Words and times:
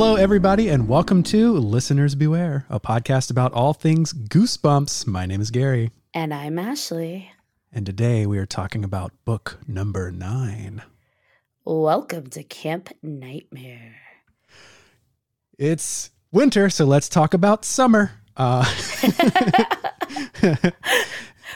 Hello, 0.00 0.14
everybody, 0.14 0.68
and 0.68 0.86
welcome 0.88 1.24
to 1.24 1.54
Listeners 1.54 2.14
Beware, 2.14 2.64
a 2.70 2.78
podcast 2.78 3.32
about 3.32 3.52
all 3.52 3.74
things 3.74 4.12
goosebumps. 4.12 5.08
My 5.08 5.26
name 5.26 5.40
is 5.40 5.50
Gary, 5.50 5.90
And 6.14 6.32
I'm 6.32 6.56
Ashley. 6.56 7.32
and 7.72 7.84
today 7.84 8.24
we 8.24 8.38
are 8.38 8.46
talking 8.46 8.84
about 8.84 9.10
book 9.24 9.58
number 9.66 10.12
nine. 10.12 10.82
Welcome 11.64 12.28
to 12.28 12.44
Camp 12.44 12.90
Nightmare. 13.02 13.96
It's 15.58 16.10
winter, 16.30 16.70
so 16.70 16.84
let's 16.84 17.08
talk 17.08 17.34
about 17.34 17.64
summer. 17.64 18.12
Uh, 18.36 18.64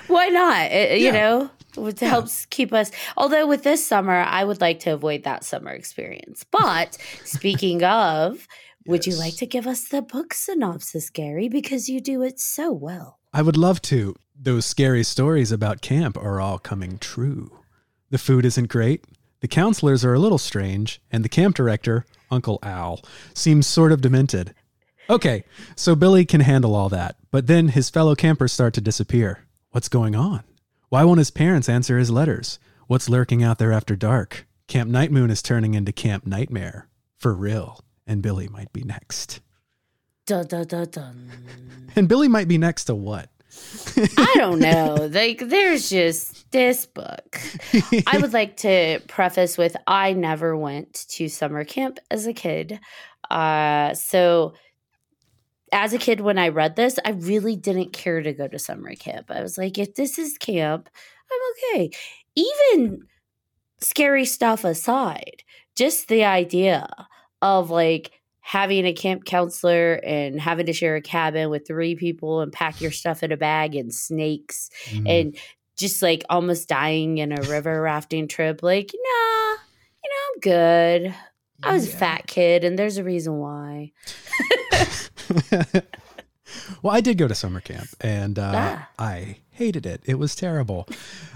Why 0.08 0.28
not? 0.30 0.62
It- 0.72 1.00
Yeah. 1.00 1.06
You 1.06 1.12
know, 1.12 1.50
it 1.76 2.00
helps 2.00 2.46
keep 2.46 2.72
us. 2.72 2.90
Although 3.16 3.46
with 3.46 3.62
this 3.62 3.86
summer, 3.86 4.20
I 4.20 4.44
would 4.44 4.60
like 4.60 4.80
to 4.80 4.90
avoid 4.90 5.24
that 5.24 5.44
summer 5.44 5.70
experience. 5.70 6.44
But 6.44 6.98
speaking 7.24 7.84
of, 7.84 8.46
would 8.86 9.06
you 9.06 9.16
like 9.16 9.36
to 9.36 9.46
give 9.46 9.66
us 9.66 9.88
the 9.88 10.02
book 10.02 10.34
synopsis, 10.34 11.10
Gary? 11.10 11.48
Because 11.48 11.88
you 11.88 12.00
do 12.00 12.22
it 12.22 12.40
so 12.40 12.72
well. 12.72 13.18
I 13.32 13.42
would 13.42 13.56
love 13.56 13.80
to. 13.82 14.16
Those 14.38 14.66
scary 14.66 15.04
stories 15.04 15.52
about 15.52 15.82
camp 15.82 16.16
are 16.16 16.40
all 16.40 16.58
coming 16.58 16.98
true. 16.98 17.58
The 18.10 18.18
food 18.18 18.44
isn't 18.44 18.68
great, 18.68 19.04
the 19.40 19.48
counselors 19.48 20.04
are 20.04 20.14
a 20.14 20.18
little 20.18 20.38
strange, 20.38 21.00
and 21.10 21.24
the 21.24 21.28
camp 21.28 21.56
director, 21.56 22.06
Uncle 22.30 22.60
Al, 22.62 23.00
seems 23.34 23.66
sort 23.66 23.90
of 23.90 24.00
demented. 24.00 24.54
Okay, 25.10 25.44
so 25.74 25.96
Billy 25.96 26.24
can 26.24 26.40
handle 26.40 26.76
all 26.76 26.88
that, 26.88 27.16
but 27.30 27.48
then 27.48 27.68
his 27.68 27.90
fellow 27.90 28.14
campers 28.14 28.52
start 28.52 28.72
to 28.74 28.80
disappear. 28.80 29.44
What's 29.70 29.88
going 29.88 30.14
on? 30.14 30.44
Why 30.92 31.04
won't 31.04 31.20
his 31.20 31.30
parents 31.30 31.70
answer 31.70 31.96
his 31.96 32.10
letters? 32.10 32.58
What's 32.86 33.08
lurking 33.08 33.42
out 33.42 33.56
there 33.56 33.72
after 33.72 33.96
dark? 33.96 34.46
Camp 34.68 34.90
Night 34.90 35.10
Moon 35.10 35.30
is 35.30 35.40
turning 35.40 35.72
into 35.72 35.90
Camp 35.90 36.26
Nightmare. 36.26 36.86
For 37.16 37.32
real. 37.32 37.80
And 38.06 38.20
Billy 38.20 38.46
might 38.46 38.74
be 38.74 38.82
next. 38.84 39.40
Dun, 40.26 40.46
dun, 40.48 40.66
dun, 40.66 40.90
dun. 40.90 41.30
And 41.96 42.10
Billy 42.10 42.28
might 42.28 42.46
be 42.46 42.58
next 42.58 42.84
to 42.84 42.94
what? 42.94 43.30
I 43.96 44.34
don't 44.36 44.58
know. 44.58 45.08
Like, 45.10 45.38
there's 45.38 45.88
just 45.88 46.50
this 46.50 46.84
book. 46.84 47.40
I 48.06 48.18
would 48.18 48.34
like 48.34 48.58
to 48.58 49.00
preface 49.08 49.56
with 49.56 49.74
I 49.86 50.12
never 50.12 50.54
went 50.54 51.06
to 51.08 51.30
summer 51.30 51.64
camp 51.64 52.00
as 52.10 52.26
a 52.26 52.34
kid. 52.34 52.78
Uh, 53.30 53.94
so, 53.94 54.52
as 55.72 55.92
a 55.92 55.98
kid, 55.98 56.20
when 56.20 56.38
I 56.38 56.48
read 56.48 56.76
this, 56.76 56.98
I 57.04 57.10
really 57.10 57.56
didn't 57.56 57.92
care 57.92 58.22
to 58.22 58.32
go 58.32 58.46
to 58.48 58.58
summer 58.58 58.94
camp. 58.94 59.30
I 59.30 59.42
was 59.42 59.56
like, 59.58 59.78
if 59.78 59.94
this 59.94 60.18
is 60.18 60.36
camp, 60.38 60.88
I'm 61.30 61.74
okay. 61.76 61.90
Even 62.36 63.06
scary 63.80 64.24
stuff 64.24 64.64
aside, 64.64 65.42
just 65.76 66.08
the 66.08 66.24
idea 66.24 66.88
of 67.40 67.70
like 67.70 68.12
having 68.40 68.84
a 68.86 68.92
camp 68.92 69.24
counselor 69.24 69.94
and 70.04 70.40
having 70.40 70.66
to 70.66 70.72
share 70.72 70.96
a 70.96 71.00
cabin 71.00 71.48
with 71.48 71.66
three 71.66 71.94
people 71.94 72.40
and 72.40 72.52
pack 72.52 72.80
your 72.80 72.90
stuff 72.90 73.22
in 73.22 73.32
a 73.32 73.36
bag 73.36 73.74
and 73.74 73.94
snakes 73.94 74.68
Mm. 74.90 75.08
and 75.08 75.36
just 75.78 76.02
like 76.02 76.22
almost 76.28 76.68
dying 76.68 77.18
in 77.18 77.32
a 77.32 77.42
river 77.42 77.80
rafting 77.80 78.26
trip 78.28 78.62
like 78.62 78.90
nah 78.92 79.52
you 80.04 80.10
know 80.10 80.22
i'm 80.34 80.40
good 80.40 81.14
i 81.62 81.72
was 81.72 81.88
a 81.88 81.96
fat 81.96 82.26
kid 82.26 82.62
and 82.64 82.76
there's 82.78 82.98
a 82.98 83.04
reason 83.04 83.38
why 83.38 83.90
well, 86.82 86.94
I 86.94 87.00
did 87.00 87.18
go 87.18 87.28
to 87.28 87.34
summer 87.34 87.60
camp, 87.60 87.88
and 88.00 88.38
uh, 88.38 88.52
Ah. 88.54 88.88
I 88.98 89.38
hated 89.50 89.86
it. 89.86 90.02
It 90.04 90.18
was 90.18 90.34
terrible. 90.34 90.88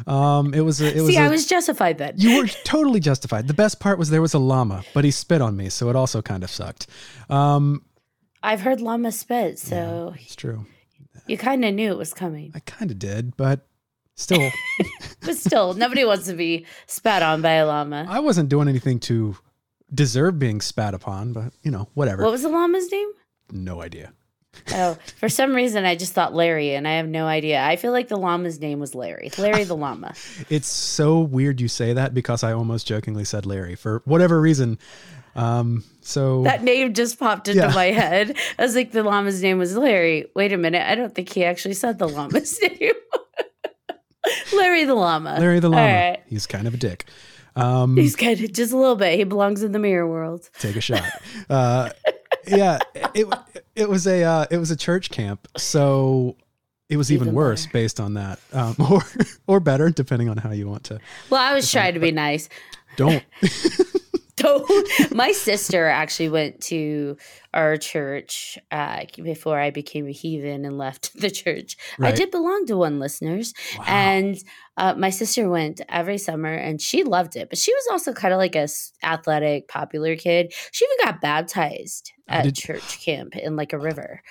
Um, 0.06 0.54
it 0.54 0.60
was. 0.60 0.80
A, 0.80 0.96
it 0.96 1.00
was. 1.00 1.10
see 1.14 1.18
I 1.18 1.26
I 1.26 1.28
was 1.28 1.46
justified 1.46 1.98
then 1.98 2.14
you 2.16 2.38
were 2.38 2.46
totally 2.64 3.00
justified. 3.00 3.46
The 3.48 3.54
best 3.54 3.80
part 3.80 3.98
was 3.98 4.10
there 4.10 4.22
was 4.22 4.34
a 4.34 4.38
llama, 4.38 4.82
but 4.94 5.04
he 5.04 5.10
spit 5.10 5.40
on 5.40 5.56
me, 5.56 5.68
so 5.68 5.88
it 5.90 5.96
also 5.96 6.22
kind 6.22 6.42
of 6.44 6.50
sucked. 6.50 6.86
Um, 7.30 7.82
i've 8.42 8.60
heard 8.60 8.80
llama 8.80 9.10
spit 9.10 9.58
so 9.58 10.14
it's 10.20 10.36
true. 10.36 10.66
you 11.26 11.36
kind 11.38 11.64
of 11.64 11.74
knew 11.74 11.90
it 11.90 11.96
was 11.98 12.12
coming 12.14 12.52
I 12.54 12.60
kind 12.60 12.90
of 12.90 12.98
did, 12.98 13.36
but 13.36 13.66
still, 14.14 14.50
but 15.20 15.36
still 15.36 15.74
nobody 15.74 16.04
wants 16.04 16.26
to 16.26 16.34
be 16.34 16.66
spat 16.86 17.22
on 17.22 17.42
by 17.42 17.52
a 17.52 17.66
llama 17.66 18.06
I 18.08 18.20
wasn't 18.20 18.48
doing 18.48 18.68
anything 18.68 19.00
to 19.00 19.36
deserve 19.92 20.38
being 20.38 20.60
spat 20.60 20.94
upon. 20.94 21.32
But 21.32 21.52
you 21.62 21.70
know, 21.70 21.88
whatever. 21.94 22.22
what 22.22 22.32
was 22.32 22.42
the 22.42 22.48
llama's 22.50 22.90
name 22.92 23.08
no 23.52 23.82
idea. 23.82 24.12
oh 24.72 24.96
for 25.18 25.28
some 25.28 25.54
reason 25.54 25.84
i 25.84 25.94
just 25.94 26.14
thought 26.14 26.34
larry 26.34 26.74
and 26.74 26.88
i 26.88 26.92
have 26.92 27.06
no 27.06 27.26
idea 27.26 27.60
i 27.62 27.76
feel 27.76 27.92
like 27.92 28.08
the 28.08 28.16
llama's 28.16 28.58
name 28.58 28.80
was 28.80 28.94
larry 28.94 29.30
larry 29.36 29.64
the 29.64 29.76
llama 29.76 30.14
It's 30.48 30.66
so 30.68 31.20
weird 31.20 31.60
you 31.60 31.68
say 31.68 31.92
that 31.92 32.14
because 32.14 32.42
I 32.42 32.52
almost 32.54 32.86
jokingly 32.86 33.24
said 33.24 33.44
Larry 33.44 33.74
for 33.74 34.00
whatever 34.06 34.40
reason. 34.40 34.78
Um, 35.34 35.84
so 36.00 36.42
That 36.44 36.62
name 36.62 36.94
just 36.94 37.18
popped 37.18 37.48
into 37.48 37.60
Yeah. 37.60 37.74
my 37.74 37.86
head. 37.86 38.34
I 38.58 38.62
was 38.62 38.74
like, 38.74 38.92
the 38.92 39.02
llama's 39.02 39.42
name 39.42 39.58
was 39.58 39.76
Larry. 39.76 40.30
Wait 40.34 40.52
a 40.52 40.56
minute. 40.56 40.88
I 40.88 40.94
don't 40.94 41.14
think 41.14 41.30
he 41.30 41.44
actually 41.44 41.74
said 41.74 41.98
the 41.98 42.08
llama's 42.08 42.58
name. 42.80 42.94
Larry 44.54 44.84
the 44.84 44.94
llama. 44.94 45.36
Larry 45.38 45.60
the 45.60 45.68
llama. 45.68 45.82
right. 45.86 46.22
He's 46.26 46.46
kind 46.46 46.66
of 46.66 46.74
a 46.74 46.76
dick. 46.76 47.04
Um, 47.54 47.96
He's 47.96 48.16
kind 48.16 48.40
of 48.40 48.52
just 48.52 48.72
a 48.72 48.76
little 48.76 48.96
bit. 48.96 49.16
He 49.18 49.24
belongs 49.24 49.62
in 49.62 49.72
the 49.72 49.78
mirror 49.78 50.06
world. 50.08 50.48
take 50.58 50.76
a 50.76 50.80
shot. 50.80 51.04
Uh, 51.48 51.90
yeah, 52.46 52.78
it 53.14 53.26
it 53.74 53.88
was 53.88 54.06
a 54.06 54.22
uh, 54.22 54.46
it 54.50 54.58
was 54.58 54.70
a 54.70 54.76
church 54.76 55.10
camp, 55.10 55.48
so 55.56 56.36
it 56.88 56.96
was 56.96 57.10
even, 57.10 57.28
Even 57.28 57.34
worse 57.34 57.66
better. 57.66 57.72
based 57.72 58.00
on 58.00 58.14
that, 58.14 58.38
um, 58.52 58.76
or 58.90 59.02
or 59.46 59.60
better 59.60 59.90
depending 59.90 60.28
on 60.28 60.36
how 60.36 60.52
you 60.52 60.68
want 60.68 60.84
to. 60.84 61.00
Well, 61.30 61.40
I 61.40 61.54
was 61.54 61.70
trying 61.70 61.94
to 61.94 62.00
be 62.00 62.12
nice. 62.12 62.48
Don't. 62.96 63.24
So 64.38 64.66
my 65.12 65.32
sister 65.32 65.86
actually 65.86 66.28
went 66.28 66.60
to 66.64 67.16
our 67.54 67.76
church 67.76 68.58
uh, 68.70 69.04
before 69.22 69.58
I 69.58 69.70
became 69.70 70.06
a 70.06 70.12
heathen 70.12 70.64
and 70.64 70.76
left 70.76 71.12
the 71.20 71.30
church. 71.30 71.76
I 72.00 72.12
did 72.12 72.30
belong 72.30 72.66
to 72.66 72.76
one, 72.76 72.98
listeners. 72.98 73.54
Wow. 73.78 73.84
And 73.86 74.36
uh, 74.76 74.94
my 74.94 75.10
sister 75.10 75.48
went 75.48 75.80
every 75.88 76.18
summer 76.18 76.52
and 76.52 76.80
she 76.80 77.02
loved 77.02 77.36
it. 77.36 77.48
But 77.48 77.58
she 77.58 77.72
was 77.72 77.88
also 77.90 78.12
kind 78.12 78.34
of 78.34 78.38
like 78.38 78.54
a 78.54 78.60
s- 78.64 78.92
athletic, 79.02 79.68
popular 79.68 80.16
kid. 80.16 80.52
She 80.70 80.84
even 80.84 81.06
got 81.06 81.20
baptized 81.22 82.12
at 82.28 82.44
did- 82.44 82.56
church 82.56 83.00
camp 83.02 83.36
in 83.36 83.56
like 83.56 83.72
a 83.72 83.78
river. 83.78 84.22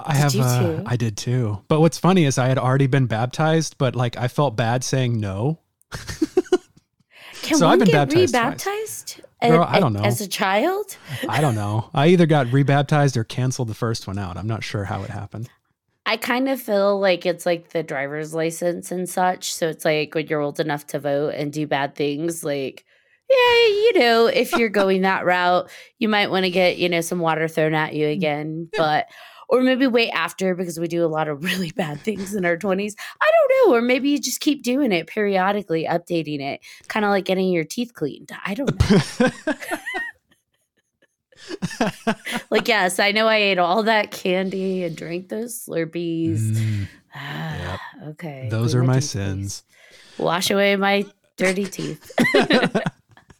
I 0.00 0.28
Did 0.28 0.40
have. 0.40 0.62
uh. 0.62 0.82
I 0.86 0.96
did 0.96 1.16
too. 1.16 1.60
But 1.66 1.80
what's 1.80 1.98
funny 1.98 2.24
is 2.24 2.38
I 2.38 2.46
had 2.46 2.56
already 2.56 2.86
been 2.86 3.06
baptized, 3.06 3.78
but 3.78 3.96
like 3.96 4.16
I 4.16 4.28
felt 4.28 4.56
bad 4.56 4.84
saying 4.84 5.18
no. 5.18 5.58
Can 7.42 7.58
So 7.58 7.66
I've 7.68 7.78
been 7.78 7.86
get 7.88 8.08
baptized 8.08 8.34
twice. 8.34 8.42
rebaptized? 8.44 9.20
a- 9.42 9.48
Girl, 9.50 9.66
I 9.68 9.80
don't 9.80 9.92
know. 9.92 10.02
As 10.02 10.20
a 10.20 10.28
child? 10.28 10.96
I 11.28 11.40
don't 11.40 11.54
know. 11.54 11.90
I 11.94 12.08
either 12.08 12.26
got 12.26 12.46
rebaptized 12.52 13.16
or 13.16 13.24
canceled 13.24 13.68
the 13.68 13.74
first 13.74 14.06
one 14.06 14.18
out. 14.18 14.36
I'm 14.36 14.46
not 14.48 14.64
sure 14.64 14.84
how 14.84 15.02
it 15.02 15.10
happened. 15.10 15.48
I 16.06 16.16
kind 16.16 16.48
of 16.48 16.60
feel 16.60 16.98
like 16.98 17.26
it's 17.26 17.44
like 17.46 17.70
the 17.70 17.82
driver's 17.82 18.32
license 18.34 18.90
and 18.90 19.08
such. 19.08 19.52
So 19.52 19.68
it's 19.68 19.84
like 19.84 20.14
when 20.14 20.26
you're 20.26 20.40
old 20.40 20.58
enough 20.58 20.86
to 20.88 20.98
vote 20.98 21.34
and 21.34 21.52
do 21.52 21.66
bad 21.66 21.94
things, 21.94 22.42
like, 22.42 22.84
yeah, 23.28 23.66
you 23.66 23.98
know, 23.98 24.26
if 24.26 24.52
you're 24.54 24.70
going 24.70 25.02
that 25.02 25.26
route, 25.26 25.70
you 25.98 26.08
might 26.08 26.30
want 26.30 26.44
to 26.44 26.50
get, 26.50 26.78
you 26.78 26.88
know, 26.88 27.02
some 27.02 27.18
water 27.18 27.46
thrown 27.46 27.74
at 27.74 27.92
you 27.94 28.06
again. 28.08 28.70
But, 28.76 29.06
or 29.48 29.62
maybe 29.62 29.86
wait 29.86 30.10
after 30.10 30.54
because 30.54 30.78
we 30.78 30.86
do 30.88 31.04
a 31.04 31.08
lot 31.08 31.26
of 31.28 31.42
really 31.44 31.70
bad 31.72 32.00
things 32.00 32.34
in 32.34 32.44
our 32.44 32.56
20s. 32.56 32.94
I 33.20 33.30
don't 33.32 33.68
know. 33.70 33.74
Or 33.76 33.80
maybe 33.80 34.10
you 34.10 34.18
just 34.20 34.40
keep 34.40 34.62
doing 34.62 34.92
it 34.92 35.06
periodically, 35.06 35.84
updating 35.84 36.40
it, 36.40 36.60
kind 36.88 37.04
of 37.04 37.10
like 37.10 37.24
getting 37.24 37.48
your 37.50 37.64
teeth 37.64 37.94
cleaned. 37.94 38.30
I 38.44 38.54
don't 38.54 38.90
know. 38.90 39.30
like, 42.50 42.68
yes, 42.68 42.98
I 42.98 43.12
know 43.12 43.26
I 43.28 43.36
ate 43.36 43.58
all 43.58 43.82
that 43.84 44.10
candy 44.10 44.82
and 44.84 44.96
drank 44.96 45.28
those 45.28 45.64
Slurpees. 45.66 46.40
Mm, 46.52 46.88
Ah, 47.14 47.80
okay. 48.08 48.48
those 48.50 48.74
are 48.74 48.84
my 48.84 48.94
please. 48.94 49.10
sins. 49.10 49.62
Wash 50.18 50.50
away 50.50 50.76
my 50.76 51.04
dirty 51.36 51.64
teeth. 51.64 52.12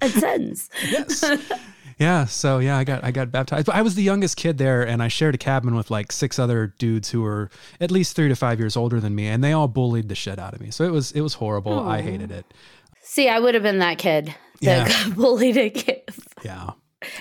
and 0.00 0.10
sins. 0.12 0.70
yes. 0.90 1.22
Yeah, 1.98 2.26
so 2.26 2.58
yeah, 2.60 2.76
I 2.78 2.84
got 2.84 3.02
I 3.04 3.10
got 3.10 3.30
baptized. 3.32 3.66
But 3.66 3.74
I 3.74 3.82
was 3.82 3.94
the 3.96 4.02
youngest 4.02 4.36
kid 4.36 4.56
there 4.58 4.86
and 4.86 5.02
I 5.02 5.08
shared 5.08 5.34
a 5.34 5.38
cabin 5.38 5.74
with 5.74 5.90
like 5.90 6.12
six 6.12 6.38
other 6.38 6.68
dudes 6.78 7.10
who 7.10 7.22
were 7.22 7.50
at 7.80 7.90
least 7.90 8.14
3 8.14 8.28
to 8.28 8.36
5 8.36 8.58
years 8.60 8.76
older 8.76 9.00
than 9.00 9.14
me 9.16 9.26
and 9.26 9.42
they 9.42 9.52
all 9.52 9.66
bullied 9.68 10.08
the 10.08 10.14
shit 10.14 10.38
out 10.38 10.54
of 10.54 10.60
me. 10.60 10.70
So 10.70 10.84
it 10.84 10.92
was 10.92 11.10
it 11.12 11.20
was 11.22 11.34
horrible. 11.34 11.78
I 11.78 12.00
hated 12.02 12.30
it. 12.30 12.46
See, 13.02 13.28
I 13.28 13.40
would 13.40 13.54
have 13.54 13.62
been 13.62 13.78
that 13.80 13.98
kid 13.98 14.26
that 14.26 14.34
Yeah. 14.60 14.88
got 14.88 15.16
bullied 15.16 15.56
at, 15.56 15.74
camp, 15.74 15.98
Yeah. 16.44 16.70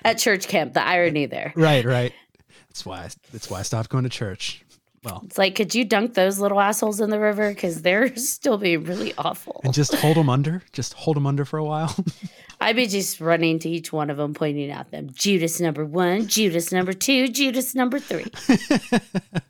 at 0.04 0.20
church 0.20 0.48
camp. 0.48 0.74
The 0.74 0.86
irony 0.86 1.26
there. 1.26 1.54
Right, 1.56 1.84
right. 1.86 2.14
That's 2.70 2.86
why 2.86 3.10
that's 3.34 3.50
why 3.50 3.60
I 3.60 3.64
stopped 3.64 3.90
going 3.90 4.04
to 4.04 4.10
church. 4.12 4.64
Well, 5.04 5.22
It's 5.26 5.38
like, 5.38 5.56
could 5.56 5.74
you 5.74 5.86
dunk 5.86 6.16
those 6.16 6.38
little 6.40 6.60
assholes 6.60 7.00
in 7.00 7.10
the 7.12 7.20
river? 7.20 7.50
Because 7.50 7.82
they're 7.84 8.16
still 8.18 8.58
being 8.58 8.84
really 8.84 9.14
awful. 9.18 9.62
and 9.64 9.74
just 9.74 9.96
hold 9.96 10.18
them 10.18 10.30
under, 10.30 10.62
just 10.74 10.94
hold 10.94 11.16
them 11.16 11.26
under 11.26 11.46
for 11.46 11.58
a 11.58 11.64
while. 11.66 11.96
I'd 12.60 12.76
be 12.76 12.88
just 12.88 13.22
running 13.22 13.60
to 13.60 13.70
each 13.70 13.94
one 13.94 14.10
of 14.10 14.18
them, 14.18 14.34
pointing 14.34 14.72
out 14.72 14.92
them. 14.92 15.10
Judas 15.14 15.60
number 15.60 15.86
one, 15.86 16.28
Judas 16.28 16.72
number 16.72 16.94
two, 16.94 17.28
Judas 17.28 17.76
number 17.76 18.00
three. 18.00 18.26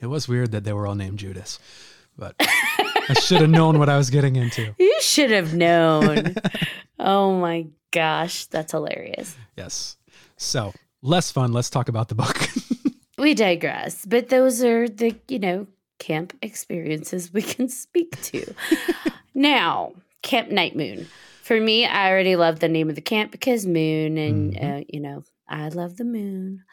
it 0.00 0.06
was 0.06 0.26
weird 0.26 0.52
that 0.52 0.64
they 0.64 0.72
were 0.72 0.86
all 0.86 0.94
named 0.94 1.18
Judas, 1.18 1.58
but 2.16 2.34
I 2.38 3.14
should 3.20 3.40
have 3.42 3.50
known 3.50 3.78
what 3.78 3.88
I 3.88 3.98
was 3.98 4.10
getting 4.10 4.36
into. 4.36 4.74
You 4.78 4.96
should 5.00 5.30
have 5.30 5.54
known. 5.54 6.34
oh 6.98 7.38
my 7.38 7.66
gosh, 7.90 8.46
that's 8.46 8.72
hilarious. 8.72 9.36
Yes. 9.56 9.96
So 10.36 10.72
less 11.02 11.30
fun. 11.30 11.52
Let's 11.52 11.70
talk 11.70 11.88
about 11.88 12.08
the 12.08 12.14
book. 12.14 12.48
we 13.18 13.34
digress, 13.34 14.06
but 14.06 14.30
those 14.30 14.64
are 14.64 14.88
the, 14.88 15.14
you 15.28 15.38
know, 15.38 15.66
camp 15.98 16.34
experiences 16.42 17.32
we 17.32 17.42
can 17.42 17.68
speak 17.68 18.20
to. 18.22 18.54
now, 19.34 19.92
Camp 20.22 20.50
Night 20.50 20.74
Moon. 20.74 21.06
For 21.46 21.60
me, 21.60 21.86
I 21.86 22.10
already 22.10 22.34
love 22.34 22.58
the 22.58 22.68
name 22.68 22.88
of 22.88 22.96
the 22.96 23.00
camp 23.00 23.30
because 23.30 23.66
moon, 23.66 24.18
and 24.18 24.52
Mhm. 24.52 24.80
uh, 24.80 24.84
you 24.88 24.98
know, 24.98 25.22
I 25.48 25.68
love 25.68 25.96
the 25.96 26.04
moon. 26.04 26.64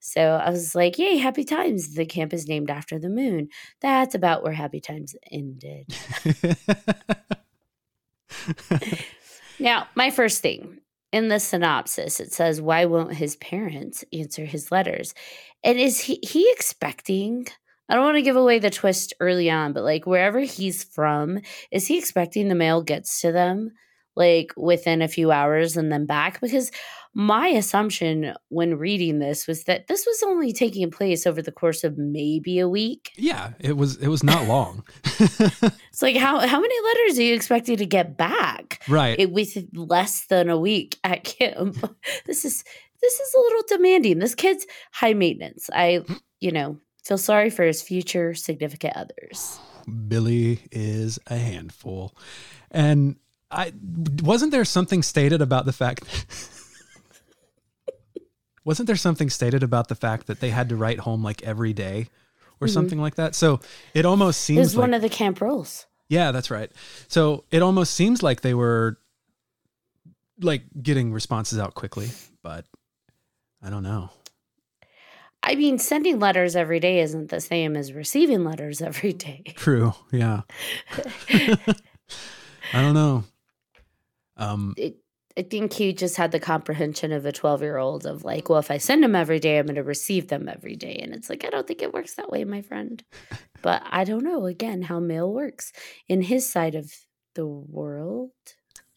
So 0.00 0.20
I 0.20 0.50
was 0.50 0.74
like, 0.74 0.98
"Yay, 0.98 1.16
Happy 1.16 1.44
Times!" 1.44 1.94
The 1.94 2.04
camp 2.04 2.34
is 2.34 2.46
named 2.46 2.70
after 2.70 2.98
the 2.98 3.08
moon. 3.08 3.48
That's 3.80 4.14
about 4.14 4.42
where 4.42 4.52
Happy 4.52 4.80
Times 4.80 5.16
ended. 5.32 5.86
Now, 9.58 9.88
my 9.94 10.10
first 10.10 10.42
thing 10.42 10.82
in 11.10 11.28
the 11.28 11.40
synopsis, 11.40 12.20
it 12.20 12.30
says, 12.32 12.60
"Why 12.60 12.84
won't 12.84 13.14
his 13.14 13.34
parents 13.36 14.04
answer 14.12 14.44
his 14.44 14.70
letters?" 14.70 15.14
And 15.64 15.78
is 15.78 16.00
he 16.00 16.20
he 16.22 16.48
expecting? 16.52 17.46
I 17.88 17.94
don't 17.94 18.04
want 18.04 18.16
to 18.18 18.22
give 18.22 18.36
away 18.36 18.58
the 18.58 18.68
twist 18.68 19.14
early 19.20 19.48
on, 19.48 19.72
but 19.72 19.84
like 19.84 20.06
wherever 20.06 20.40
he's 20.40 20.84
from, 20.84 21.40
is 21.72 21.86
he 21.86 21.96
expecting 21.96 22.48
the 22.48 22.54
mail 22.54 22.82
gets 22.82 23.22
to 23.22 23.32
them 23.32 23.72
like 24.18 24.52
within 24.56 25.00
a 25.00 25.08
few 25.08 25.30
hours 25.30 25.76
and 25.76 25.90
then 25.90 26.04
back? 26.04 26.40
Because 26.40 26.70
my 27.14 27.48
assumption 27.48 28.34
when 28.48 28.76
reading 28.76 29.18
this 29.18 29.46
was 29.46 29.64
that 29.64 29.86
this 29.86 30.04
was 30.06 30.22
only 30.24 30.52
taking 30.52 30.90
place 30.90 31.26
over 31.26 31.40
the 31.40 31.50
course 31.50 31.82
of 31.82 31.96
maybe 31.96 32.58
a 32.58 32.68
week. 32.68 33.12
yeah, 33.16 33.52
it 33.58 33.76
was 33.76 33.96
it 33.96 34.08
was 34.08 34.22
not 34.22 34.46
long. 34.46 34.84
It's 35.90 36.02
like 36.02 36.16
how 36.16 36.38
how 36.46 36.60
many 36.60 36.74
letters 36.84 37.18
are 37.18 37.22
you 37.22 37.34
expecting 37.34 37.76
to 37.78 37.86
get 37.86 38.16
back? 38.16 38.80
right. 38.88 39.18
it 39.18 39.32
with 39.32 39.56
less 39.74 40.26
than 40.26 40.48
a 40.48 40.58
week 40.58 40.98
at 41.02 41.24
camp. 41.24 41.76
This 42.26 42.44
is 42.44 42.62
this 43.00 43.20
is 43.20 43.34
a 43.34 43.40
little 43.40 43.62
demanding. 43.68 44.18
This 44.18 44.34
kid's 44.34 44.66
high 44.92 45.14
maintenance. 45.14 45.70
I, 45.72 46.02
you 46.40 46.52
know, 46.52 46.78
feel 47.04 47.18
sorry 47.18 47.50
for 47.50 47.64
his 47.64 47.82
future 47.82 48.34
significant 48.34 48.96
others. 48.96 49.58
Billy 50.08 50.60
is 50.70 51.18
a 51.26 51.36
handful. 51.36 52.14
And 52.70 53.16
I 53.50 53.72
wasn't 54.22 54.52
there 54.52 54.64
something 54.64 55.02
stated 55.02 55.40
about 55.42 55.64
the 55.66 55.72
fact 55.72 56.04
Wasn't 58.64 58.86
there 58.86 58.96
something 58.96 59.30
stated 59.30 59.62
about 59.62 59.88
the 59.88 59.94
fact 59.94 60.26
that 60.26 60.40
they 60.40 60.50
had 60.50 60.68
to 60.68 60.76
write 60.76 61.00
home 61.00 61.22
like 61.22 61.42
every 61.42 61.72
day 61.72 62.08
or 62.60 62.66
Mhm. 62.68 62.72
something 62.74 63.00
like 63.00 63.14
that? 63.14 63.34
So 63.34 63.60
it 63.94 64.04
almost 64.04 64.40
It 64.40 64.44
seems 64.44 64.58
was 64.58 64.76
like 64.76 64.82
one 64.82 64.94
of 64.94 65.00
the 65.00 65.08
camp 65.08 65.40
rules. 65.40 65.86
Yeah, 66.10 66.32
that's 66.32 66.50
right. 66.50 66.70
So 67.06 67.44
it 67.50 67.62
almost 67.62 67.94
seems 67.94 68.22
like 68.22 68.42
they 68.42 68.52
were 68.52 68.98
like 70.40 70.64
getting 70.82 71.12
responses 71.14 71.58
out 71.58 71.74
quickly, 71.74 72.10
but 72.42 72.66
I 73.62 73.70
don't 73.70 73.82
know. 73.82 74.10
I 75.42 75.54
mean, 75.54 75.78
sending 75.78 76.18
letters 76.18 76.54
every 76.56 76.80
day 76.80 77.00
isn't 77.00 77.30
the 77.30 77.40
same 77.40 77.74
as 77.76 77.92
receiving 77.94 78.44
letters 78.44 78.82
every 78.90 79.14
day. 79.14 79.44
True. 79.56 79.94
Yeah. 80.12 80.42
I 81.30 82.82
don't 82.82 82.92
know. 82.94 83.24
Um 84.38 84.74
It, 84.76 84.96
I 85.36 85.42
think 85.42 85.72
he 85.72 85.92
just 85.92 86.16
had 86.16 86.32
the 86.32 86.40
comprehension 86.40 87.12
of 87.12 87.24
a 87.24 87.30
12 87.30 87.62
year 87.62 87.76
old 87.76 88.06
of 88.06 88.24
like, 88.24 88.48
well, 88.48 88.58
if 88.58 88.72
I 88.72 88.78
send 88.78 89.04
them 89.04 89.14
every 89.14 89.38
day, 89.38 89.58
I'm 89.58 89.66
going 89.66 89.76
to 89.76 89.84
receive 89.84 90.26
them 90.26 90.48
every 90.48 90.74
day. 90.74 90.98
And 91.00 91.14
it's 91.14 91.30
like, 91.30 91.44
I 91.44 91.50
don't 91.50 91.64
think 91.64 91.80
it 91.80 91.94
works 91.94 92.14
that 92.14 92.28
way, 92.28 92.42
my 92.44 92.60
friend. 92.60 93.04
But 93.62 93.82
I 93.86 94.02
don't 94.02 94.24
know, 94.24 94.46
again, 94.46 94.82
how 94.82 94.98
mail 94.98 95.32
works 95.32 95.72
in 96.08 96.22
his 96.22 96.50
side 96.50 96.74
of 96.74 96.92
the 97.34 97.46
world. 97.46 98.32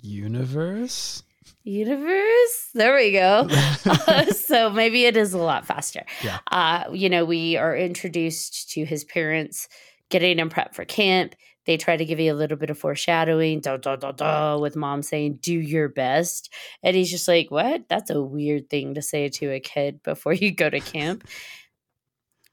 universe? 0.02 1.22
universe. 1.64 2.70
There 2.74 2.96
we 2.96 3.12
go. 3.12 3.48
so 4.36 4.70
maybe 4.70 5.06
it 5.06 5.18
is 5.18 5.34
a 5.34 5.38
lot 5.38 5.66
faster. 5.66 6.04
Yeah. 6.24 6.40
Uh, 6.50 6.86
you 6.92 7.10
know, 7.10 7.26
we 7.26 7.58
are 7.58 7.76
introduced 7.76 8.72
to 8.72 8.86
his 8.86 9.04
parents 9.04 9.68
getting 10.10 10.40
him 10.40 10.50
prepped 10.50 10.74
for 10.74 10.86
camp. 10.86 11.36
They 11.66 11.78
try 11.78 11.96
to 11.96 12.06
give 12.06 12.20
you 12.20 12.34
a 12.34 12.36
little 12.36 12.58
bit 12.58 12.70
of 12.70 12.78
foreshadowing, 12.78 13.60
da, 13.60 13.78
da, 13.78 13.96
da, 13.96 14.12
da, 14.12 14.58
with 14.58 14.76
mom 14.76 15.04
saying, 15.04 15.40
do 15.42 15.54
your 15.54 15.90
best. 15.90 16.52
And 16.82 16.96
he's 16.96 17.12
just 17.12 17.28
like, 17.28 17.52
what? 17.52 17.84
That's 17.88 18.10
a 18.10 18.22
weird 18.22 18.70
thing 18.70 18.96
to 18.96 19.02
say 19.02 19.30
to 19.30 19.52
a 19.52 19.60
kid 19.60 20.02
before 20.04 20.34
you 20.34 20.52
go 20.52 20.70
to 20.70 20.80
camp. 20.80 21.28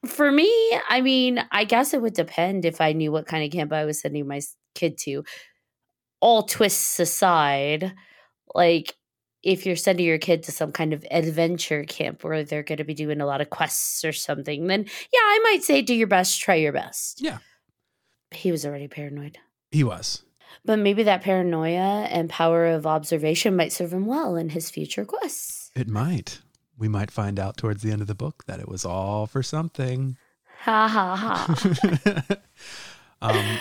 For 0.06 0.31
me, 0.31 0.50
I 0.88 1.00
mean, 1.00 1.44
I 1.50 1.64
guess 1.64 1.93
it 1.93 2.02
would 2.02 2.14
depend 2.14 2.64
if 2.64 2.81
I 2.81 2.93
knew 2.93 3.10
what 3.10 3.26
kind 3.26 3.44
of 3.44 3.50
camp 3.50 3.72
I 3.72 3.84
was 3.84 4.00
sending 4.00 4.28
my 4.28 4.40
kid 4.75 4.96
to. 4.99 5.25
All 6.20 6.43
twists 6.43 7.00
aside, 7.00 7.94
like 8.54 8.94
if 9.43 9.66
you're 9.66 9.76
sending 9.76 10.06
your 10.06 10.19
kid 10.19 10.43
to 10.44 10.52
some 10.52 10.72
kind 10.72 10.93
of 10.93 11.04
adventure 11.11 11.84
camp 11.84 12.25
where 12.25 12.44
they're 12.44 12.62
going 12.62 12.78
to 12.78 12.84
be 12.84 12.94
doing 12.94 13.20
a 13.20 13.26
lot 13.26 13.40
of 13.40 13.50
quests 13.50 14.04
or 14.04 14.12
something, 14.12 14.66
then 14.66 14.84
yeah, 15.12 15.20
I 15.20 15.40
might 15.44 15.62
say 15.62 15.82
do 15.82 15.94
your 15.94 16.08
best, 16.08 16.40
try 16.40 16.56
your 16.56 16.72
best. 16.72 17.20
Yeah. 17.20 17.38
He 18.30 18.50
was 18.52 18.64
already 18.66 18.88
paranoid. 18.88 19.38
He 19.70 19.82
was. 19.84 20.22
But 20.64 20.78
maybe 20.78 21.02
that 21.04 21.22
paranoia 21.22 22.04
and 22.10 22.28
power 22.28 22.66
of 22.66 22.86
observation 22.86 23.54
might 23.56 23.72
serve 23.72 23.92
him 23.92 24.06
well 24.06 24.36
in 24.36 24.50
his 24.50 24.70
future 24.70 25.04
quests. 25.04 25.70
It 25.75 25.88
might. 25.88 26.40
We 26.76 26.88
might 26.88 27.10
find 27.10 27.38
out 27.38 27.56
towards 27.56 27.82
the 27.82 27.90
end 27.90 28.00
of 28.02 28.06
the 28.06 28.14
book 28.14 28.44
that 28.46 28.60
it 28.60 28.69
was 28.69 28.84
all 28.84 29.26
for 29.26 29.42
something. 29.42 30.16
Ha 30.60 30.88
ha 30.88 31.16
ha. 31.16 32.36
um, 33.22 33.58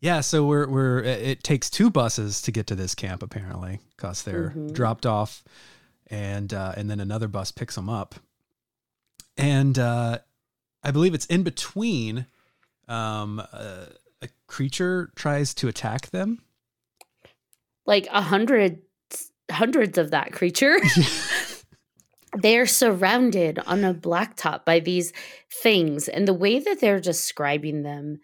yeah, 0.00 0.20
so 0.20 0.46
we're 0.46 0.68
we're 0.68 0.98
it 1.02 1.42
takes 1.42 1.68
two 1.70 1.90
buses 1.90 2.42
to 2.42 2.52
get 2.52 2.66
to 2.68 2.74
this 2.74 2.94
camp 2.94 3.22
apparently 3.22 3.80
because 3.96 4.22
they're 4.22 4.50
Mhm. 4.50 4.72
dropped 4.72 5.06
off, 5.06 5.42
and 6.08 6.52
uh, 6.52 6.72
and 6.76 6.90
then 6.90 7.00
another 7.00 7.28
bus 7.28 7.52
picks 7.52 7.74
them 7.74 7.88
up, 7.88 8.14
and 9.36 9.78
uh, 9.78 10.18
I 10.82 10.90
believe 10.90 11.14
it's 11.14 11.26
in 11.26 11.42
between. 11.42 12.26
Um, 12.88 13.40
uh, 13.52 13.86
a 14.22 14.28
creature 14.46 15.10
tries 15.16 15.54
to 15.54 15.68
attack 15.68 16.10
them. 16.10 16.42
like 17.86 18.06
a 18.10 18.20
hundred 18.22 18.82
hundreds 19.50 19.96
of 19.98 20.10
that 20.10 20.32
creature. 20.32 20.78
they're 22.38 22.66
surrounded 22.66 23.58
on 23.66 23.84
a 23.84 23.94
blacktop 23.94 24.64
by 24.64 24.80
these 24.80 25.12
things 25.62 26.08
and 26.08 26.26
the 26.28 26.34
way 26.34 26.58
that 26.58 26.80
they're 26.80 27.00
describing 27.00 27.82
them 27.82 28.18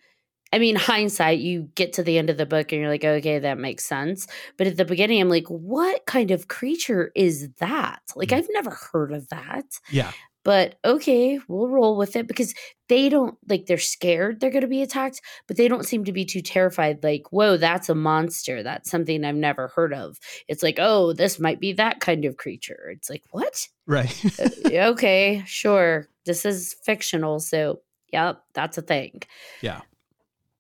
i 0.53 0.59
mean 0.59 0.75
hindsight 0.77 1.39
you 1.39 1.69
get 1.77 1.95
to 1.95 2.03
the 2.03 2.19
end 2.19 2.29
of 2.29 2.37
the 2.37 2.45
book 2.45 2.73
and 2.73 2.81
you're 2.81 2.91
like 2.91 3.05
okay 3.05 3.39
that 3.39 3.57
makes 3.59 3.85
sense 3.85 4.27
but 4.59 4.67
at 4.67 4.77
the 4.77 4.85
beginning 4.85 5.21
i'm 5.21 5.31
like 5.31 5.47
what 5.47 6.05
kind 6.05 6.31
of 6.31 6.49
creature 6.49 7.11
is 7.15 7.49
that 7.61 8.01
like 8.17 8.31
Mm. 8.31 8.39
i've 8.39 8.49
never 8.51 8.71
heard 8.93 9.13
of 9.13 9.29
that 9.29 9.65
Yeah, 9.91 10.13
but 10.45 10.79
okay 10.85 11.39
we'll 11.49 11.69
roll 11.69 11.97
with 11.97 12.17
it 12.17 12.27
because 12.27 12.55
they 12.89 13.09
don't 13.09 13.37
like 13.49 13.67
they're 13.67 13.79
scared 13.79 14.41
they're 14.41 14.51
going 14.51 14.63
to 14.63 14.69
be 14.69 14.83
attacked 14.83 15.21
but 15.47 15.57
they 15.57 15.69
don't 15.69 15.87
seem 15.87 16.05
to 16.05 16.13
be 16.13 16.25
too 16.25 16.41
terrified 16.43 17.03
like 17.03 17.27
whoa 17.31 17.57
that's 17.57 17.89
a 17.89 17.95
monster. 17.95 18.63
That's 18.63 18.91
something 18.91 19.25
i've 19.25 19.35
never 19.35 19.69
heard 19.69 19.93
of. 19.93 20.19
It's 20.49 20.63
like 20.63 20.79
oh 20.79 21.13
this 21.13 21.39
might 21.39 21.61
be 21.61 21.73
that 21.75 22.01
kind 22.01 22.25
of 22.25 22.37
creature. 22.37 22.91
It's 22.95 23.09
like 23.11 23.23
what? 23.31 23.69
Right. 23.87 24.25
Uh, 24.41 24.49
okay 24.93 25.43
sure. 25.47 26.09
This 26.27 26.45
is 26.45 26.75
fictional 26.85 27.41
so 27.41 27.81
yep 28.13 28.43
that's 28.55 28.79
a 28.79 28.83
thing. 28.83 29.23
Yeah. 29.61 29.81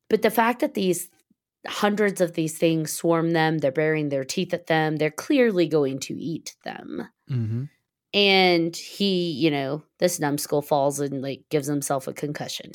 but 0.09 0.23
the 0.23 0.31
fact 0.31 0.61
that 0.61 0.75
these 0.75 1.09
hundreds 1.67 2.21
of 2.21 2.35
these 2.35 2.59
things 2.59 2.93
swarm 2.93 3.31
them 3.31 3.59
they're 3.59 3.71
baring 3.71 4.09
their 4.09 4.25
teeth 4.25 4.53
at 4.53 4.67
them 4.67 4.97
they're 4.97 5.11
clearly 5.11 5.67
going 5.67 5.99
to 6.01 6.15
eat 6.15 6.55
them. 6.65 7.09
Hmm 7.29 7.65
and 8.15 8.77
he, 8.77 9.31
you 9.33 9.51
know, 9.51 9.83
this 9.99 10.21
numbskull 10.21 10.63
falls 10.63 11.01
and 11.01 11.23
like 11.23 11.45
gives 11.51 11.67
himself 11.67 12.07
a 12.07 12.13
concussion. 12.13 12.73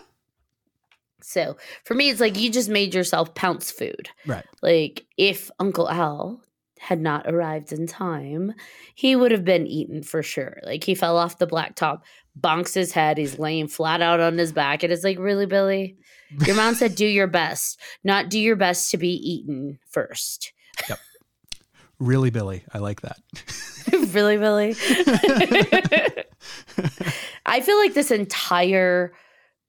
so 1.22 1.56
for 1.84 1.94
me, 1.94 2.10
it's 2.10 2.20
like 2.20 2.38
you 2.38 2.50
just 2.50 2.68
made 2.68 2.94
yourself 2.94 3.34
pounce 3.34 3.70
food. 3.70 4.08
Right. 4.26 4.44
Like 4.62 5.06
if 5.16 5.50
Uncle 5.58 5.88
Al 5.88 6.42
had 6.78 7.00
not 7.00 7.26
arrived 7.26 7.72
in 7.72 7.86
time, 7.86 8.52
he 8.94 9.16
would 9.16 9.32
have 9.32 9.44
been 9.44 9.66
eaten 9.66 10.02
for 10.02 10.22
sure. 10.22 10.58
Like 10.64 10.84
he 10.84 10.94
fell 10.94 11.16
off 11.16 11.38
the 11.38 11.46
blacktop, 11.46 12.02
bonks 12.38 12.74
his 12.74 12.92
head, 12.92 13.18
he's 13.18 13.38
laying 13.38 13.68
flat 13.68 14.02
out 14.02 14.20
on 14.20 14.38
his 14.38 14.52
back, 14.52 14.82
and 14.82 14.92
it's 14.92 15.04
like, 15.04 15.18
really, 15.18 15.46
Billy? 15.46 15.96
Your 16.44 16.56
mom 16.56 16.74
said, 16.74 16.96
do 16.96 17.06
your 17.06 17.28
best, 17.28 17.80
not 18.02 18.28
do 18.28 18.38
your 18.38 18.56
best 18.56 18.90
to 18.90 18.98
be 18.98 19.10
eaten 19.10 19.78
first. 19.88 20.52
Really, 21.98 22.30
Billy. 22.30 22.64
I 22.72 22.78
like 22.78 23.00
that. 23.02 23.18
really, 24.12 24.36
Billy? 24.36 24.74
I 27.46 27.60
feel 27.60 27.78
like 27.78 27.94
this 27.94 28.10
entire 28.10 29.14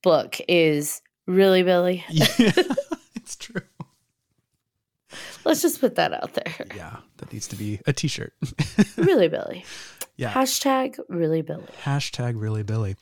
book 0.04 0.38
is 0.48 1.02
really 1.26 1.64
Billy. 1.64 2.04
yeah, 2.10 2.28
it's 3.16 3.36
true. 3.36 3.62
Let's 5.46 5.62
just 5.62 5.80
put 5.80 5.96
that 5.96 6.14
out 6.14 6.34
there. 6.34 6.68
Yeah, 6.76 6.98
that 7.18 7.32
needs 7.32 7.48
to 7.48 7.56
be 7.56 7.80
a 7.88 7.94
T-shirt. 7.94 8.34
Really 8.98 9.30
Billy. 9.30 9.64
Yeah. 10.18 10.34
Hashtag 10.34 11.00
really 11.08 11.42
Billy. 11.42 11.64
Hashtag 11.84 12.34
really 12.42 12.64
Billy. 12.64 12.98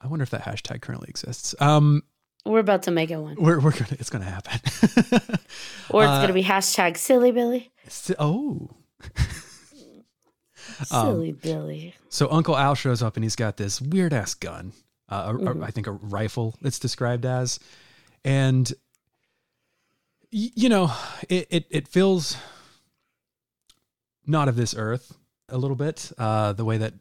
I 0.00 0.08
wonder 0.08 0.22
if 0.22 0.30
that 0.30 0.42
hashtag 0.42 0.82
currently 0.82 1.08
exists. 1.08 1.54
Um, 1.60 2.02
We're 2.44 2.58
about 2.60 2.82
to 2.84 2.90
make 2.90 3.10
it 3.10 3.16
one. 3.16 3.36
we're 3.38 3.58
we're 3.60 3.72
gonna 3.72 3.86
it's 3.98 4.10
gonna 4.10 4.24
happen. 4.24 4.60
Or 5.90 6.02
it's 6.02 6.08
Uh, 6.10 6.16
going 6.16 6.28
to 6.28 6.32
be 6.34 6.42
hashtag 6.42 6.96
silly 6.96 7.30
Billy. 7.30 7.70
s- 7.86 8.10
oh, 8.18 8.70
Um, 10.90 11.06
Silly 11.06 11.32
Billy. 11.32 11.94
So 12.08 12.28
Uncle 12.30 12.56
Al 12.56 12.74
shows 12.74 13.02
up 13.02 13.16
and 13.16 13.22
he's 13.24 13.36
got 13.36 13.56
this 13.58 13.80
weird 13.80 14.12
ass 14.12 14.34
gun. 14.34 14.72
Uh, 15.08 15.34
a- 15.34 15.36
a- 15.50 15.54
Mhm. 15.54 15.62
I 15.64 15.70
think 15.70 15.86
a 15.86 15.92
rifle. 15.92 16.54
It's 16.62 16.78
described 16.78 17.26
as, 17.26 17.60
and 18.24 18.72
y- 20.32 20.50
you 20.54 20.68
know, 20.68 20.90
it 21.28 21.46
it, 21.50 21.66
it 21.70 21.88
feels 21.88 22.36
not 24.26 24.48
of 24.48 24.56
this 24.56 24.74
earth 24.76 25.14
a 25.50 25.58
little 25.58 25.76
bit. 25.76 26.10
Uh, 26.18 26.52
the 26.54 26.64
way 26.64 26.78
that 26.78 26.94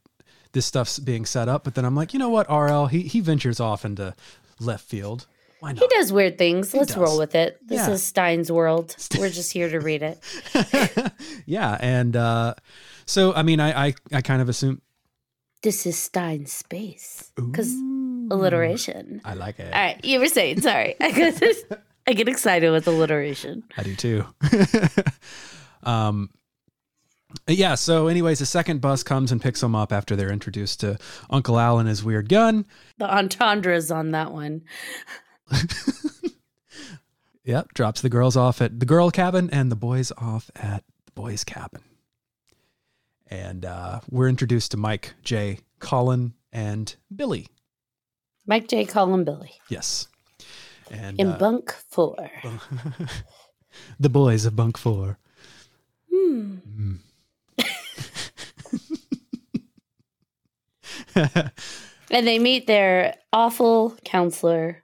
this 0.52 0.66
stuff's 0.66 1.00
being 1.00 1.26
set 1.26 1.48
up, 1.48 1.64
but 1.64 1.74
then 1.76 1.86
I'm 1.86 1.96
like, 1.96 2.14
you 2.14 2.20
know 2.20 2.30
what, 2.30 2.48
RL, 2.50 2.88
he 2.88 3.04
he 3.04 3.22
ventures 3.22 3.60
off 3.62 3.86
into 3.86 4.14
left 4.60 4.86
field. 4.86 5.26
Why 5.64 5.74
He 5.74 5.88
does 5.88 6.12
weird 6.12 6.38
things. 6.38 6.74
He 6.74 6.78
Let's 6.80 6.90
does. 6.94 6.98
roll 7.02 7.18
with 7.18 7.36
it. 7.36 7.58
This 7.66 7.88
Yeah. 7.88 7.94
is 7.94 8.04
Stine's 8.04 8.52
world. 8.52 8.96
We're 9.18 9.30
just 9.30 9.54
here 9.54 9.70
to 9.70 9.80
read 9.80 10.04
it. 10.04 10.20
yeah, 11.46 11.78
and 11.80 12.18
uh, 12.18 12.56
so 13.06 13.34
I 13.34 13.44
mean, 13.44 13.62
I 13.62 13.88
I, 13.88 13.94
I 14.12 14.22
kind 14.22 14.42
of 14.42 14.50
assume 14.50 14.82
This 15.62 15.86
is 15.86 15.98
Stine's 15.98 16.52
space. 16.52 17.32
Because 17.38 17.74
alliteration. 18.30 19.22
I 19.24 19.36
like 19.36 19.58
it. 19.60 19.74
All 19.74 19.80
right, 19.80 20.04
you 20.04 20.20
were 20.20 20.28
saying, 20.28 20.60
sorry. 20.62 20.96
I 21.02 21.12
get, 21.12 21.42
I 22.08 22.12
get 22.14 22.28
excited 22.28 22.70
with 22.72 22.86
alliteration. 22.86 23.64
I 23.78 23.84
do 23.84 23.96
too. 23.96 24.26
um, 25.84 26.30
yeah. 27.48 27.76
So, 27.76 28.08
anyways, 28.08 28.40
the 28.40 28.46
second 28.46 28.82
bus 28.82 29.04
comes 29.04 29.32
and 29.32 29.42
picks 29.42 29.62
them 29.62 29.76
up 29.76 29.92
after 29.94 30.16
they're 30.16 30.32
introduced 30.32 30.82
to 30.82 30.98
Uncle 31.30 31.58
Al 31.60 31.80
and 31.80 31.88
his 31.88 32.04
weird 32.04 32.28
gun. 32.30 32.66
The 32.98 33.10
entendres 33.10 33.92
on 33.92 34.12
that 34.12 34.32
one. 34.32 34.62
Yep. 37.46 37.74
Drops 37.74 38.00
the 38.02 38.10
girls 38.10 38.38
off 38.38 38.62
at 38.62 38.80
the 38.80 38.86
girl 38.86 39.12
cabin 39.12 39.50
and 39.52 39.70
the 39.70 39.76
boys 39.76 40.14
off 40.18 40.50
at 40.56 40.84
the 41.06 41.12
boys' 41.12 41.44
cabin. 41.44 41.82
And 43.28 43.66
uh, 43.66 44.00
we're 44.10 44.30
introduced 44.30 44.72
to 44.72 44.78
Mike, 44.78 45.14
Jay, 45.24 45.60
Colin, 45.80 46.36
and 46.54 46.96
Billy. 47.14 47.48
Mike 48.46 48.70
Jay, 48.70 48.86
Colin 48.86 49.26
Billy 49.26 49.52
Yes. 49.70 50.08
And 50.90 51.20
in 51.20 51.28
uh, 51.28 51.38
bunk 51.38 51.74
four. 51.90 52.30
the 54.00 54.10
boys 54.10 54.46
of 54.46 54.56
Bunk 54.56 54.78
Four. 54.78 55.18
Hmm. 56.10 56.58
Mm. 56.78 57.00
And 62.14 62.28
they 62.28 62.38
meet 62.38 62.68
their 62.68 63.16
awful 63.32 63.98
counselor, 64.06 64.83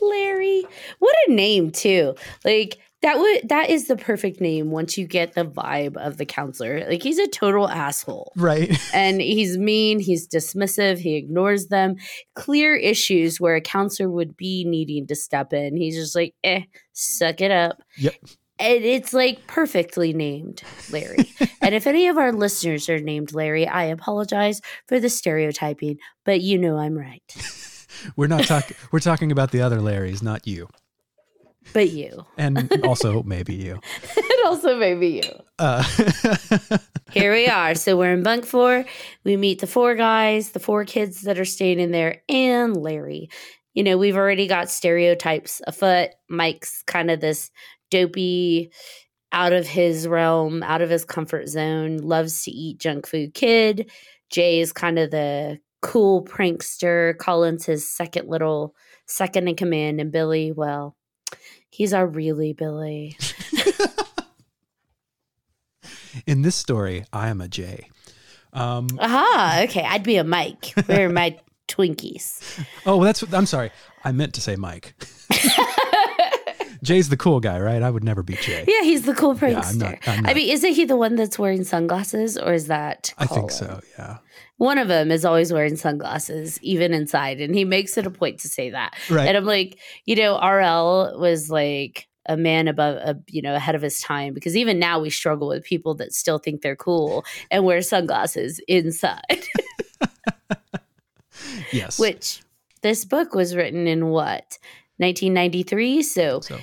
Larry. 0.00 0.64
What 0.98 1.14
a 1.26 1.32
name, 1.32 1.70
too. 1.70 2.14
Like 2.44 2.78
that 3.02 3.18
would 3.18 3.48
that 3.48 3.70
is 3.70 3.88
the 3.88 3.96
perfect 3.96 4.40
name 4.40 4.70
once 4.70 4.98
you 4.98 5.06
get 5.06 5.34
the 5.34 5.44
vibe 5.44 5.96
of 5.96 6.18
the 6.18 6.26
counselor. 6.26 6.86
Like 6.86 7.02
he's 7.02 7.18
a 7.18 7.26
total 7.26 7.68
asshole. 7.68 8.32
right. 8.36 8.70
And 8.92 9.20
he's 9.20 9.56
mean, 9.56 10.00
he's 10.00 10.28
dismissive, 10.28 10.98
he 10.98 11.16
ignores 11.16 11.68
them. 11.68 11.96
Clear 12.34 12.74
issues 12.74 13.40
where 13.40 13.54
a 13.54 13.60
counselor 13.60 14.10
would 14.10 14.36
be 14.36 14.64
needing 14.64 15.06
to 15.06 15.16
step 15.16 15.52
in. 15.52 15.76
He's 15.76 15.96
just 15.96 16.14
like, 16.14 16.34
eh, 16.44 16.62
suck 16.92 17.40
it 17.40 17.50
up. 17.50 17.82
Yep. 17.96 18.14
And 18.58 18.84
it's 18.84 19.14
like 19.14 19.46
perfectly 19.46 20.12
named 20.12 20.62
Larry. 20.90 21.32
and 21.62 21.74
if 21.74 21.86
any 21.86 22.08
of 22.08 22.18
our 22.18 22.32
listeners 22.32 22.88
are 22.90 23.00
named 23.00 23.32
Larry, 23.32 23.66
I 23.66 23.84
apologize 23.84 24.60
for 24.86 25.00
the 25.00 25.08
stereotyping, 25.08 25.98
but 26.26 26.42
you 26.42 26.58
know 26.58 26.76
I'm 26.76 26.98
right. 26.98 27.22
We're 28.16 28.26
not 28.26 28.44
talking. 28.44 28.76
We're 28.92 29.00
talking 29.00 29.32
about 29.32 29.50
the 29.52 29.62
other 29.62 29.78
Larrys, 29.78 30.22
not 30.22 30.46
you, 30.46 30.68
But 31.72 31.90
you. 31.90 32.26
and 32.38 32.84
also 32.84 33.22
maybe 33.22 33.54
you. 33.54 33.80
and 34.16 34.46
also 34.46 34.76
maybe 34.76 35.08
you. 35.08 35.32
Uh, 35.58 35.82
Here 37.12 37.32
we 37.32 37.48
are. 37.48 37.74
So 37.74 37.96
we're 37.96 38.12
in 38.12 38.22
bunk 38.22 38.46
four. 38.46 38.84
We 39.24 39.36
meet 39.36 39.60
the 39.60 39.66
four 39.66 39.94
guys, 39.94 40.50
the 40.50 40.60
four 40.60 40.84
kids 40.84 41.22
that 41.22 41.38
are 41.38 41.44
staying 41.44 41.80
in 41.80 41.90
there, 41.90 42.22
and 42.28 42.76
Larry. 42.76 43.28
You 43.74 43.84
know, 43.84 43.98
we've 43.98 44.16
already 44.16 44.46
got 44.46 44.70
stereotypes 44.70 45.60
afoot. 45.66 46.10
Mike's 46.28 46.82
kind 46.86 47.10
of 47.10 47.20
this 47.20 47.50
dopey, 47.90 48.72
out 49.32 49.52
of 49.52 49.66
his 49.66 50.08
realm, 50.08 50.62
out 50.62 50.82
of 50.82 50.90
his 50.90 51.04
comfort 51.04 51.48
zone, 51.48 51.98
loves 51.98 52.44
to 52.44 52.50
eat 52.50 52.78
junk 52.80 53.06
food 53.06 53.34
kid. 53.34 53.90
Jay 54.28 54.60
is 54.60 54.72
kind 54.72 54.98
of 54.98 55.10
the 55.10 55.58
cool 55.82 56.24
prankster. 56.24 57.16
Colin's 57.18 57.66
his 57.66 57.88
second 57.88 58.28
little 58.28 58.74
second 59.06 59.48
in 59.48 59.56
command. 59.56 60.00
And 60.00 60.12
Billy, 60.12 60.52
well, 60.52 60.96
he's 61.68 61.92
our 61.92 62.06
really 62.06 62.52
Billy. 62.52 63.16
in 66.26 66.42
this 66.42 66.56
story, 66.56 67.04
I 67.12 67.28
am 67.28 67.40
a 67.40 67.48
Jay. 67.48 67.88
Um, 68.52 68.88
Aha, 68.98 69.62
okay. 69.64 69.82
I'd 69.82 70.02
be 70.02 70.16
a 70.16 70.24
Mike. 70.24 70.72
Where 70.86 71.06
are 71.06 71.12
my 71.12 71.38
Twinkies? 71.68 72.64
oh, 72.84 72.96
well, 72.96 73.06
that's. 73.06 73.22
I'm 73.32 73.46
sorry. 73.46 73.70
I 74.04 74.12
meant 74.12 74.34
to 74.34 74.40
say 74.40 74.56
Mike. 74.56 74.94
Jay's 76.82 77.08
the 77.08 77.16
cool 77.16 77.40
guy, 77.40 77.58
right? 77.60 77.82
I 77.82 77.90
would 77.90 78.04
never 78.04 78.22
be 78.22 78.34
Jay. 78.34 78.64
yeah, 78.66 78.82
he's 78.82 79.02
the 79.02 79.14
cool 79.14 79.34
prankster. 79.34 79.52
Yeah. 79.52 79.68
I'm 79.68 79.78
not- 79.78 80.08
I'm 80.08 80.26
I 80.26 80.34
mean, 80.34 80.48
isn't 80.50 80.72
he 80.72 80.84
the 80.84 80.96
one 80.96 81.16
that's 81.16 81.38
wearing 81.38 81.64
sunglasses, 81.64 82.36
or 82.38 82.52
is 82.52 82.66
that? 82.68 83.12
I 83.18 83.26
think 83.26 83.50
so. 83.50 83.80
Yeah. 83.98 84.18
One 84.56 84.78
of 84.78 84.88
them 84.88 85.10
is 85.10 85.24
always 85.24 85.52
wearing 85.52 85.76
sunglasses, 85.76 86.58
even 86.62 86.92
inside, 86.92 87.40
and 87.40 87.54
he 87.54 87.64
makes 87.64 87.96
it 87.96 88.06
a 88.06 88.10
point 88.10 88.40
to 88.40 88.48
say 88.48 88.70
that. 88.70 88.94
Right. 89.08 89.26
And 89.26 89.36
I'm 89.36 89.44
like, 89.46 89.78
you 90.04 90.16
know, 90.16 90.34
RL 90.38 91.18
was 91.18 91.50
like 91.50 92.06
a 92.26 92.36
man 92.36 92.68
above, 92.68 92.96
a, 92.96 93.16
you 93.28 93.40
know, 93.40 93.54
ahead 93.54 93.74
of 93.74 93.80
his 93.82 94.00
time 94.00 94.34
because 94.34 94.56
even 94.56 94.78
now 94.78 95.00
we 95.00 95.08
struggle 95.08 95.48
with 95.48 95.64
people 95.64 95.94
that 95.94 96.12
still 96.12 96.38
think 96.38 96.60
they're 96.60 96.76
cool 96.76 97.24
and 97.50 97.64
wear 97.64 97.80
sunglasses 97.80 98.60
inside. 98.68 99.22
yes. 101.72 101.98
Which 101.98 102.42
this 102.82 103.04
book 103.04 103.34
was 103.34 103.56
written 103.56 103.86
in 103.86 104.08
what 104.08 104.58
1993, 105.00 106.02
so 106.02 106.40
So 106.40 106.58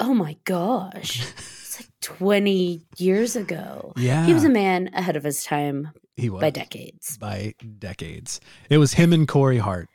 oh 0.00 0.14
my 0.14 0.36
gosh, 0.44 1.20
it's 1.36 1.80
like 1.80 1.90
20 2.00 2.82
years 2.96 3.36
ago. 3.36 3.92
yeah, 3.96 4.24
He 4.26 4.32
was 4.32 4.44
a 4.44 4.48
man 4.48 4.90
ahead 4.94 5.16
of 5.16 5.24
his 5.24 5.44
time 5.44 5.90
he 6.16 6.30
was 6.30 6.40
by 6.40 6.50
decades. 6.50 7.16
by 7.18 7.54
decades. 7.78 8.40
It 8.70 8.78
was 8.78 8.94
him 8.94 9.12
and 9.12 9.26
Corey 9.26 9.58
Hart. 9.58 9.88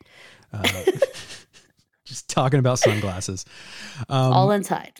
Uh, 0.51 0.63
just 2.05 2.29
talking 2.29 2.59
about 2.59 2.79
sunglasses. 2.79 3.45
Um, 4.09 4.33
All 4.33 4.51
inside. 4.51 4.99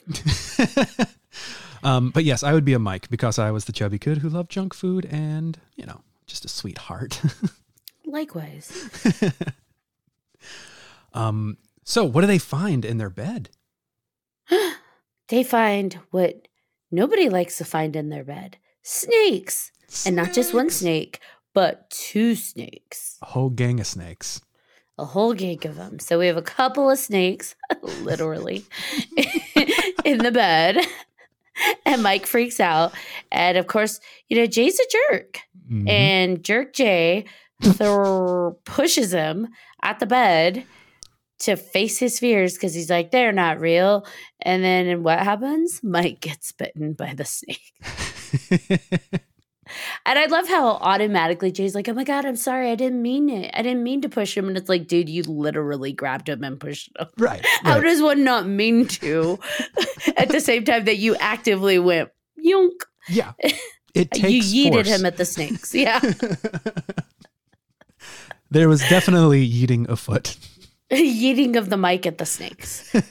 um, 1.82 2.10
but 2.10 2.24
yes, 2.24 2.42
I 2.42 2.52
would 2.52 2.64
be 2.64 2.74
a 2.74 2.78
Mike 2.78 3.08
because 3.08 3.38
I 3.38 3.50
was 3.50 3.64
the 3.64 3.72
chubby 3.72 3.98
kid 3.98 4.18
who 4.18 4.28
loved 4.28 4.50
junk 4.50 4.74
food 4.74 5.06
and, 5.06 5.58
you 5.76 5.86
know, 5.86 6.00
just 6.26 6.44
a 6.44 6.48
sweetheart. 6.48 7.20
Likewise. 8.06 9.22
um, 11.12 11.56
so, 11.84 12.04
what 12.04 12.22
do 12.22 12.26
they 12.26 12.38
find 12.38 12.84
in 12.84 12.98
their 12.98 13.10
bed? 13.10 13.50
They 15.28 15.42
find 15.42 15.98
what 16.10 16.48
nobody 16.90 17.30
likes 17.30 17.56
to 17.56 17.64
find 17.64 17.96
in 17.96 18.10
their 18.10 18.24
bed 18.24 18.58
snakes. 18.82 19.72
And 20.04 20.14
not 20.14 20.34
just 20.34 20.52
one 20.52 20.68
snake, 20.68 21.18
but 21.54 21.88
two 21.88 22.34
snakes. 22.34 23.16
A 23.22 23.26
whole 23.26 23.48
gang 23.48 23.80
of 23.80 23.86
snakes. 23.86 24.42
A 24.98 25.06
whole 25.06 25.32
gang 25.32 25.66
of 25.66 25.76
them. 25.76 25.98
So 25.98 26.18
we 26.18 26.26
have 26.26 26.36
a 26.36 26.42
couple 26.42 26.90
of 26.90 26.98
snakes, 26.98 27.54
literally, 28.02 28.66
in 30.04 30.18
the 30.18 30.30
bed. 30.32 30.78
And 31.86 32.02
Mike 32.02 32.26
freaks 32.26 32.58
out. 32.58 32.92
And 33.30 33.56
of 33.56 33.68
course, 33.68 34.00
you 34.28 34.36
know, 34.36 34.46
Jay's 34.46 34.80
a 34.80 34.84
jerk. 35.12 35.38
Mhm. 35.70 35.88
And 35.88 36.42
Jerk 36.44 36.72
Jay 36.72 37.26
pushes 38.64 39.12
him 39.12 39.48
at 39.80 40.00
the 40.00 40.06
bed 40.06 40.64
to 41.44 41.56
face 41.56 41.98
his 41.98 42.18
fears 42.18 42.54
because 42.54 42.74
he's 42.74 42.90
like, 42.90 43.10
they're 43.10 43.32
not 43.32 43.60
real. 43.60 44.06
And 44.42 44.62
then 44.62 45.02
what 45.02 45.18
happens? 45.20 45.80
Mike 45.84 46.20
gets 46.20 46.52
bitten 46.52 46.92
by 46.92 47.14
the 47.14 47.24
snake. 47.24 47.72
And 50.06 50.18
I 50.18 50.26
love 50.26 50.46
how 50.46 50.68
automatically 50.68 51.50
Jay's 51.50 51.74
like, 51.74 51.88
oh 51.88 51.94
my 51.94 52.04
God, 52.04 52.26
I'm 52.26 52.36
sorry. 52.36 52.70
I 52.70 52.74
didn't 52.74 53.00
mean 53.00 53.30
it. 53.30 53.50
I 53.54 53.62
didn't 53.62 53.82
mean 53.82 54.02
to 54.02 54.10
push 54.10 54.36
him. 54.36 54.46
And 54.46 54.58
it's 54.58 54.68
like, 54.68 54.86
dude, 54.86 55.08
you 55.08 55.22
literally 55.22 55.92
grabbed 55.92 56.28
him 56.28 56.44
and 56.44 56.60
pushed 56.60 56.90
him. 56.98 57.06
right. 57.18 57.44
How 57.62 57.76
right. 57.76 57.82
does 57.82 58.02
one 58.02 58.24
not 58.24 58.46
mean 58.46 58.86
to 58.88 59.38
at 60.18 60.28
the 60.28 60.40
same 60.40 60.64
time 60.64 60.84
that 60.84 60.98
you 60.98 61.16
actively 61.16 61.78
went, 61.78 62.10
yunk? 62.36 62.84
yeah. 63.08 63.32
It 63.94 64.10
takes 64.10 64.52
You 64.52 64.70
yeeted 64.70 64.74
force. 64.74 64.88
him 64.88 65.06
at 65.06 65.16
the 65.16 65.24
snakes. 65.24 65.74
Yeah. 65.74 66.00
there 68.50 68.68
was 68.68 68.80
definitely 68.88 69.48
yeeting 69.50 69.88
afoot. 69.88 70.36
yeeting 70.98 71.56
of 71.56 71.70
the 71.70 71.76
Mike 71.76 72.06
at 72.06 72.18
the 72.18 72.26
snakes. 72.26 72.92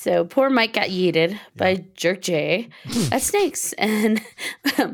So 0.00 0.24
poor 0.24 0.48
Mike 0.48 0.72
got 0.72 0.88
yeeted 0.88 1.38
by 1.56 1.84
Jerk 1.94 2.22
Jay 2.22 2.70
at 3.12 3.20
snakes, 3.20 3.74
and 3.74 4.22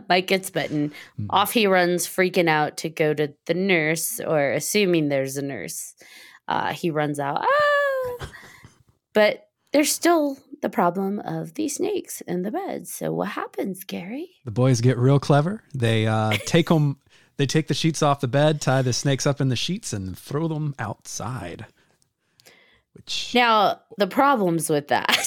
Mike 0.09 0.27
gets 0.27 0.51
bitten. 0.51 0.93
Hmm. 1.17 1.27
Off 1.31 1.53
he 1.53 1.69
runs, 1.69 2.09
freaking 2.09 2.49
out 2.49 2.79
to 2.79 2.89
go 2.89 3.15
to 3.15 3.33
the 3.45 3.55
nurse, 3.55 4.19
or 4.19 4.51
assuming 4.51 5.09
there's 5.09 5.37
a 5.37 5.43
nurse. 5.43 5.95
Uh, 6.49 6.73
he 6.73 6.91
runs 6.91 7.21
out, 7.21 7.45
ah! 7.45 8.29
but 9.15 9.49
there's 9.71 9.93
still 9.93 10.39
the 10.61 10.71
problem 10.71 11.21
of 11.21 11.55
the 11.55 11.69
snakes 11.69 12.21
in 12.23 12.43
the 12.43 12.51
bed. 12.51 12.89
So 12.89 13.13
what 13.13 13.29
happens, 13.29 13.85
Gary? 13.85 14.31
The 14.45 14.51
boys 14.51 14.81
get 14.81 14.99
real 14.99 15.21
clever. 15.21 15.63
They 15.73 16.09
uh, 16.09 16.33
take 16.47 16.69
them. 16.69 16.99
They 17.39 17.47
take 17.47 17.69
the 17.69 17.75
sheets 17.75 18.03
off 18.03 18.21
the 18.21 18.29
bed, 18.29 18.61
tie 18.61 18.83
the 18.83 18.93
snakes 18.93 19.27
up 19.27 19.41
in 19.41 19.49
the 19.49 19.57
sheets, 19.57 19.93
and 19.93 20.17
throw 20.19 20.49
them 20.49 20.75
outside. 20.79 21.67
Which 22.95 23.33
Now, 23.35 23.81
the 23.99 24.07
problems 24.07 24.71
with 24.71 24.89
that. 24.89 25.27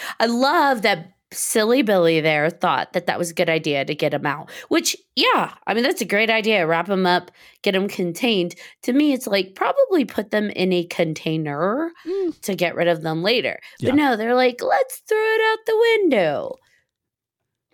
I 0.20 0.26
love 0.26 0.82
that 0.82 1.12
silly 1.30 1.80
Billy 1.82 2.20
there 2.20 2.48
thought 2.50 2.92
that 2.92 3.06
that 3.06 3.18
was 3.18 3.30
a 3.30 3.34
good 3.34 3.48
idea 3.48 3.84
to 3.84 3.94
get 3.94 4.14
him 4.14 4.24
out, 4.26 4.50
which, 4.68 4.96
yeah, 5.16 5.54
I 5.66 5.74
mean, 5.74 5.82
that's 5.82 6.00
a 6.00 6.06
great 6.06 6.30
idea. 6.30 6.66
Wrap 6.66 6.86
them 6.86 7.06
up, 7.06 7.30
get 7.62 7.72
them 7.72 7.88
contained. 7.88 8.54
To 8.82 8.92
me, 8.92 9.12
it's 9.12 9.26
like 9.26 9.54
probably 9.54 10.04
put 10.04 10.30
them 10.30 10.50
in 10.50 10.72
a 10.72 10.84
container 10.84 11.90
Mm. 12.06 12.40
to 12.42 12.54
get 12.54 12.74
rid 12.74 12.88
of 12.88 13.02
them 13.02 13.22
later. 13.22 13.58
Yeah. 13.78 13.90
But 13.90 13.96
no, 13.96 14.16
they're 14.16 14.34
like, 14.34 14.62
let's 14.62 14.98
throw 15.06 15.18
it 15.18 15.40
out 15.52 15.58
the 15.66 15.78
window. 16.00 16.56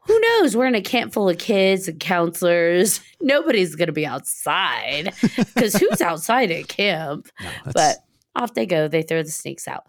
Who 0.08 0.18
knows? 0.20 0.56
We're 0.56 0.66
in 0.66 0.74
a 0.74 0.80
camp 0.82 1.12
full 1.12 1.28
of 1.28 1.38
kids 1.38 1.86
and 1.86 2.00
counselors. 2.00 3.00
Nobody's 3.20 3.76
going 3.76 3.86
to 3.86 3.92
be 3.92 4.06
outside 4.06 5.12
because 5.36 5.76
who's 5.76 6.00
outside 6.00 6.50
at 6.50 6.66
camp? 6.68 7.28
no, 7.40 7.50
But 7.72 7.98
off 8.34 8.54
they 8.54 8.66
go. 8.66 8.88
They 8.88 9.02
throw 9.02 9.22
the 9.22 9.30
snakes 9.30 9.68
out. 9.68 9.84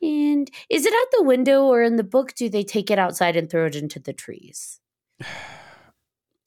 And 0.00 0.50
is 0.70 0.86
it 0.86 0.92
out 0.92 1.06
the 1.12 1.22
window 1.24 1.64
or 1.64 1.82
in 1.82 1.96
the 1.96 2.04
book 2.04 2.34
do 2.34 2.48
they 2.48 2.62
take 2.64 2.90
it 2.90 2.98
outside 2.98 3.36
and 3.36 3.50
throw 3.50 3.66
it 3.66 3.76
into 3.76 3.98
the 4.00 4.12
trees? 4.12 4.80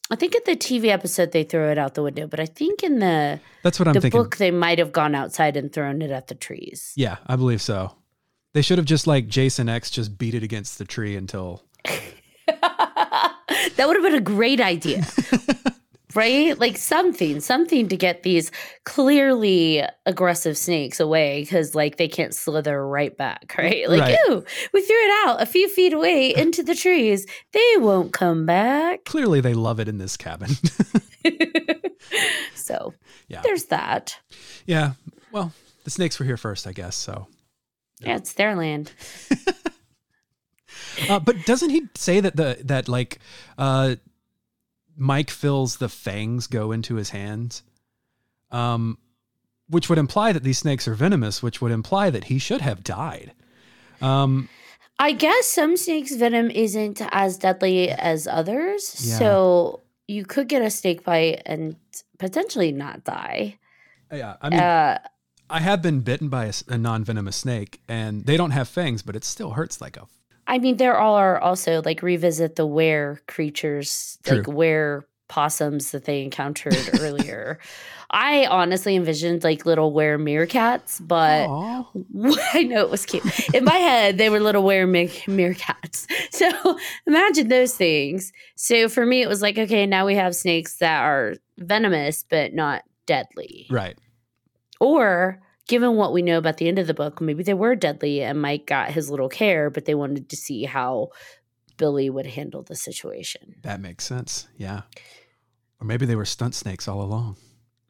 I 0.10 0.16
think 0.16 0.36
in 0.36 0.42
the 0.46 0.56
TV 0.58 0.88
episode 0.88 1.32
they 1.32 1.44
throw 1.44 1.72
it 1.72 1.78
out 1.78 1.94
the 1.94 2.04
window, 2.04 2.28
but 2.28 2.40
I 2.40 2.46
think 2.46 2.84
in 2.84 3.00
the 3.00 3.40
that's 3.64 3.80
what 3.80 3.88
I'm 3.88 3.94
the 3.94 4.02
thinking. 4.02 4.20
book 4.22 4.38
they 4.38 4.52
might 4.52 4.80
have 4.80 4.92
gone 4.92 5.16
outside 5.16 5.56
and 5.56 5.72
thrown 5.72 6.02
it 6.02 6.12
at 6.12 6.28
the 6.28 6.36
trees. 6.36 6.92
Yeah, 6.96 7.18
I 7.28 7.36
believe 7.38 7.62
so. 7.62 7.96
They 8.54 8.62
should 8.62 8.78
have 8.78 8.86
just 8.86 9.08
like 9.08 9.28
Jason 9.28 9.70
X 9.70 9.90
just 9.90 10.18
beat 10.18 10.34
it 10.34 10.44
against 10.44 10.78
the 10.80 10.86
tree 10.86 11.16
until 11.16 11.64
that 13.78 13.88
would 13.88 13.96
have 13.96 14.04
been 14.04 14.16
a 14.16 14.22
great 14.22 14.60
idea. 14.62 15.06
right? 16.16 16.60
Like 16.60 16.76
something, 16.78 17.40
something 17.40 17.88
to 17.88 17.96
get 17.96 18.24
these 18.24 18.52
clearly 18.84 19.82
aggressive 20.06 20.58
snakes 20.58 21.00
away 21.00 21.42
because, 21.42 21.74
like, 21.74 21.96
they 21.98 22.10
can't 22.10 22.34
slither 22.36 22.86
right 22.86 23.16
back, 23.16 23.56
right? 23.58 23.88
Like, 23.90 24.02
Right. 24.02 24.18
ooh, 24.30 24.44
we 24.74 24.82
threw 24.82 24.96
it 25.06 25.28
out 25.28 25.42
a 25.42 25.46
few 25.46 25.70
feet 25.70 25.94
away 25.94 26.34
into 26.36 26.64
the 26.64 26.76
trees. 26.76 27.26
They 27.54 27.74
won't 27.78 28.12
come 28.14 28.46
back. 28.46 29.06
clearly 29.06 29.40
they 29.42 29.54
love 29.54 29.80
it 29.80 29.88
in 29.88 30.00
this 30.00 30.18
cabin. 30.18 30.50
so 32.56 32.94
yeah. 33.28 33.42
there's 33.42 33.66
that. 33.66 34.18
Yeah. 34.66 34.94
Well, 35.32 35.54
the 35.84 35.90
snakes 35.92 36.20
were 36.20 36.26
here 36.26 36.38
first, 36.38 36.68
I 36.68 36.74
guess. 36.74 36.96
So, 36.96 37.28
Yeah, 38.02 38.18
it's 38.18 38.34
their 38.34 38.56
land. 38.56 38.92
Uh, 41.10 41.20
but 41.20 41.46
doesn't 41.46 41.70
he 41.70 41.88
say 41.96 42.20
that 42.20 42.36
the 42.36 42.58
that 42.64 42.88
like 42.88 43.20
uh, 43.58 43.96
Mike 44.96 45.30
feels 45.30 45.78
the 45.78 45.90
fangs 45.90 46.48
go 46.48 46.72
into 46.72 46.96
his 46.96 47.10
hands, 47.10 47.64
um, 48.52 48.98
which 49.68 49.90
would 49.90 49.98
imply 49.98 50.32
that 50.32 50.44
these 50.44 50.60
snakes 50.60 50.88
are 50.88 50.94
venomous, 50.94 51.42
which 51.42 51.62
would 51.62 51.72
imply 51.72 52.10
that 52.10 52.26
he 52.26 52.38
should 52.38 52.62
have 52.62 52.84
died. 52.84 53.34
Um, 54.02 54.50
I 55.00 55.14
guess 55.14 55.48
some 55.48 55.78
snakes' 55.78 56.16
venom 56.16 56.52
isn't 56.52 57.02
as 57.12 57.38
deadly 57.38 57.90
as 57.90 58.28
others. 58.28 59.08
Yeah. 59.08 59.18
So 59.18 59.80
you 60.08 60.26
could 60.26 60.48
get 60.48 60.62
a 60.62 60.70
snake 60.70 61.04
bite 61.04 61.42
and 61.46 61.76
potentially 62.20 62.72
not 62.72 63.04
die. 63.04 63.58
yeah, 64.12 64.36
I 64.42 64.50
mean, 64.50 64.60
uh, 64.60 65.00
I 65.50 65.60
have 65.60 65.82
been 65.82 66.02
bitten 66.02 66.30
by 66.30 66.52
a 66.68 66.78
non-venomous 66.78 67.36
snake, 67.36 67.82
and 67.88 68.26
they 68.26 68.38
don't 68.38 68.52
have 68.52 68.70
fangs, 68.70 69.02
but 69.02 69.16
it 69.16 69.24
still 69.24 69.52
hurts 69.52 69.82
like 69.82 69.98
a. 69.98 70.08
I 70.52 70.60
mean, 70.60 70.76
there 70.76 71.00
all 71.00 71.16
are 71.16 71.40
also 71.40 71.82
like 71.86 72.04
revisit 72.04 72.58
the 72.58 72.68
were 72.68 73.22
creatures, 73.26 74.20
like 74.28 74.44
True. 74.44 74.54
were 74.54 75.08
possums 75.30 75.92
that 75.92 76.04
they 76.04 76.24
encountered 76.24 76.76
earlier. 77.00 77.58
I 78.10 78.46
honestly 78.48 78.98
envisioned 78.98 79.46
like 79.46 79.66
little 79.66 79.94
were 79.94 80.20
meerkats, 80.20 81.00
but 81.08 81.48
Aw. 81.48 81.88
I 82.54 82.64
know 82.64 82.82
it 82.82 82.90
was 82.90 83.06
cute. 83.06 83.24
In 83.54 83.64
my 83.64 83.76
head, 83.76 84.18
they 84.18 84.30
were 84.30 84.42
little 84.42 84.64
were 84.64 84.86
me- 84.86 85.08
meerkats. 85.26 86.06
So 86.32 86.78
imagine 87.08 87.48
those 87.48 87.76
things. 87.76 88.34
So 88.56 88.90
for 88.90 89.06
me, 89.06 89.22
it 89.22 89.30
was 89.30 89.42
like, 89.42 89.58
okay, 89.58 89.86
now 89.86 90.06
we 90.06 90.16
have 90.16 90.36
snakes 90.36 90.78
that 90.78 91.02
are 91.02 91.36
venomous 91.60 92.26
but 92.28 92.54
not 92.54 92.84
deadly. 93.06 93.68
Right. 93.70 93.98
Or 94.80 95.40
given 95.72 95.96
what 95.96 96.12
we 96.12 96.22
know 96.22 96.38
about 96.38 96.58
the 96.58 96.68
end 96.68 96.80
of 96.80 96.88
the 96.88 96.94
book, 96.94 97.22
maybe 97.22 97.44
they 97.44 97.54
were 97.54 97.76
deadly 97.76 98.22
and 98.22 98.42
Mike 98.42 98.68
got 98.68 98.92
his 98.92 99.10
little 99.10 99.30
care, 99.30 99.70
but 99.70 99.86
they 99.86 99.96
wanted 99.96 100.28
to 100.28 100.36
see 100.36 100.66
how 100.66 101.12
Billy 101.78 102.10
would 102.10 102.26
handle 102.26 102.62
the 102.62 102.76
situation. 102.76 103.56
That 103.62 103.80
makes 103.80 104.06
sense. 104.06 104.50
Yeah. 104.58 104.82
Or 105.80 105.88
maybe 105.88 106.06
they 106.06 106.18
were 106.18 106.26
stunt 106.26 106.56
snakes 106.56 106.90
all 106.90 107.02
along. 107.02 107.38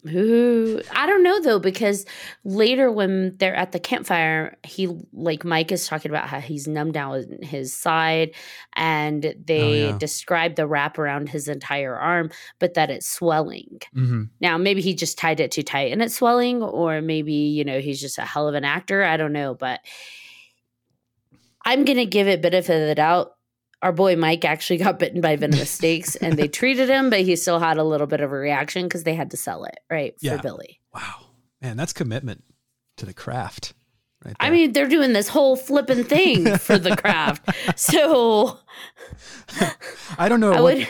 Ooh, 0.10 0.82
I 0.96 1.06
don't 1.06 1.22
know 1.22 1.40
though, 1.42 1.60
because 1.60 2.06
later 2.44 2.92
when 2.92 3.38
they're 3.38 3.56
at 3.56 3.72
the 3.72 3.80
campfire, 3.80 4.58
he 4.64 4.88
like 5.14 5.46
Mike 5.46 5.72
is 5.72 5.86
talking 5.86 6.10
about 6.10 6.28
how 6.28 6.40
he's 6.40 6.68
numbed 6.68 6.96
down 6.96 7.24
his 7.44 7.72
side, 7.72 8.34
and 8.74 9.36
they 9.46 9.90
yeah. 9.90 9.98
describe 10.00 10.56
the 10.56 10.66
wrap 10.66 10.98
around 10.98 11.30
his 11.30 11.48
entire 11.48 11.96
arm, 11.96 12.32
but 12.58 12.74
that 12.74 12.90
it's 12.90 13.08
swelling. 13.08 13.80
Mm-hmm. 13.96 14.24
Now, 14.40 14.58
maybe 14.58 14.82
he 14.82 14.96
just 14.96 15.20
tied 15.20 15.40
it 15.40 15.52
too 15.52 15.62
tight 15.62 15.92
and 15.92 16.02
it's 16.02 16.16
swelling, 16.16 16.64
or 16.64 17.02
maybe, 17.02 17.34
you 17.34 17.64
know, 17.64 17.80
he's 17.80 18.02
just 18.02 18.18
a 18.18 18.26
hell 18.26 18.48
of 18.48 18.56
an 18.56 18.66
actor. 18.66 19.04
I 19.04 19.18
don't 19.18 19.34
know, 19.34 19.54
but 19.54 19.82
I'm 21.64 21.86
going 21.86 21.98
to 21.98 22.08
give 22.08 22.28
it 22.28 22.42
benefit 22.42 22.82
of 22.82 22.88
the 22.88 22.96
doubt. 22.96 23.34
Our 23.82 23.92
boy 23.92 24.16
Mike 24.16 24.46
actually 24.46 24.78
got 24.78 25.00
bitten 25.00 25.22
by 25.22 25.36
venomous 25.36 25.72
snakes 25.72 26.16
and 26.16 26.38
they 26.38 26.48
treated 26.48 26.88
him, 26.90 27.10
but 27.10 27.22
he 27.22 27.36
still 27.36 27.60
had 27.60 27.78
a 27.78 27.84
little 27.84 28.08
bit 28.08 28.22
of 28.22 28.32
a 28.32 28.36
reaction 28.36 28.84
because 28.84 29.04
they 29.04 29.16
had 29.16 29.32
to 29.32 29.38
sell 29.38 29.64
it, 29.66 29.80
right? 29.90 30.14
For 30.20 30.26
Yeah. 30.26 30.38
Billy. 30.42 30.80
Wow. 30.94 31.26
Man, 31.62 31.78
that's 31.78 31.94
commitment 31.94 32.44
to 32.98 33.06
the 33.06 33.14
craft. 33.14 33.74
Right 34.24 34.36
I 34.40 34.52
mean, 34.52 34.74
they're 34.74 34.88
doing 34.88 35.14
this 35.14 35.28
whole 35.28 35.56
flipping 35.56 36.04
thing 36.04 36.56
for 36.58 36.78
the 36.78 36.96
craft. 36.96 37.50
So 37.76 38.60
I 40.18 40.30
don't 40.30 40.40
know 40.40 40.54
I 40.54 40.62
what. 40.62 40.78
would- 40.78 40.88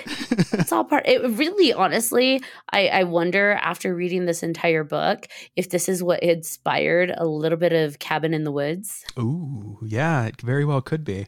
it's 0.59 0.71
all 0.71 0.83
part 0.83 1.07
it 1.07 1.21
really 1.37 1.71
honestly 1.73 2.41
I, 2.71 2.87
I 2.87 3.03
wonder 3.05 3.53
after 3.53 3.95
reading 3.95 4.25
this 4.25 4.43
entire 4.43 4.83
book 4.83 5.27
if 5.55 5.69
this 5.69 5.87
is 5.89 6.03
what 6.03 6.21
inspired 6.21 7.13
a 7.17 7.25
little 7.25 7.57
bit 7.57 7.73
of 7.73 7.99
cabin 7.99 8.33
in 8.33 8.43
the 8.43 8.51
woods 8.51 9.03
Ooh, 9.17 9.79
yeah, 9.85 10.25
it 10.25 10.41
very 10.41 10.65
well 10.65 10.81
could 10.81 11.03
be. 11.03 11.27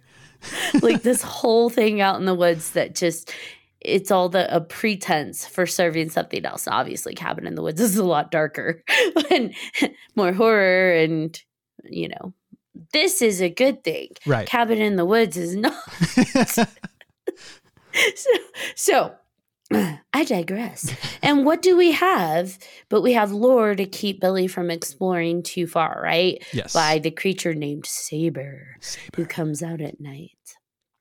like 0.82 1.03
this 1.03 1.21
whole 1.21 1.69
thing 1.69 2.01
out 2.01 2.19
in 2.19 2.25
the 2.25 2.36
woods 2.36 2.71
that 2.71 2.95
just 2.95 3.32
it's 3.82 4.12
all 4.12 4.29
the 4.29 4.53
a 4.56 4.62
pretense 4.62 5.45
for 5.45 5.65
serving 5.65 6.10
something 6.10 6.45
else. 6.45 6.67
Obviously 6.67 7.13
cabin 7.13 7.45
in 7.45 7.56
the 7.56 7.62
woods 7.62 7.82
is 7.82 7.97
a 7.97 8.03
lot 8.03 8.32
darker 8.32 8.84
and 9.32 9.53
more 10.15 10.34
horror 10.34 10.93
and 10.93 11.41
you 11.84 12.08
know 12.08 12.34
this 12.91 13.21
is 13.21 13.41
a 13.41 13.49
good 13.49 13.84
thing. 13.84 14.10
Right. 14.25 14.47
cabin 14.47 14.79
in 14.79 14.95
the 14.95 15.06
woods 15.06 15.38
is 15.38 15.56
not. 15.56 15.75
So, 16.47 18.32
so 18.75 19.15
I 20.13 20.23
digress. 20.23 20.93
And 21.21 21.45
what 21.45 21.62
do 21.62 21.77
we 21.77 21.91
have? 21.91 22.57
But 22.89 23.01
we 23.01 23.13
have 23.13 23.31
lore 23.31 23.75
to 23.75 23.86
keep 23.86 24.19
Billy 24.19 24.47
from 24.47 24.69
exploring 24.69 25.43
too 25.43 25.67
far, 25.67 25.99
right? 26.03 26.43
yes. 26.53 26.73
By 26.73 26.99
the 26.99 27.12
creature 27.12 27.53
named 27.53 27.86
Saber, 27.86 28.75
Saber. 28.81 29.07
who 29.15 29.25
comes 29.25 29.63
out 29.63 29.81
at 29.81 29.99
night. 29.99 30.31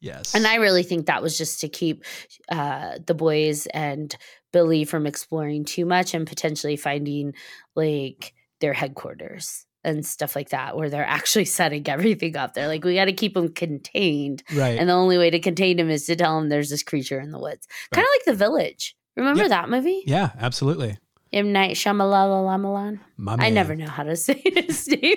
Yes. 0.01 0.35
And 0.35 0.47
I 0.47 0.57
really 0.57 0.83
think 0.83 1.07
that 1.07 1.23
was 1.23 1.39
just 1.39 1.61
to 1.61 1.69
keep 1.69 2.05
uh, 2.51 2.99
the 3.07 3.15
boys 3.15 3.67
and 3.67 4.15
Billy 4.53 4.85
from 4.85 5.07
exploring 5.07 5.65
too 5.65 5.87
much 5.87 6.15
and 6.15 6.27
potentially 6.27 6.77
finding 6.77 7.35
like 7.77 8.35
their 8.61 8.73
headquarters 8.73 9.67
and 9.85 10.05
stuff 10.07 10.37
like 10.37 10.51
that, 10.51 10.77
where 10.77 10.89
they're 10.91 11.05
actually 11.07 11.45
setting 11.59 11.89
everything 11.89 12.37
up. 12.37 12.55
They're 12.55 12.69
like, 12.69 12.85
we 12.85 12.95
got 12.95 13.07
to 13.07 13.13
keep 13.13 13.35
them 13.35 13.49
contained. 13.53 14.43
right. 14.55 14.79
And 14.79 14.89
the 14.89 14.95
only 14.95 15.19
way 15.19 15.31
to 15.31 15.39
contain 15.41 15.77
them 15.77 15.91
is 15.91 16.07
to 16.07 16.17
tell 16.17 16.39
them 16.39 16.49
there's 16.49 16.71
this 16.71 16.83
creature 16.83 17.19
in 17.21 17.31
the 17.31 17.39
woods. 17.39 17.67
Kind 17.93 18.05
of 18.05 18.11
like 18.15 18.25
The 18.27 18.35
Village. 18.45 18.97
Remember 19.17 19.43
Yeah. 19.43 19.49
that 19.49 19.69
movie? 19.71 20.03
yeah, 20.07 20.31
absolutely. 20.39 20.99
M. 21.33 21.51
Night 21.53 21.77
Shyamalan. 21.77 23.01
I 23.27 23.51
never 23.51 23.75
know 23.75 23.87
how 23.89 24.03
to 24.05 24.17
say 24.27 24.41
his 24.45 24.87
name. 25.03 25.17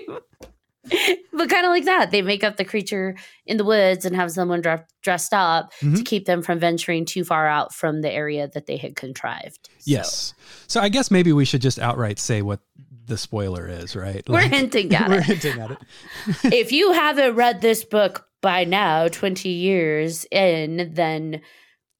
but 1.33 1.49
kind 1.49 1.65
of 1.65 1.71
like 1.71 1.85
that. 1.85 2.11
They 2.11 2.21
make 2.21 2.43
up 2.43 2.57
the 2.57 2.65
creature 2.65 3.15
in 3.47 3.57
the 3.57 3.65
woods 3.65 4.05
and 4.05 4.15
have 4.15 4.31
someone 4.31 4.61
dre- 4.61 4.83
dressed 5.01 5.33
up 5.33 5.71
to 5.79 5.85
Mhm. 5.87 6.05
keep 6.05 6.25
them 6.25 6.41
from 6.43 6.59
venturing 6.59 7.05
too 7.05 7.23
far 7.23 7.47
out 7.47 7.73
from 7.73 8.01
the 8.01 8.11
area 8.11 8.47
that 8.53 8.67
they 8.67 8.77
had 8.77 8.95
contrived. 8.95 9.67
So, 9.79 9.83
Yes. 9.85 10.33
So 10.67 10.79
I 10.81 10.89
guess 10.89 11.09
maybe 11.09 11.33
we 11.33 11.43
should 11.43 11.61
just 11.61 11.79
outright 11.79 12.19
say 12.19 12.41
what 12.43 12.59
the 13.05 13.17
spoiler 13.17 13.67
is, 13.67 13.95
right? 13.95 14.27
We're 14.27 14.41
hinting 14.41 14.93
at 14.95 15.09
we're 15.09 15.19
it. 15.19 15.23
hinting 15.25 15.59
at 15.61 15.71
it. 15.71 15.77
if 16.53 16.71
you 16.71 16.91
haven't 16.93 17.35
read 17.35 17.61
this 17.61 17.83
book 17.83 18.27
by 18.41 18.63
now, 18.63 19.07
20 19.07 19.49
years 19.49 20.25
in, 20.31 20.91
then 20.93 21.41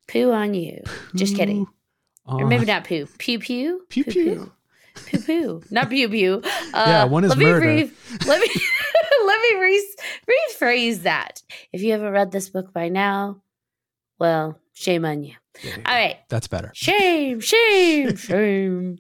poo 0.08 0.32
on 0.32 0.54
you. 0.54 0.82
Just 1.16 1.36
kidding. 1.36 1.66
Poo 2.28 2.40
Or 2.40 2.48
maybe 2.48 2.66
not 2.66 2.84
poo. 2.86 3.08
Pew 3.18 3.40
pew? 3.40 3.86
Pew 3.90 4.04
Poo 4.04 4.12
pew. 4.12 4.36
poo. 4.36 4.52
Poo 5.12 5.20
poo. 5.22 5.64
Not 5.72 5.90
pew 5.90 6.08
pew. 6.10 6.42
Uh, 6.74 6.84
Yeah, 6.88 7.04
one 7.06 7.24
is 7.24 7.30
let 7.30 7.38
me 7.40 7.46
murder. 7.46 7.66
re- 7.68 7.92
let 8.28 8.40
me 8.42 8.50
let 9.26 9.42
me 9.42 9.60
re- 9.62 9.96
rephrase 10.30 11.02
that. 11.04 11.42
If 11.74 11.82
you 11.82 11.92
haven't 11.92 12.12
read 12.14 12.32
this 12.32 12.50
book 12.50 12.72
by 12.74 12.90
now, 12.90 13.42
well, 14.20 14.60
shame 14.74 15.04
on 15.06 15.24
you. 15.24 15.34
You 15.64 15.72
All 15.72 15.78
go. 15.78 15.92
right. 15.92 16.18
That's 16.30 16.48
better. 16.48 16.72
Shame, 16.74 17.40
shame, 17.40 18.16
shame. 18.18 18.98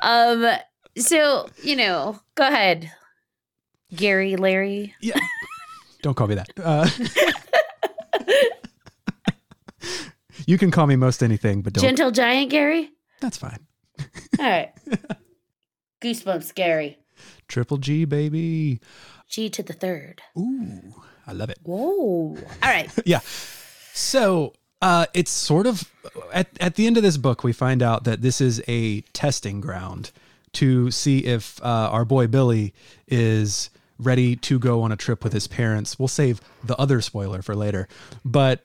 um, 0.00 0.46
so, 0.96 1.48
you 1.62 1.76
know, 1.76 2.20
go 2.34 2.46
ahead. 2.46 2.90
Gary, 3.94 4.36
Larry. 4.36 4.94
Yeah, 5.00 5.18
don't 6.02 6.14
call 6.14 6.26
me 6.26 6.36
that. 6.36 6.48
Uh, 6.56 6.88
you 10.46 10.56
can 10.58 10.70
call 10.70 10.86
me 10.86 10.96
most 10.96 11.22
anything, 11.22 11.62
but 11.62 11.74
don't. 11.74 11.82
Gentle 11.82 12.10
Giant 12.10 12.50
Gary. 12.50 12.90
That's 13.20 13.36
fine. 13.36 13.58
All 14.38 14.46
right. 14.46 14.72
Goosebumps 16.00 16.54
Gary. 16.54 16.98
Triple 17.48 17.76
G, 17.76 18.04
baby. 18.04 18.80
G 19.28 19.48
to 19.50 19.62
the 19.62 19.72
third. 19.72 20.20
Ooh, 20.36 20.94
I 21.26 21.32
love 21.32 21.50
it. 21.50 21.58
Whoa. 21.62 22.36
All 22.36 22.36
right. 22.62 22.90
yeah. 23.06 23.20
So 23.92 24.54
uh, 24.80 25.06
it's 25.14 25.30
sort 25.30 25.66
of 25.66 25.90
at, 26.32 26.48
at 26.60 26.74
the 26.74 26.86
end 26.86 26.96
of 26.96 27.02
this 27.02 27.16
book, 27.16 27.44
we 27.44 27.52
find 27.52 27.82
out 27.82 28.04
that 28.04 28.22
this 28.22 28.40
is 28.40 28.62
a 28.66 29.02
testing 29.12 29.60
ground 29.60 30.10
to 30.54 30.90
see 30.90 31.18
if 31.20 31.60
uh, 31.62 31.66
our 31.92 32.04
boy 32.04 32.26
Billy 32.26 32.74
is 33.08 33.70
ready 33.98 34.36
to 34.36 34.58
go 34.58 34.82
on 34.82 34.92
a 34.92 34.96
trip 34.96 35.22
with 35.24 35.32
his 35.32 35.46
parents. 35.46 35.98
We'll 35.98 36.08
save 36.08 36.40
the 36.64 36.76
other 36.76 37.00
spoiler 37.00 37.40
for 37.42 37.54
later. 37.54 37.88
But 38.24 38.64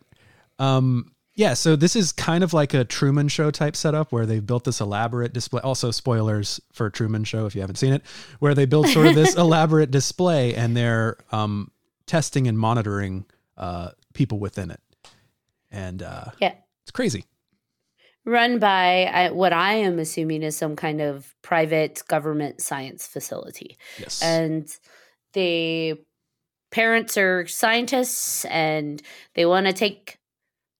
um, 0.60 1.12
yeah, 1.36 1.54
so 1.54 1.76
this 1.76 1.95
is 1.95 2.12
kind 2.12 2.43
of 2.43 2.54
like 2.54 2.73
a 2.73 2.84
Truman 2.84 3.28
Show 3.28 3.52
type 3.52 3.76
setup 3.76 4.12
where 4.12 4.26
they've 4.26 4.45
built 4.45 4.63
this 4.63 4.82
elaborate 4.82 5.34
display. 5.34 5.62
Also, 5.62 5.91
spoilers 5.91 6.60
for 6.73 6.89
Truman 6.89 7.23
Show 7.23 7.45
if 7.45 7.54
you 7.54 7.62
haven't 7.62 7.76
seen 7.76 7.93
it, 7.93 8.02
where 8.39 8.56
they 8.56 8.65
build 8.65 8.88
sort 8.89 9.08
of 9.08 9.15
this 9.15 9.36
elaborate 9.38 9.91
display 9.91 10.56
and 10.56 10.76
they're 10.76 11.17
um, 11.32 11.69
testing 12.08 12.47
and 12.47 12.58
monitoring 12.58 13.26
uh, 13.58 13.91
people 14.13 14.39
within 14.39 14.71
it. 14.71 14.80
And 15.69 16.02
uh, 16.02 16.26
Yeah. 16.39 16.54
it's 16.82 16.91
crazy. 16.91 17.26
Run 18.27 18.59
by 18.59 19.05
I, 19.05 19.31
what 19.31 19.53
I 19.53 19.75
am 19.75 19.99
assuming 19.99 20.43
is 20.43 20.57
some 20.57 20.75
kind 20.75 20.99
of 20.99 21.33
private 21.41 22.03
government 22.09 22.61
science 22.61 23.07
facility. 23.07 23.77
Yes. 23.97 24.21
and 24.21 24.69
the 25.31 25.97
parents 26.71 27.17
are 27.17 27.47
scientists 27.47 28.43
and 28.45 29.01
they 29.33 29.45
want 29.45 29.67
to 29.67 29.73
take 29.73 30.19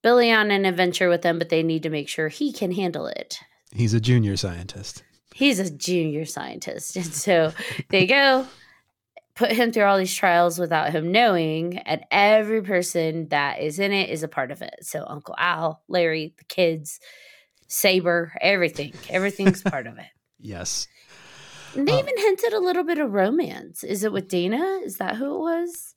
Billy 0.04 0.32
on 0.32 0.52
an 0.52 0.66
adventure 0.66 1.08
with 1.08 1.22
them, 1.22 1.40
but 1.40 1.48
they 1.48 1.64
need 1.64 1.84
to 1.84 1.90
make 1.90 2.10
sure 2.10 2.28
he 2.28 2.52
can 2.52 2.72
handle 2.74 3.08
it. 3.08 3.40
He's 3.72 3.94
a 3.94 4.00
junior 4.00 4.36
scientist. 4.36 5.04
He's 5.34 5.60
a 5.60 5.70
junior 5.70 6.26
scientist. 6.26 6.98
And 6.98 7.06
so 7.06 7.54
they 7.90 8.08
go, 8.08 8.46
put 9.36 9.52
him 9.52 9.72
through 9.72 9.84
all 9.84 9.98
these 9.98 10.14
trials 10.14 10.60
without 10.60 10.92
him 10.92 11.12
knowing, 11.12 11.78
and 11.78 12.02
every 12.12 12.62
person 12.62 13.30
that 13.30 13.62
is 13.62 13.80
in 13.80 13.94
it 13.94 14.10
is 14.10 14.24
a 14.24 14.28
part 14.28 14.52
of 14.52 14.62
it. 14.62 14.76
So 14.82 15.06
Uncle 15.08 15.36
Al, 15.38 15.82
Larry, 15.88 16.34
the 16.38 16.44
kids, 16.44 17.00
Saber, 17.68 18.34
everything. 18.42 18.94
Everything's 19.10 19.62
part 19.62 19.88
of 19.88 19.98
it. 19.98 20.06
Yes. 20.40 20.88
And 21.76 21.88
they 21.88 21.94
Uh, 21.94 22.00
even 22.00 22.14
hinted 22.18 22.54
a 22.54 22.60
little 22.60 22.84
bit 22.84 23.00
of 23.00 23.12
romance. 23.12 23.84
Is 23.84 24.04
it 24.04 24.12
with 24.12 24.28
Dana? 24.28 24.82
Is 24.84 24.98
that 24.98 25.16
who 25.16 25.34
it 25.36 25.40
was? 25.40 25.96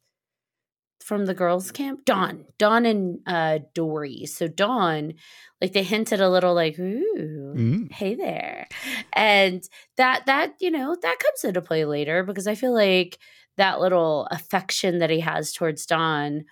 From 1.04 1.26
the 1.26 1.34
girls' 1.34 1.70
camp? 1.70 2.04
Dawn. 2.06 2.46
Dawn 2.58 2.86
and 2.86 3.18
uh 3.26 3.58
Dory. 3.74 4.24
So 4.26 4.48
Dawn, 4.48 5.12
like 5.60 5.72
they 5.74 5.82
hinted 5.82 6.20
a 6.20 6.30
little 6.30 6.54
like, 6.54 6.78
ooh, 6.78 7.54
Mm. 7.56 7.92
hey 7.92 8.14
there. 8.14 8.66
And 9.12 9.62
that 9.96 10.24
that, 10.26 10.54
you 10.60 10.70
know, 10.70 10.96
that 11.02 11.18
comes 11.18 11.44
into 11.44 11.60
play 11.60 11.84
later 11.84 12.22
because 12.22 12.46
I 12.46 12.54
feel 12.54 12.72
like 12.74 13.18
that 13.58 13.80
little 13.80 14.26
affection 14.30 15.00
that 15.00 15.10
he 15.10 15.20
has 15.20 15.52
towards 15.52 15.84
Dawn 15.84 16.44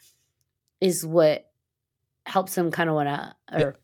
is 0.81 1.07
what 1.07 1.47
helps 2.27 2.57
him 2.57 2.71
kind 2.71 2.91
of 2.91 2.97
want 2.97 3.09
to 3.09 3.35
or 3.65 3.77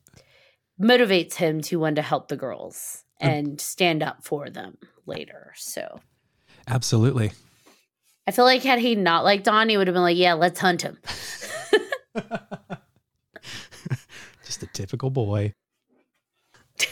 motivates 0.80 1.34
him 1.34 1.60
to 1.62 1.78
want 1.78 1.96
to 1.96 2.02
help 2.02 2.28
the 2.28 2.36
girls 2.36 3.04
and 3.20 3.60
stand 3.60 4.02
up 4.02 4.24
for 4.24 4.50
them 4.50 4.76
later. 5.06 5.52
So 5.56 6.00
Absolutely. 6.66 7.32
I 8.26 8.30
feel 8.30 8.44
like 8.44 8.62
had 8.62 8.78
he 8.78 8.94
not 8.94 9.24
liked 9.24 9.44
Dawn, 9.44 9.68
he 9.68 9.76
would 9.76 9.86
have 9.86 9.94
been 9.94 10.02
like, 10.02 10.16
"Yeah, 10.16 10.32
let's 10.32 10.58
hunt 10.58 10.80
him." 10.82 10.98
Just 14.44 14.62
a 14.62 14.66
typical 14.66 15.10
boy. 15.10 15.52
you 16.80 16.86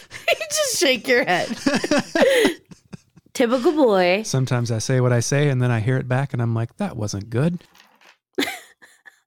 just 0.50 0.78
shake 0.78 1.06
your 1.06 1.24
head. 1.24 1.48
Typical 3.34 3.72
boy. 3.72 4.22
Sometimes 4.24 4.70
I 4.70 4.78
say 4.78 5.00
what 5.00 5.12
I 5.12 5.20
say 5.20 5.48
and 5.48 5.62
then 5.62 5.70
I 5.70 5.80
hear 5.80 5.96
it 5.96 6.08
back 6.08 6.32
and 6.32 6.42
I'm 6.42 6.54
like, 6.54 6.76
that 6.78 6.96
wasn't 6.96 7.30
good. 7.30 7.62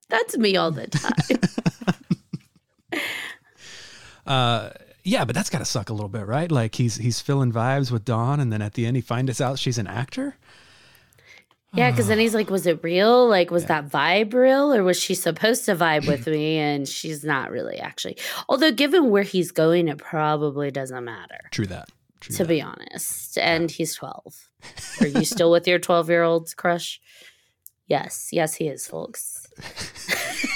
That's 0.08 0.36
me 0.38 0.56
all 0.56 0.70
the 0.70 0.86
time. 0.86 1.40
Uh, 4.26 4.70
yeah, 5.04 5.24
but 5.24 5.34
that's 5.34 5.50
got 5.50 5.58
to 5.58 5.64
suck 5.64 5.88
a 5.88 5.92
little 5.92 6.08
bit, 6.08 6.26
right? 6.26 6.50
Like 6.50 6.74
he's 6.74 6.96
he's 6.96 7.20
filling 7.20 7.52
vibes 7.52 7.90
with 7.92 8.04
Dawn, 8.04 8.40
and 8.40 8.52
then 8.52 8.60
at 8.60 8.74
the 8.74 8.86
end 8.86 8.96
he 8.96 9.00
finds 9.00 9.40
out 9.40 9.58
she's 9.58 9.78
an 9.78 9.86
actor. 9.86 10.36
yeah, 11.72 11.90
because 11.90 12.08
then 12.08 12.18
he's 12.18 12.34
like, 12.34 12.50
"Was 12.50 12.66
it 12.66 12.82
real? 12.82 13.28
Like, 13.28 13.50
was 13.50 13.66
that 13.66 13.88
vibe 13.88 14.34
real, 14.34 14.72
or 14.74 14.82
was 14.82 14.98
she 15.00 15.14
supposed 15.14 15.64
to 15.66 15.76
vibe 15.76 16.08
with 16.08 16.26
me?" 16.26 16.56
And 16.58 16.88
she's 16.88 17.22
not 17.22 17.50
really 17.52 17.78
actually. 17.78 18.16
Although, 18.48 18.72
given 18.72 19.10
where 19.10 19.22
he's 19.22 19.52
going, 19.52 19.86
it 19.86 19.98
probably 19.98 20.70
doesn't 20.72 21.04
matter. 21.04 21.38
True 21.52 21.66
that. 21.66 21.88
True 22.20 22.34
to 22.36 22.42
that. 22.42 22.48
be 22.48 22.60
honest. 22.62 23.38
And 23.38 23.70
he's 23.70 23.94
12. 23.94 24.48
Are 25.02 25.06
you 25.06 25.24
still 25.24 25.50
with 25.52 25.68
your 25.68 25.78
12 25.78 26.08
year 26.08 26.22
old 26.24 26.56
crush? 26.56 27.00
Yes. 27.86 28.30
Yes, 28.32 28.54
he 28.54 28.66
is, 28.68 28.86
folks. 28.88 29.46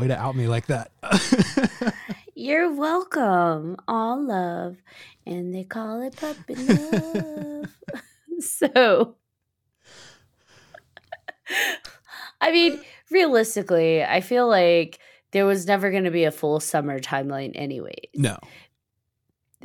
Way 0.00 0.08
to 0.08 0.18
out 0.18 0.34
me 0.34 0.46
like 0.46 0.66
that. 0.66 0.90
You're 2.34 2.72
welcome. 2.74 3.76
All 3.86 4.24
love. 4.24 4.78
And 5.26 5.54
they 5.54 5.64
call 5.64 6.00
it 6.00 6.16
puppy 6.16 6.54
love. 6.54 7.66
so, 8.40 9.16
I 12.40 12.50
mean, 12.50 12.80
realistically, 13.10 14.02
I 14.02 14.22
feel 14.22 14.48
like 14.48 15.00
there 15.32 15.44
was 15.44 15.66
never 15.66 15.90
going 15.90 16.04
to 16.04 16.10
be 16.10 16.24
a 16.24 16.32
full 16.32 16.60
summer 16.60 16.98
timeline 16.98 17.52
anyway. 17.54 18.08
no. 18.14 18.38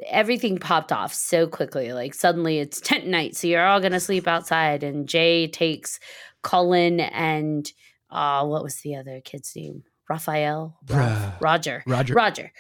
everything 0.07 0.57
popped 0.57 0.91
off 0.91 1.13
so 1.13 1.47
quickly. 1.47 1.93
Like 1.93 2.13
suddenly 2.13 2.59
it's 2.59 2.81
tent 2.81 3.07
night, 3.07 3.37
so 3.37 3.47
you're 3.47 3.65
all 3.65 3.79
gonna 3.79 4.01
sleep 4.01 4.27
outside. 4.27 4.83
And 4.83 5.07
Jay 5.07 5.47
takes 5.47 5.99
Colin 6.41 6.99
and 6.99 7.71
uh 8.09 8.45
what 8.45 8.63
was 8.63 8.75
the 8.81 8.95
other 8.97 9.21
kid's 9.23 9.55
name? 9.55 9.83
Raphael, 10.09 10.77
Ralph? 10.89 11.41
Roger, 11.41 11.83
Roger. 11.87 12.13
Roger. 12.13 12.51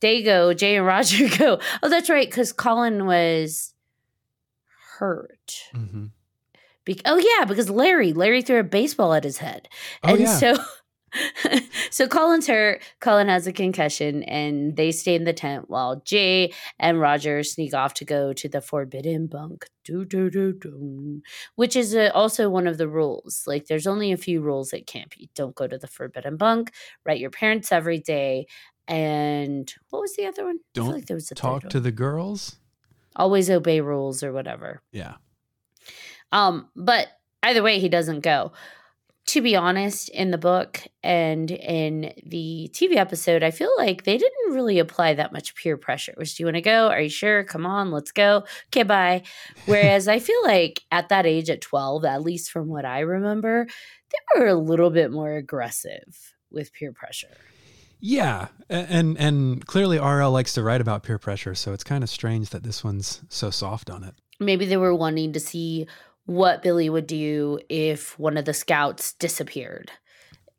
They 0.00 0.22
go. 0.22 0.52
Jay 0.54 0.76
and 0.76 0.86
Roger 0.86 1.28
go. 1.38 1.58
Oh, 1.82 1.88
that's 1.88 2.08
right, 2.10 2.28
because 2.28 2.52
Colin 2.52 3.06
was 3.06 3.74
hurt. 4.98 5.62
hmm 5.72 6.06
Be- 6.84 7.00
oh 7.04 7.18
yeah, 7.18 7.44
because 7.44 7.68
Larry, 7.70 8.12
Larry 8.12 8.42
threw 8.42 8.58
a 8.60 8.64
baseball 8.64 9.12
at 9.14 9.24
his 9.24 9.38
head, 9.38 9.68
Oh, 10.02 10.10
and 10.10 10.20
yeah. 10.20 10.26
so. 10.36 10.56
so 11.90 12.06
Colin's 12.06 12.46
hurt. 12.46 12.82
Colin 13.00 13.28
has 13.28 13.46
a 13.46 13.52
concussion, 13.52 14.22
and 14.24 14.76
they 14.76 14.92
stay 14.92 15.14
in 15.14 15.24
the 15.24 15.32
tent 15.32 15.68
while 15.68 16.02
Jay 16.04 16.52
and 16.78 17.00
Roger 17.00 17.42
sneak 17.42 17.74
off 17.74 17.94
to 17.94 18.04
go 18.04 18.32
to 18.32 18.48
the 18.48 18.60
forbidden 18.60 19.26
bunk. 19.26 19.66
Do, 19.84 20.04
do, 20.04 20.28
do, 20.30 20.52
do. 20.52 21.22
Which 21.54 21.74
is 21.76 21.94
uh 21.94 22.10
also 22.14 22.50
one 22.50 22.66
of 22.66 22.78
the 22.78 22.88
rules. 22.88 23.44
Like, 23.46 23.66
there's 23.66 23.86
only 23.86 24.12
a 24.12 24.16
few 24.16 24.40
rules 24.40 24.72
at 24.72 24.86
camp. 24.86 25.14
You 25.16 25.28
don't 25.34 25.54
go 25.54 25.66
to 25.66 25.78
the 25.78 25.86
forbidden 25.86 26.36
bunk. 26.36 26.72
Write 27.06 27.20
your 27.20 27.30
parents 27.30 27.72
every 27.72 27.98
day. 27.98 28.46
And 28.86 29.72
what 29.90 30.00
was 30.00 30.14
the 30.16 30.26
other 30.26 30.44
one? 30.44 30.56
I 30.56 30.64
feel 30.74 30.84
Don't 30.84 30.94
like 30.94 31.06
there 31.06 31.14
was 31.16 31.30
a 31.30 31.34
Talk 31.34 31.68
to 31.70 31.80
the 31.80 31.92
girls. 31.92 32.58
always 33.16 33.50
obey 33.50 33.80
rules 33.80 34.22
or 34.22 34.32
whatever. 34.32 34.82
Yeah. 34.92 35.14
Um, 36.32 36.68
but 36.76 37.08
either 37.42 37.62
way, 37.62 37.78
he 37.78 37.88
doesn't 37.88 38.20
go. 38.20 38.52
To 39.28 39.42
be 39.42 39.54
honest, 39.54 40.08
in 40.08 40.30
the 40.30 40.38
book 40.38 40.80
and 41.02 41.50
in 41.50 42.14
the 42.24 42.70
TV 42.72 42.96
episode, 42.96 43.42
I 43.42 43.50
feel 43.50 43.70
like 43.76 44.04
they 44.04 44.16
didn't 44.16 44.54
really 44.54 44.78
apply 44.78 45.12
that 45.12 45.34
much 45.34 45.54
peer 45.54 45.76
pressure. 45.76 46.12
It 46.12 46.18
was, 46.18 46.34
do 46.34 46.42
you 46.42 46.46
want 46.46 46.56
to 46.56 46.62
go? 46.62 46.88
Are 46.88 47.02
you 47.02 47.10
sure? 47.10 47.44
Come 47.44 47.66
on, 47.66 47.90
let's 47.90 48.10
go. 48.10 48.44
Okay, 48.68 48.84
bye. 48.84 49.22
Whereas 49.66 50.08
I 50.08 50.18
feel 50.18 50.42
like 50.44 50.80
at 50.90 51.10
that 51.10 51.26
age, 51.26 51.50
at 51.50 51.60
12, 51.60 52.06
at 52.06 52.22
least 52.22 52.50
from 52.50 52.68
what 52.68 52.86
I 52.86 53.00
remember, 53.00 53.66
they 54.10 54.40
were 54.40 54.46
a 54.46 54.54
little 54.54 54.88
bit 54.88 55.10
more 55.10 55.36
aggressive 55.36 56.34
with 56.50 56.72
peer 56.72 56.92
pressure. 56.92 57.36
Yeah, 58.00 58.48
and 58.70 59.18
and 59.18 59.66
clearly 59.66 59.98
RL 59.98 60.30
likes 60.30 60.54
to 60.54 60.62
write 60.62 60.80
about 60.80 61.02
peer 61.02 61.18
pressure, 61.18 61.54
so 61.54 61.74
it's 61.74 61.84
kind 61.84 62.02
of 62.02 62.08
strange 62.08 62.48
that 62.50 62.62
this 62.62 62.82
one's 62.82 63.20
so 63.28 63.50
soft 63.50 63.90
on 63.90 64.04
it. 64.04 64.14
Maybe 64.40 64.64
they 64.66 64.76
were 64.76 64.94
wanting 64.94 65.32
to 65.32 65.40
see 65.40 65.86
what 66.28 66.62
Billy 66.62 66.88
would 66.90 67.06
do 67.06 67.58
if 67.70 68.18
one 68.18 68.36
of 68.36 68.44
the 68.44 68.52
scouts 68.54 69.14
disappeared. 69.14 69.90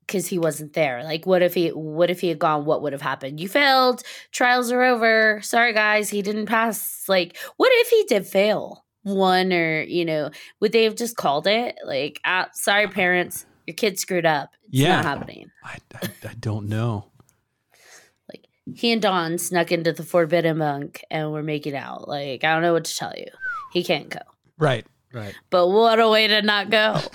because 0.07 0.25
he 0.27 0.39
wasn't 0.39 0.73
there. 0.73 1.03
Like, 1.03 1.27
what 1.27 1.43
if 1.43 1.53
he 1.53 1.69
what 1.69 2.09
if 2.09 2.19
he 2.21 2.29
had 2.29 2.39
gone? 2.39 2.65
What 2.65 2.81
would 2.81 2.93
have 2.93 3.01
happened? 3.03 3.39
You 3.39 3.47
failed. 3.47 4.01
Trials 4.31 4.71
are 4.71 4.81
over. 4.81 5.39
Sorry, 5.43 5.71
guys, 5.71 6.09
he 6.09 6.23
didn't 6.23 6.47
pass. 6.47 7.07
Like, 7.07 7.37
what 7.57 7.69
if 7.73 7.89
he 7.89 8.03
did 8.05 8.25
fail 8.25 8.83
one 9.03 9.53
or 9.53 9.81
you 9.83 10.05
know? 10.05 10.31
Would 10.61 10.71
they 10.71 10.85
have 10.85 10.95
just 10.95 11.15
called 11.15 11.45
it 11.45 11.75
like, 11.85 12.19
ah, 12.25 12.49
sorry, 12.53 12.87
parents, 12.87 13.45
your 13.67 13.75
kid 13.75 13.99
screwed 13.99 14.25
up. 14.25 14.49
It's 14.69 14.79
Yeah. 14.79 14.95
not 14.95 15.05
happening. 15.05 15.51
I, 15.63 15.77
I, 16.01 16.09
I 16.29 16.33
don't 16.39 16.67
know. 16.67 17.05
Like 18.27 18.45
he 18.73 18.91
and 18.91 19.01
Dawn 19.03 19.37
snuck 19.37 19.71
into 19.71 19.91
the 19.93 20.01
Forbidden 20.03 20.57
Bunk 20.57 21.03
and 21.11 21.31
were 21.31 21.43
making 21.43 21.75
out. 21.75 22.07
Like, 22.07 22.43
I 22.43 22.53
don't 22.53 22.63
know 22.63 22.73
what 22.73 22.85
to 22.85 22.95
tell 22.95 23.13
you. 23.15 23.27
He 23.73 23.83
can't 23.83 24.09
go. 24.09 24.19
Right. 24.57 24.87
Right. 25.11 25.33
But 25.49 25.67
what 25.67 25.99
a 25.99 26.07
way 26.07 26.27
to 26.27 26.41
not 26.41 26.69
go. 26.69 26.99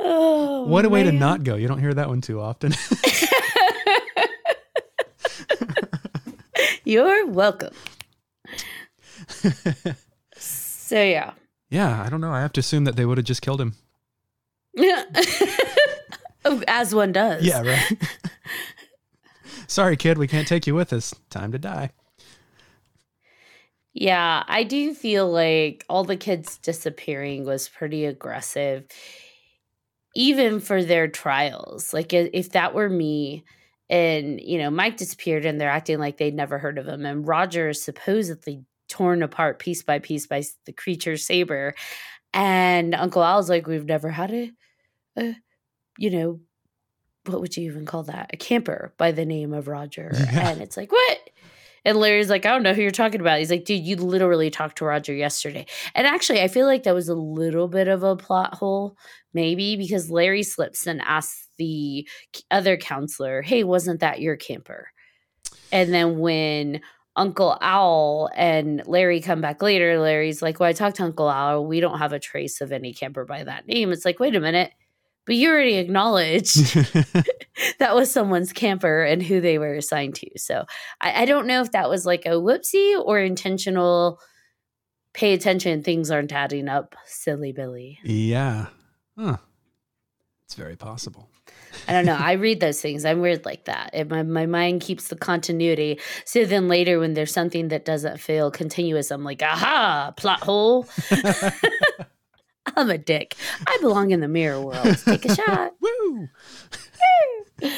oh, 0.00 0.64
What 0.68 0.84
a 0.84 0.88
way 0.88 1.02
to 1.04 1.12
not 1.12 1.42
go. 1.44 1.56
You 1.56 1.68
don't 1.68 1.80
hear 1.80 1.94
that 1.94 2.08
one 2.08 2.20
too 2.20 2.40
often. 2.40 2.74
You're 6.84 7.26
welcome. 7.26 7.74
so 10.36 11.02
yeah. 11.02 11.32
yeah, 11.70 12.02
I 12.02 12.08
don't 12.08 12.20
know. 12.20 12.32
I 12.32 12.40
have 12.40 12.52
to 12.54 12.60
assume 12.60 12.84
that 12.84 12.96
they 12.96 13.04
would 13.04 13.18
have 13.18 13.26
just 13.26 13.42
killed 13.42 13.60
him. 13.60 13.74
Yeah. 14.74 15.04
Oh, 16.44 16.62
as 16.68 16.94
one 16.94 17.10
does. 17.12 17.44
Yeah, 17.44 17.60
right. 17.62 17.92
Sorry, 19.68 19.96
kid, 19.96 20.16
we 20.18 20.26
can't 20.26 20.48
take 20.48 20.66
you 20.66 20.74
with 20.74 20.92
us. 20.92 21.14
Time 21.28 21.52
to 21.52 21.58
die. 21.58 21.90
Yeah, 23.92 24.44
I 24.46 24.64
do 24.64 24.94
feel 24.94 25.30
like 25.30 25.84
all 25.88 26.04
the 26.04 26.16
kids 26.16 26.56
disappearing 26.58 27.44
was 27.44 27.68
pretty 27.68 28.04
aggressive, 28.06 28.86
even 30.14 30.60
for 30.60 30.82
their 30.82 31.06
trials. 31.06 31.92
Like, 31.92 32.12
if 32.12 32.52
that 32.52 32.74
were 32.74 32.88
me 32.88 33.44
and, 33.90 34.40
you 34.40 34.58
know, 34.58 34.70
Mike 34.70 34.96
disappeared 34.96 35.44
and 35.44 35.60
they're 35.60 35.68
acting 35.70 35.98
like 35.98 36.16
they'd 36.16 36.34
never 36.34 36.58
heard 36.58 36.78
of 36.78 36.86
him, 36.86 37.04
and 37.04 37.26
Roger 37.26 37.68
is 37.70 37.82
supposedly 37.82 38.64
torn 38.88 39.22
apart 39.22 39.58
piece 39.58 39.82
by 39.82 39.98
piece 39.98 40.26
by 40.26 40.42
the 40.64 40.72
creature 40.72 41.16
saber, 41.16 41.74
and 42.32 42.94
Uncle 42.94 43.22
Al's 43.22 43.50
like, 43.50 43.66
we've 43.66 43.84
never 43.84 44.10
had 44.10 44.32
a, 44.32 44.50
a 45.18 45.36
you 45.98 46.10
know, 46.10 46.40
what 47.28 47.40
would 47.40 47.56
you 47.56 47.70
even 47.70 47.86
call 47.86 48.04
that? 48.04 48.30
A 48.32 48.36
camper 48.36 48.92
by 48.98 49.12
the 49.12 49.24
name 49.24 49.52
of 49.52 49.68
Roger. 49.68 50.12
Yeah. 50.18 50.50
And 50.50 50.60
it's 50.60 50.76
like, 50.76 50.92
what? 50.92 51.18
And 51.84 51.96
Larry's 51.96 52.28
like, 52.28 52.44
I 52.44 52.50
don't 52.50 52.62
know 52.62 52.74
who 52.74 52.82
you're 52.82 52.90
talking 52.90 53.20
about. 53.20 53.38
He's 53.38 53.50
like, 53.50 53.64
dude, 53.64 53.84
you 53.84 53.96
literally 53.96 54.50
talked 54.50 54.78
to 54.78 54.84
Roger 54.84 55.14
yesterday. 55.14 55.64
And 55.94 56.06
actually, 56.06 56.42
I 56.42 56.48
feel 56.48 56.66
like 56.66 56.82
that 56.82 56.94
was 56.94 57.08
a 57.08 57.14
little 57.14 57.68
bit 57.68 57.88
of 57.88 58.02
a 58.02 58.16
plot 58.16 58.54
hole, 58.54 58.96
maybe, 59.32 59.76
because 59.76 60.10
Larry 60.10 60.42
slips 60.42 60.86
and 60.86 61.00
asks 61.02 61.48
the 61.56 62.06
other 62.50 62.76
counselor, 62.76 63.42
hey, 63.42 63.64
wasn't 63.64 64.00
that 64.00 64.20
your 64.20 64.36
camper? 64.36 64.88
And 65.72 65.92
then 65.94 66.18
when 66.18 66.80
Uncle 67.16 67.56
Al 67.60 68.30
and 68.34 68.82
Larry 68.86 69.20
come 69.20 69.40
back 69.40 69.62
later, 69.62 69.98
Larry's 69.98 70.42
like, 70.42 70.60
well, 70.60 70.68
I 70.68 70.72
talked 70.72 70.96
to 70.96 71.04
Uncle 71.04 71.30
Al. 71.30 71.66
We 71.66 71.80
don't 71.80 71.98
have 71.98 72.12
a 72.12 72.20
trace 72.20 72.60
of 72.60 72.70
any 72.70 72.92
camper 72.92 73.24
by 73.24 73.44
that 73.44 73.66
name. 73.66 73.92
It's 73.92 74.04
like, 74.04 74.20
wait 74.20 74.36
a 74.36 74.40
minute. 74.40 74.72
But 75.28 75.36
you 75.36 75.50
already 75.50 75.74
acknowledged 75.74 76.56
that 77.78 77.94
was 77.94 78.10
someone's 78.10 78.54
camper 78.54 79.04
and 79.04 79.22
who 79.22 79.42
they 79.42 79.58
were 79.58 79.74
assigned 79.74 80.14
to. 80.14 80.30
So 80.38 80.64
I, 81.02 81.22
I 81.22 81.24
don't 81.26 81.46
know 81.46 81.60
if 81.60 81.72
that 81.72 81.90
was 81.90 82.06
like 82.06 82.24
a 82.24 82.30
whoopsie 82.30 82.98
or 82.98 83.20
intentional. 83.20 84.20
Pay 85.12 85.34
attention, 85.34 85.82
things 85.82 86.10
aren't 86.10 86.32
adding 86.32 86.66
up, 86.66 86.96
silly 87.04 87.52
Billy. 87.52 87.98
yeah. 88.04 88.68
Huh. 89.18 89.36
It's 90.46 90.54
very 90.54 90.76
possible. 90.76 91.28
I 91.86 91.92
don't 91.92 92.06
know. 92.06 92.16
I 92.18 92.32
read 92.32 92.60
those 92.60 92.80
things. 92.80 93.04
I'm 93.04 93.20
weird 93.20 93.44
like 93.44 93.66
that. 93.66 93.90
It, 93.92 94.08
my, 94.08 94.22
my 94.22 94.46
mind 94.46 94.80
keeps 94.80 95.08
the 95.08 95.16
continuity. 95.16 96.00
So 96.24 96.46
then 96.46 96.68
later, 96.68 96.98
when 96.98 97.12
there's 97.12 97.34
something 97.34 97.68
that 97.68 97.84
doesn't 97.84 98.18
feel 98.18 98.50
continuous, 98.50 99.10
I'm 99.10 99.24
like, 99.24 99.42
aha, 99.42 100.14
plot 100.16 100.40
hole. 100.40 100.86
I'm 102.76 102.90
a 102.90 102.98
dick. 102.98 103.34
I 103.66 103.78
belong 103.80 104.10
in 104.10 104.20
the 104.20 104.28
mirror 104.28 104.60
world. 104.60 104.98
Take 105.04 105.24
a 105.24 105.34
shot. 105.34 105.74
Woo! 105.80 106.28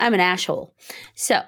I'm 0.00 0.14
an 0.14 0.20
asshole. 0.20 0.74
So. 1.14 1.42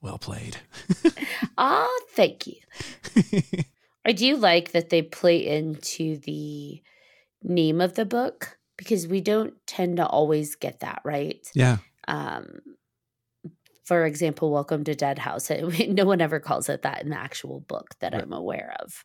Well 0.00 0.18
played. 0.18 0.58
Ah, 1.58 1.88
thank 2.10 2.46
you. 2.46 2.56
I 4.04 4.12
do 4.12 4.36
like 4.36 4.72
that 4.72 4.90
they 4.90 5.02
play 5.02 5.44
into 5.46 6.18
the 6.18 6.82
name 7.42 7.80
of 7.80 7.94
the 7.94 8.04
book 8.04 8.58
because 8.76 9.06
we 9.06 9.20
don't 9.20 9.54
tend 9.66 9.96
to 9.96 10.06
always 10.06 10.54
get 10.54 10.80
that 10.80 11.00
right. 11.04 11.44
Yeah. 11.54 11.78
Um, 12.06 12.60
for 13.86 14.04
example, 14.04 14.50
Welcome 14.50 14.82
to 14.84 14.96
Dead 14.96 15.18
House. 15.18 15.48
It, 15.50 15.90
no 15.90 16.04
one 16.04 16.20
ever 16.20 16.40
calls 16.40 16.68
it 16.68 16.82
that 16.82 17.02
in 17.02 17.10
the 17.10 17.16
actual 17.18 17.60
book 17.60 17.94
that 18.00 18.12
Right. 18.12 18.22
I'm 18.22 18.32
aware 18.32 18.74
of. 18.80 19.04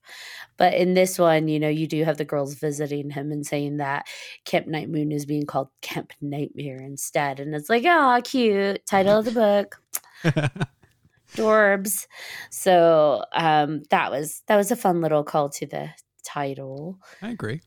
But 0.58 0.74
in 0.74 0.96
this 0.96 1.20
one, 1.20 1.48
you 1.48 1.60
know, 1.60 1.70
you 1.70 1.86
do 1.88 2.04
have 2.04 2.18
the 2.18 2.26
girls 2.26 2.56
visiting 2.56 3.12
him 3.12 3.32
and 3.32 3.46
saying 3.46 3.78
that 3.78 4.08
Camp 4.44 4.66
Night 4.66 4.90
Moon 4.90 5.12
is 5.12 5.28
being 5.28 5.46
called 5.46 5.70
Camp 5.82 6.14
Nightmare 6.20 6.82
instead. 6.82 7.40
And 7.40 7.54
it's 7.54 7.70
like, 7.70 7.84
oh, 7.86 8.20
cute. 8.24 8.84
Title 8.88 9.20
of 9.20 9.26
the 9.26 9.32
book. 9.32 9.82
Dorbs. 11.36 12.08
So 12.50 13.24
um, 13.34 13.84
that 13.92 14.10
was 14.12 14.42
that 14.48 14.58
was 14.58 14.72
a 14.72 14.76
fun 14.76 15.00
little 15.02 15.24
call 15.24 15.50
to 15.50 15.68
the 15.68 15.90
title. 16.24 16.98
I 17.22 17.30
agree. 17.30 17.62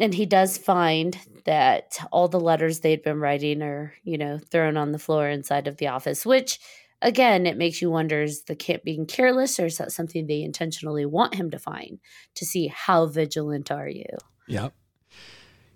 And 0.00 0.14
he 0.14 0.26
does 0.26 0.56
find 0.58 1.18
that 1.44 1.98
all 2.10 2.26
the 2.26 2.40
letters 2.40 2.80
they'd 2.80 3.02
been 3.02 3.20
writing 3.20 3.62
are, 3.62 3.92
you 4.02 4.18
know, 4.18 4.38
thrown 4.50 4.76
on 4.76 4.92
the 4.92 4.98
floor 4.98 5.28
inside 5.28 5.68
of 5.68 5.76
the 5.76 5.88
office, 5.88 6.24
which 6.24 6.58
again, 7.02 7.46
it 7.46 7.56
makes 7.56 7.80
you 7.80 7.90
wonder 7.90 8.22
is 8.22 8.44
the 8.44 8.56
camp 8.56 8.84
being 8.84 9.06
careless 9.06 9.58
or 9.58 9.66
is 9.66 9.78
that 9.78 9.92
something 9.92 10.26
they 10.26 10.42
intentionally 10.42 11.06
want 11.06 11.34
him 11.34 11.50
to 11.50 11.58
find 11.58 11.98
to 12.34 12.44
see 12.44 12.68
how 12.68 13.06
vigilant 13.06 13.70
are 13.70 13.88
you? 13.88 14.06
Yep. 14.48 14.74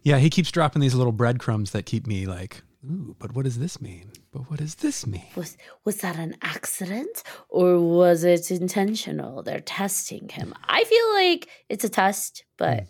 Yeah, 0.02 0.18
he 0.18 0.28
keeps 0.28 0.50
dropping 0.50 0.80
these 0.80 0.94
little 0.94 1.12
breadcrumbs 1.12 1.70
that 1.70 1.87
keep 1.87 2.06
me 2.06 2.26
like, 2.26 2.62
ooh, 2.84 3.16
but 3.18 3.34
what 3.34 3.44
does 3.44 3.58
this 3.58 3.80
mean? 3.80 4.12
But 4.32 4.50
what 4.50 4.58
does 4.58 4.74
this 4.76 5.06
mean? 5.06 5.24
Was 5.34 5.56
was 5.84 5.98
that 5.98 6.16
an 6.16 6.37
accident 6.42 7.22
or 7.48 7.78
was 7.78 8.24
it 8.24 8.50
intentional? 8.50 9.42
They're 9.42 9.60
testing 9.60 10.28
him. 10.28 10.52
I 10.64 10.84
feel 10.84 11.14
like 11.14 11.48
it's 11.68 11.84
a 11.84 11.88
test, 11.88 12.44
but 12.58 12.80
hmm. 12.80 12.87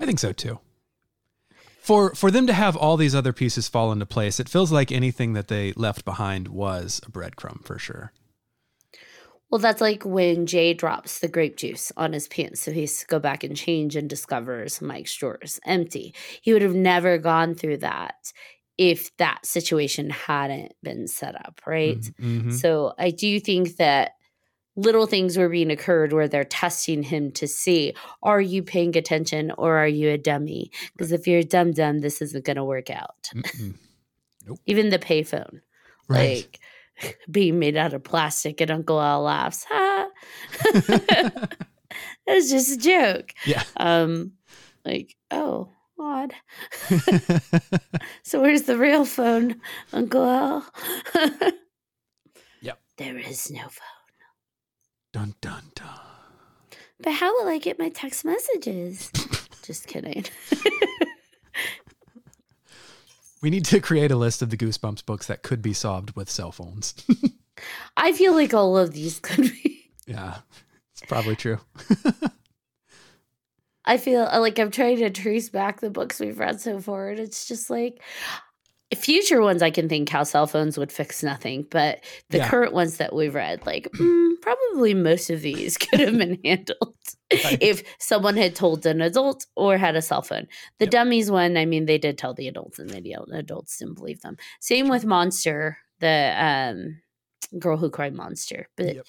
I 0.00 0.06
think 0.06 0.18
so 0.18 0.32
too. 0.32 0.60
For 1.80 2.14
for 2.14 2.30
them 2.30 2.46
to 2.46 2.52
have 2.54 2.76
all 2.76 2.96
these 2.96 3.14
other 3.14 3.32
pieces 3.32 3.68
fall 3.68 3.92
into 3.92 4.06
place, 4.06 4.40
it 4.40 4.48
feels 4.48 4.72
like 4.72 4.90
anything 4.90 5.34
that 5.34 5.48
they 5.48 5.72
left 5.72 6.04
behind 6.04 6.48
was 6.48 7.00
a 7.06 7.10
breadcrumb 7.10 7.64
for 7.64 7.78
sure. 7.78 8.12
Well, 9.50 9.58
that's 9.60 9.82
like 9.82 10.02
when 10.04 10.46
Jay 10.46 10.74
drops 10.74 11.20
the 11.20 11.28
grape 11.28 11.56
juice 11.56 11.92
on 11.96 12.12
his 12.12 12.26
pants. 12.26 12.62
So 12.62 12.72
he 12.72 12.80
has 12.80 12.98
to 13.00 13.06
go 13.06 13.20
back 13.20 13.44
and 13.44 13.56
change 13.56 13.94
and 13.94 14.08
discovers 14.08 14.80
Mike's 14.80 15.14
drawers 15.14 15.60
empty. 15.64 16.14
He 16.40 16.52
would 16.52 16.62
have 16.62 16.74
never 16.74 17.18
gone 17.18 17.54
through 17.54 17.76
that 17.78 18.32
if 18.78 19.16
that 19.18 19.46
situation 19.46 20.10
hadn't 20.10 20.72
been 20.82 21.06
set 21.06 21.36
up, 21.36 21.60
right? 21.66 22.00
Mhm. 22.00 22.52
So 22.52 22.94
I 22.98 23.10
do 23.10 23.38
think 23.38 23.76
that 23.76 24.13
little 24.76 25.06
things 25.06 25.36
were 25.36 25.48
being 25.48 25.70
occurred 25.70 26.12
where 26.12 26.26
they're 26.28 26.44
testing 26.44 27.02
him 27.04 27.30
to 27.32 27.46
see 27.46 27.94
are 28.22 28.40
you 28.40 28.62
paying 28.62 28.96
attention 28.96 29.52
or 29.56 29.76
are 29.78 29.86
you 29.88 30.10
a 30.10 30.18
dummy? 30.18 30.70
Because 30.92 31.12
if 31.12 31.26
you're 31.26 31.40
a 31.40 31.44
dumb 31.44 31.72
dum, 31.72 32.00
this 32.00 32.20
isn't 32.20 32.44
going 32.44 32.56
to 32.56 32.64
work 32.64 32.90
out. 32.90 33.28
Mm-mm. 33.34 33.74
Even 34.66 34.90
the 34.90 34.98
payphone 34.98 35.60
Right. 36.08 36.46
like 37.00 37.16
being 37.30 37.58
made 37.58 37.76
out 37.76 37.94
of 37.94 38.04
plastic 38.04 38.60
and 38.60 38.70
uncle 38.70 39.00
al 39.00 39.22
laughs 39.22 39.64
ha 39.68 40.08
it's 42.26 42.50
just 42.50 42.72
a 42.72 42.76
joke 42.76 43.32
yeah. 43.46 43.62
um 43.78 44.32
like 44.84 45.16
oh 45.30 45.70
odd 45.98 46.34
so 48.22 48.40
where's 48.42 48.62
the 48.62 48.76
real 48.76 49.04
phone 49.06 49.60
uncle 49.94 50.24
al 50.24 50.66
Yep. 52.60 52.78
there 52.98 53.18
is 53.18 53.50
no 53.50 53.62
phone 53.62 53.93
dun 55.14 55.34
dun 55.40 55.62
dun. 55.74 55.88
but 57.00 57.12
how 57.12 57.32
will 57.32 57.48
i 57.48 57.56
get 57.56 57.78
my 57.78 57.88
text 57.88 58.24
messages 58.24 59.10
just 59.62 59.86
kidding 59.86 60.24
We 63.40 63.50
need 63.50 63.66
to 63.66 63.78
create 63.78 64.10
a 64.10 64.16
list 64.16 64.40
of 64.40 64.48
the 64.48 64.56
Goosebumps 64.56 65.04
books 65.04 65.26
that 65.26 65.42
could 65.42 65.60
be 65.60 65.74
solved 65.74 66.16
with 66.16 66.30
cell 66.30 66.50
phones. 66.50 66.94
i 67.96 68.10
feel 68.14 68.32
like 68.32 68.54
all 68.54 68.78
of 68.78 68.94
these 68.94 69.20
could 69.20 69.52
be 69.52 69.74
yeah. 70.06 70.38
It's 70.92 71.02
probably 71.08 71.36
true. 71.36 71.58
I 73.84 73.98
feel 73.98 74.22
like 74.22 74.58
I'm 74.58 74.70
trying 74.70 74.98
to 74.98 75.10
trace 75.10 75.48
back 75.48 75.80
the 75.80 75.90
books 75.90 76.20
we've 76.20 76.38
read 76.38 76.60
so 76.60 76.80
far, 76.80 77.10
and 77.10 77.20
it's 77.20 77.46
just 77.46 77.68
like 77.68 78.00
future 78.94 79.40
ones 79.40 79.62
I 79.62 79.70
can 79.70 79.88
think 79.88 80.08
how 80.08 80.22
cell 80.24 80.46
phones 80.46 80.78
would 80.78 80.92
fix 80.92 81.22
nothing, 81.22 81.66
but 81.70 82.04
the 82.30 82.38
Yeah. 82.38 82.48
current 82.48 82.72
ones 82.72 82.98
that 82.98 83.14
we've 83.14 83.34
read, 83.34 83.64
like 83.66 83.88
mm, 83.92 84.32
probably 84.40 84.94
most 84.94 85.30
of 85.30 85.40
these 85.42 85.76
could 85.78 86.00
have 86.00 86.16
been 86.16 86.38
handled 86.44 86.94
Right. 87.44 87.58
if 87.60 87.82
someone 87.98 88.36
had 88.36 88.54
told 88.54 88.86
an 88.86 89.00
adult 89.00 89.46
or 89.56 89.76
had 89.78 89.96
a 89.96 90.02
cell 90.02 90.22
phone. 90.22 90.46
The 90.78 90.84
Yep. 90.84 90.90
dummies 90.92 91.30
one, 91.30 91.56
I 91.56 91.64
mean, 91.64 91.86
they 91.86 91.98
did 91.98 92.18
tell 92.18 92.34
the 92.34 92.46
adults, 92.46 92.78
and 92.78 92.90
the 92.90 93.16
adults 93.32 93.78
didn't 93.78 93.94
believe 93.96 94.20
them. 94.20 94.36
Same 94.60 94.88
with 94.88 95.04
Monster, 95.04 95.78
the 96.00 96.34
um, 96.38 97.00
girl 97.58 97.76
who 97.76 97.90
cried 97.90 98.14
monster, 98.14 98.68
but. 98.76 98.94
Yep. 98.96 99.06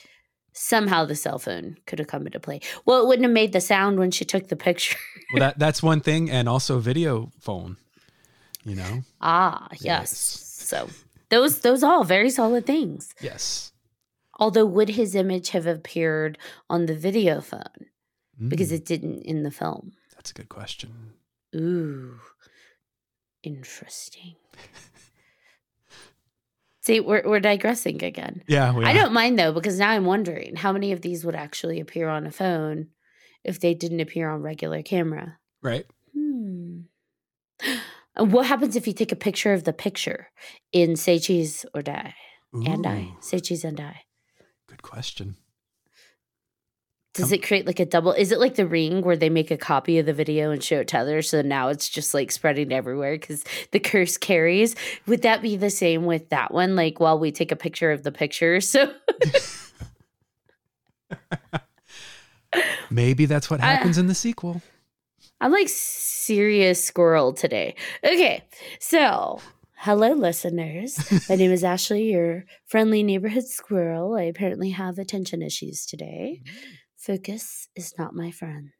Somehow 0.57 1.03
the 1.03 1.15
cell 1.15 1.37
phone 1.37 1.75
could 1.85 1.99
have 1.99 2.07
come 2.07 2.25
into 2.25 2.39
play. 2.39 2.61
Well, 2.85 3.01
it 3.03 3.07
wouldn't 3.09 3.25
have 3.25 3.33
made 3.33 3.51
the 3.51 3.59
sound 3.59 3.99
when 3.99 4.09
she 4.09 4.23
took 4.23 4.47
the 4.47 4.55
picture. 4.55 4.97
Well, 5.33 5.41
that 5.41 5.59
that's 5.59 5.83
one 5.83 5.99
thing, 5.99 6.29
and 6.31 6.47
also 6.47 6.79
video 6.79 7.29
phone. 7.41 7.75
You 8.65 8.75
know. 8.75 9.01
Ah, 9.21 9.67
yes. 9.73 9.83
Yes. 9.83 10.09
So 10.11 10.89
those 11.29 11.59
those 11.59 11.83
all 11.83 12.03
very 12.03 12.29
solid 12.29 12.65
things. 12.65 13.13
Yes. 13.21 13.71
Although 14.37 14.65
would 14.65 14.89
his 14.89 15.15
image 15.15 15.49
have 15.51 15.65
appeared 15.67 16.37
on 16.69 16.87
the 16.87 16.95
video 16.95 17.39
phone 17.39 17.85
because 18.49 18.71
Mm, 18.71 18.75
it 18.75 18.85
didn't 18.85 19.21
in 19.21 19.43
the 19.43 19.51
film? 19.51 19.93
that's 20.15 20.31
a 20.31 20.33
good 20.33 20.49
question. 20.49 21.13
Ooh. 21.55 22.19
Interesting. 23.43 24.35
See, 26.81 26.99
we're 26.99 27.23
we're 27.25 27.39
digressing 27.39 28.03
again. 28.03 28.43
Yeah. 28.47 28.73
We 28.73 28.85
I 28.85 28.93
don't 28.93 29.13
mind 29.13 29.39
though 29.39 29.51
because 29.53 29.79
now 29.79 29.89
I'm 29.91 30.05
wondering 30.05 30.55
how 30.55 30.71
many 30.71 30.91
of 30.91 31.01
these 31.01 31.25
would 31.25 31.35
actually 31.35 31.79
appear 31.79 32.07
on 32.09 32.27
a 32.27 32.31
phone 32.31 32.87
if 33.43 33.59
they 33.59 33.73
didn't 33.73 34.01
appear 34.01 34.29
on 34.29 34.41
regular 34.41 34.81
camera. 34.83 35.37
Right. 35.61 35.85
Hmm. 36.13 36.81
And 38.15 38.31
what 38.31 38.45
happens 38.45 38.75
if 38.75 38.87
you 38.87 38.93
take 38.93 39.11
a 39.11 39.15
picture 39.17 39.53
of 39.53 39.63
the 39.65 39.73
picture 39.73 40.27
in 40.71 40.95
Say 40.95 41.19
Cheese 41.19 41.65
or 41.73 41.81
Die? 41.81 42.13
And 42.53 42.85
I. 42.87 43.01
Ooh, 43.01 43.17
Say 43.19 43.39
Cheese 43.39 43.63
and 43.65 43.75
Die. 43.77 44.01
Good 44.67 44.81
question. 44.81 45.35
Does 47.13 47.31
it 47.31 47.43
create 47.43 47.65
like 47.65 47.79
a 47.79 47.85
double? 47.85 48.11
Is 48.11 48.31
it 48.33 48.39
like 48.39 48.55
the 48.55 48.67
ring 48.67 49.01
where 49.01 49.15
they 49.15 49.29
make 49.29 49.49
a 49.49 49.57
copy 49.57 49.99
of 49.99 50.05
the 50.05 50.11
video 50.13 50.51
and 50.51 50.61
show 50.61 50.79
it 50.81 50.89
to 50.89 50.97
others? 50.97 51.29
So 51.29 51.41
now 51.41 51.69
it's 51.69 51.87
just 51.87 52.13
like 52.13 52.29
spreading 52.31 52.73
everywhere 52.73 53.13
because 53.17 53.45
the 53.71 53.79
curse 53.79 54.17
carries. 54.17 54.75
Would 55.07 55.21
that 55.21 55.41
be 55.41 55.55
the 55.55 55.69
same 55.69 56.03
with 56.05 56.27
that 56.29 56.53
one? 56.53 56.75
Like 56.75 56.99
while 56.99 57.17
we 57.17 57.31
take 57.31 57.53
a 57.53 57.55
picture 57.55 57.91
of 57.91 58.03
the 58.03 58.11
picture. 58.11 58.59
So 58.59 58.91
Maybe 62.89 63.25
that's 63.25 63.49
what 63.49 63.61
I- 63.61 63.65
happens 63.75 63.97
in 63.97 64.07
the 64.07 64.15
sequel. 64.15 64.61
I'm 65.41 65.51
like 65.51 65.69
serious 65.69 66.83
squirrel 66.83 67.33
today. 67.33 67.75
Okay. 68.03 68.43
So 68.79 69.39
hello, 69.77 70.13
listeners. 70.13 70.97
My 71.29 71.35
name 71.35 71.51
is 71.51 71.63
Ashley, 71.63 72.11
your 72.11 72.45
friendly 72.65 73.03
neighborhood 73.03 73.45
squirrel. 73.45 74.15
I 74.15 74.23
apparently 74.23 74.71
have 74.71 74.97
attention 74.97 75.41
issues 75.41 75.85
today. 75.85 76.41
Mm-hmm. 76.43 76.71
Focus 76.97 77.67
is 77.75 77.93
not 77.97 78.15
my 78.15 78.31
friend. 78.31 78.71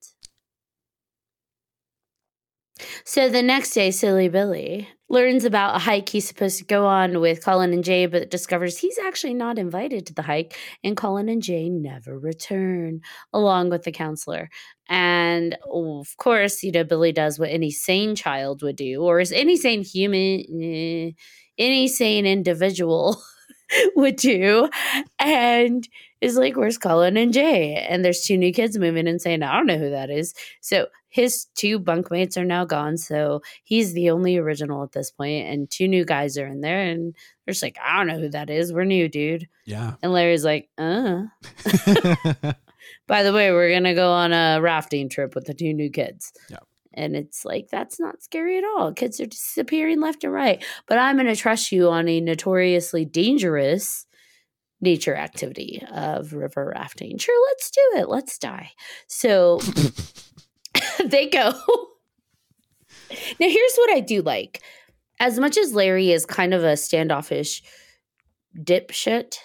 So 3.04 3.30
the 3.30 3.44
next 3.44 3.72
day, 3.72 3.92
Silly 3.92 4.30
Billy 4.30 4.90
learns 5.10 5.46
about 5.46 5.76
a 5.76 5.80
hike 5.80 6.10
he's 6.10 6.28
supposed 6.28 6.58
to 6.58 6.66
go 6.66 6.86
on 6.86 7.20
with 7.20 7.44
Colin 7.44 7.74
and 7.74 7.84
Jay, 7.84 8.06
but 8.08 8.32
discovers 8.32 8.78
he's 8.78 8.98
actually 8.98 9.34
not 9.34 9.60
invited 9.60 10.06
to 10.08 10.14
the 10.14 10.22
hike, 10.24 10.58
and 10.84 10.98
Colin 10.98 11.30
and 11.30 11.42
Jay 11.44 11.70
never 11.70 12.18
return, 12.18 13.02
along 13.34 13.70
with 13.70 13.84
the 13.84 13.92
counselor. 13.92 14.50
And 14.90 15.58
of 15.72 16.16
course, 16.18 16.64
you 16.64 16.72
know, 16.72 16.84
Billy 16.84 17.12
does 17.12 17.40
what 17.40 17.50
any 17.50 17.72
sane 17.72 18.16
child 18.16 18.62
would 18.64 18.76
do, 18.76 19.02
or 19.04 19.20
is 19.20 19.32
any 19.32 19.58
sane 19.58 19.84
human, 19.84 20.44
eh, 20.62 21.12
any 21.58 21.88
sane 21.88 22.26
individual 22.26 23.22
would 23.96 24.16
do, 24.16 24.70
and 25.20 25.88
is 26.26 26.38
like, 26.38 26.56
Where's 26.56 26.78
Colin 26.78 27.18
and 27.18 27.34
Jay? 27.34 27.76
And 27.76 28.04
there's 28.04 28.22
two 28.22 28.38
new 28.38 28.52
kids 28.52 28.78
moving 28.78 29.08
and 29.08 29.22
saying, 29.22 29.44
I 29.44 29.56
don't 29.56 29.68
know 29.68 29.78
who 29.78 29.92
that 29.92 30.10
is. 30.10 30.34
So 30.62 30.88
his 31.16 31.46
two 31.56 31.80
bunkmates 31.80 32.36
are 32.36 32.44
now 32.44 32.66
gone. 32.66 32.98
So 32.98 33.42
he's 33.64 33.94
the 33.94 34.10
only 34.10 34.38
original 34.38 34.84
at 34.84 34.92
this 34.92 35.12
point, 35.12 35.48
and 35.48 35.70
two 35.70 35.88
new 35.88 36.04
guys 36.04 36.38
are 36.38 36.46
in 36.46 36.60
there, 36.60 36.82
and 36.82 37.16
they're 37.46 37.54
just 37.54 37.64
like, 37.64 37.78
I 37.82 37.98
don't 37.98 38.08
know 38.08 38.20
who 38.20 38.30
that 38.30 38.50
is. 38.50 38.74
We're 38.74 38.84
new, 38.84 39.08
dude. 39.08 39.48
Yeah. 39.66 39.94
And 40.02 40.12
Larry's 40.12 40.44
like, 40.44 40.70
uh. 40.78 41.24
By 43.08 43.24
the 43.24 43.32
way, 43.32 43.52
we're 43.52 43.72
gonna 43.72 43.96
go 43.96 44.12
on 44.12 44.34
a 44.34 44.60
rafting 44.62 45.08
trip 45.08 45.36
with 45.36 45.46
the 45.46 45.54
two 45.54 45.74
new 45.74 45.90
kids. 45.90 46.34
Yeah. 46.50 46.60
And 46.94 47.16
it's 47.16 47.46
like 47.46 47.68
that's 47.72 48.00
not 48.00 48.22
scary 48.22 48.58
at 48.58 48.64
all. 48.64 48.92
Kids 48.92 49.20
are 49.20 49.26
disappearing 49.26 50.02
left 50.02 50.24
and 50.24 50.34
right. 50.34 50.64
But 50.86 50.98
I'm 50.98 51.16
gonna 51.18 51.36
trust 51.36 51.72
you 51.72 51.90
on 51.90 52.10
a 52.10 52.20
notoriously 52.20 53.06
dangerous 53.06 54.06
nature 54.86 55.16
activity 55.16 55.84
of 55.92 56.32
river 56.32 56.72
rafting. 56.74 57.18
Sure, 57.18 57.48
let's 57.50 57.72
do 57.72 57.82
it. 57.96 58.08
Let's 58.08 58.38
die. 58.38 58.72
So 59.08 59.60
they 61.06 61.28
go. 61.28 61.52
now 61.52 63.50
here's 63.50 63.76
what 63.76 63.90
I 63.90 64.00
do 64.00 64.22
like. 64.22 64.62
As 65.20 65.40
much 65.40 65.58
as 65.58 65.74
Larry 65.74 66.12
is 66.12 66.26
kind 66.26 66.54
of 66.54 66.64
a 66.64 66.78
standoffish 66.78 67.64
dipshit, 68.58 69.36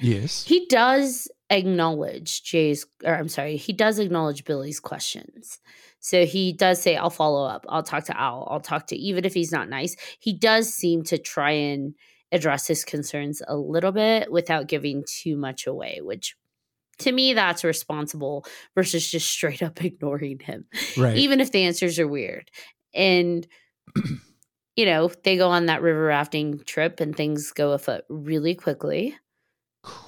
yes. 0.00 0.44
he 0.44 0.66
does 0.66 1.28
acknowledge 1.50 2.42
Jay's, 2.42 2.86
or 3.04 3.14
I'm 3.14 3.28
sorry, 3.28 3.56
he 3.56 3.72
does 3.72 3.98
acknowledge 3.98 4.44
Billy's 4.44 4.80
questions. 4.80 5.58
So 6.00 6.26
he 6.26 6.52
does 6.52 6.82
say, 6.82 6.96
I'll 6.96 7.10
follow 7.10 7.46
up. 7.46 7.64
I'll 7.68 7.82
talk 7.82 8.04
to 8.04 8.20
Al. 8.20 8.46
I'll 8.50 8.60
talk 8.60 8.88
to, 8.88 8.96
even 8.96 9.24
if 9.24 9.34
he's 9.34 9.52
not 9.52 9.68
nice, 9.68 9.96
he 10.20 10.32
does 10.32 10.72
seem 10.72 11.02
to 11.04 11.18
try 11.18 11.50
and 11.52 11.94
address 12.34 12.66
his 12.66 12.84
concerns 12.84 13.40
a 13.48 13.56
little 13.56 13.92
bit 13.92 14.30
without 14.30 14.68
giving 14.68 15.04
too 15.06 15.36
much 15.36 15.66
away, 15.66 16.00
which 16.02 16.36
to 16.98 17.10
me, 17.10 17.32
that's 17.32 17.64
responsible 17.64 18.44
versus 18.74 19.10
just 19.10 19.28
straight 19.30 19.62
up 19.62 19.82
ignoring 19.84 20.38
him, 20.40 20.66
Right. 20.96 21.16
even 21.16 21.40
if 21.40 21.50
the 21.50 21.64
answers 21.64 21.98
are 21.98 22.06
weird. 22.06 22.50
And, 22.94 23.46
you 24.76 24.86
know, 24.86 25.10
they 25.24 25.36
go 25.36 25.48
on 25.50 25.66
that 25.66 25.82
river 25.82 26.04
rafting 26.04 26.60
trip 26.64 27.00
and 27.00 27.16
things 27.16 27.50
go 27.52 27.72
afoot 27.72 28.04
really 28.08 28.54
quickly 28.54 29.16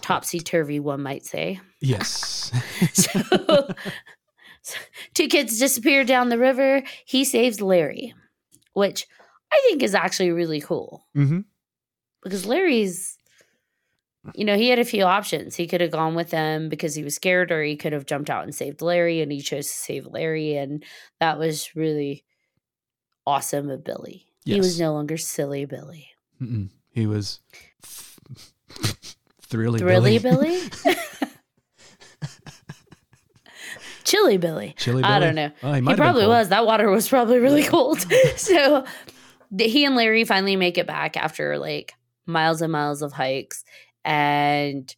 topsy 0.01 0.41
turvy, 0.41 0.81
one 0.81 1.03
might 1.03 1.25
say. 1.25 1.61
Yes. 1.81 2.53
So, 2.93 3.21
so 4.63 4.79
two 5.15 5.29
kids 5.29 5.59
disappear 5.59 6.05
down 6.05 6.29
the 6.29 6.39
river. 6.39 6.83
He 7.07 7.25
saves 7.25 7.61
Larry, 7.61 8.15
which 8.75 9.07
I 9.53 9.59
think 9.67 9.83
is 9.83 9.95
actually 9.95 10.31
really 10.31 10.61
cool 10.61 11.07
hmm 11.15 11.41
because 12.23 12.47
Larry's, 12.47 13.19
you 14.35 14.45
know, 14.45 14.57
he 14.57 14.69
had 14.69 14.79
a 14.79 14.85
few 14.85 15.05
options. 15.05 15.57
He 15.57 15.67
could 15.67 15.81
have 15.81 15.91
gone 15.91 16.15
with 16.15 16.31
them 16.31 16.69
because 16.69 16.95
he 16.95 17.05
was 17.05 17.15
scared, 17.15 17.53
or 17.53 17.63
he 17.63 17.77
could 17.77 17.93
have 17.93 18.07
jumped 18.07 18.31
out 18.31 18.45
and 18.45 18.55
saved 18.55 18.83
Larry, 18.83 19.21
and 19.21 19.31
he 19.31 19.41
chose 19.41 19.67
to 19.67 19.73
save 19.73 20.07
Larry. 20.07 20.57
And 20.57 20.85
that 21.21 21.39
was 21.39 21.75
really 21.75 22.25
awesome 23.27 23.71
of 23.71 23.85
Billy. 23.85 24.27
He 24.45 24.59
was 24.59 24.79
no 24.79 24.93
longer 24.93 25.17
silly 25.17 25.65
Billy. 25.65 26.09
Mm-mm. 26.41 26.71
He 26.93 27.07
was 27.07 27.41
thrilly 29.43 29.81
Billy. 29.81 30.19
Thrilly 30.19 30.19
Billy. 30.19 30.61
Billy? 30.85 30.97
Chilly 34.05 34.37
Billy. 34.37 34.75
Chilly 34.79 35.03
I 35.03 35.19
don't 35.19 35.35
know. 35.35 35.51
Oh, 35.65 35.71
he, 35.71 35.75
He 35.77 35.81
might 35.81 35.91
have 35.91 35.97
been 35.99 36.05
probably 36.05 36.27
was. 36.29 36.49
That 36.51 36.65
water 36.65 36.89
was 36.89 37.09
probably 37.09 37.41
really 37.41 37.65
cold. 37.65 38.07
so 38.37 38.85
he 39.59 39.85
and 39.85 39.97
Larry 39.97 40.25
finally 40.25 40.55
make 40.55 40.79
it 40.79 40.87
back 40.87 41.17
after 41.17 41.59
like 41.59 41.95
miles 42.27 42.63
and 42.63 42.73
miles 42.73 43.03
of 43.03 43.13
hikes. 43.13 43.65
And 44.05 44.95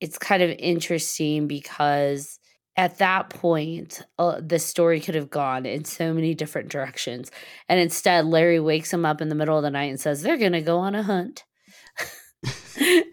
it's 0.00 0.18
kind 0.18 0.42
of 0.42 0.50
interesting 0.58 1.46
because 1.46 2.38
at 2.76 2.98
that 2.98 3.30
point, 3.30 4.02
uh, 4.18 4.40
the 4.44 4.58
story 4.58 5.00
could 5.00 5.14
have 5.14 5.30
gone 5.30 5.64
in 5.64 5.84
so 5.84 6.12
many 6.12 6.34
different 6.34 6.68
directions. 6.68 7.30
And 7.68 7.78
instead, 7.78 8.26
Larry 8.26 8.58
wakes 8.58 8.92
him 8.92 9.04
up 9.04 9.20
in 9.20 9.28
the 9.28 9.36
middle 9.36 9.56
of 9.56 9.62
the 9.62 9.70
night 9.70 9.90
and 9.90 10.00
says, 10.00 10.22
They're 10.22 10.36
going 10.36 10.52
to 10.52 10.60
go 10.60 10.78
on 10.78 10.94
a 10.94 11.02
hunt. 11.02 11.44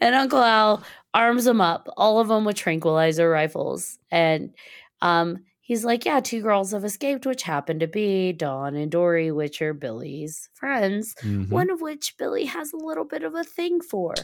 and 0.00 0.14
Uncle 0.14 0.42
Al 0.42 0.82
arms 1.12 1.44
them 1.44 1.60
up, 1.60 1.88
all 1.96 2.18
of 2.20 2.28
them 2.28 2.44
with 2.44 2.56
tranquilizer 2.56 3.28
rifles. 3.28 3.98
And 4.10 4.54
um, 5.02 5.44
he's 5.64 5.84
like, 5.84 6.04
Yeah, 6.04 6.20
two 6.20 6.40
girls 6.40 6.70
have 6.72 6.84
escaped, 6.84 7.26
which 7.26 7.42
happen 7.42 7.80
to 7.80 7.88
be 7.88 8.32
Dawn 8.32 8.76
and 8.76 8.90
Dory, 8.92 9.32
which 9.32 9.60
are 9.60 9.74
Billy's 9.74 10.48
friends, 10.54 11.14
Mhm. 11.22 11.50
one 11.50 11.70
of 11.70 11.80
which 11.80 12.14
Billy 12.16 12.44
has 12.44 12.72
a 12.72 12.76
little 12.76 13.04
bit 13.04 13.24
of 13.24 13.34
a 13.34 13.42
thing 13.44 13.80
for. 13.80 14.14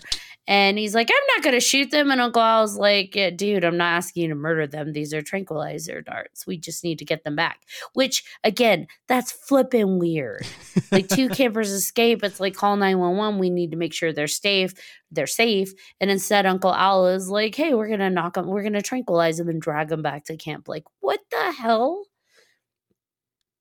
And 0.47 0.79
he's 0.79 0.95
like, 0.95 1.09
I'm 1.11 1.37
not 1.37 1.45
going 1.45 1.55
to 1.55 1.61
shoot 1.61 1.91
them. 1.91 2.11
And 2.11 2.21
Uncle 2.21 2.43
Al's 2.43 2.77
like, 2.77 3.15
yeah, 3.15 3.31
Dude, 3.31 3.65
I'm 3.65 3.77
not 3.77 3.93
asking 3.97 4.23
you 4.25 4.29
to 4.31 4.35
murder 4.35 4.67
them. 4.67 4.93
These 4.93 5.13
are 5.15 5.23
tranquilizer 5.23 6.01
darts. 6.01 6.47
We 6.47 6.57
just 6.59 6.83
need 6.83 6.99
to 7.01 7.05
get 7.05 7.23
them 7.25 7.37
back. 7.37 7.61
Which, 7.93 8.25
again, 8.43 8.87
that's 9.07 9.33
flipping 9.33 9.99
weird 9.99 10.47
like 10.93 11.09
two 11.09 11.29
campers 11.41 11.71
escape 11.71 12.23
it's 12.23 12.39
like 12.41 12.55
call 12.55 12.77
911 12.77 13.39
we 13.41 13.51
need 13.51 13.71
to 13.73 13.77
make 13.77 13.93
sure 13.93 14.13
they're 14.13 14.27
safe 14.29 14.73
they're 15.11 15.27
safe 15.27 15.73
and 16.01 16.11
instead 16.11 16.47
uncle 16.47 16.75
al 16.75 17.07
is 17.07 17.29
like 17.29 17.55
hey 17.55 17.75
we're 17.75 17.89
gonna 17.89 18.11
knock 18.11 18.35
them 18.35 18.47
we're 18.47 18.63
gonna 18.63 18.83
tranquilize 18.83 19.39
them 19.39 19.49
and 19.49 19.63
drag 19.63 19.89
them 19.89 20.03
back 20.03 20.25
to 20.25 20.37
camp 20.37 20.69
like 20.69 20.85
what 21.01 21.21
the 21.31 21.53
hell 21.53 22.05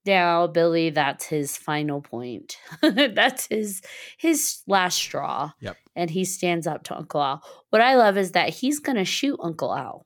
now 0.05 0.47
Billy, 0.47 0.89
that's 0.89 1.25
his 1.25 1.57
final 1.57 2.01
point. 2.01 2.57
that's 2.81 3.47
his 3.47 3.81
his 4.17 4.61
last 4.65 4.95
straw. 4.95 5.51
Yep. 5.59 5.77
And 5.95 6.09
he 6.09 6.25
stands 6.25 6.65
up 6.65 6.83
to 6.85 6.97
Uncle 6.97 7.21
Al. 7.21 7.43
What 7.69 7.81
I 7.81 7.95
love 7.95 8.17
is 8.17 8.31
that 8.31 8.49
he's 8.49 8.79
gonna 8.79 9.05
shoot 9.05 9.39
Uncle 9.41 9.75
Al. 9.75 10.05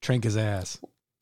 Trank 0.00 0.24
his 0.24 0.36
ass. 0.36 0.78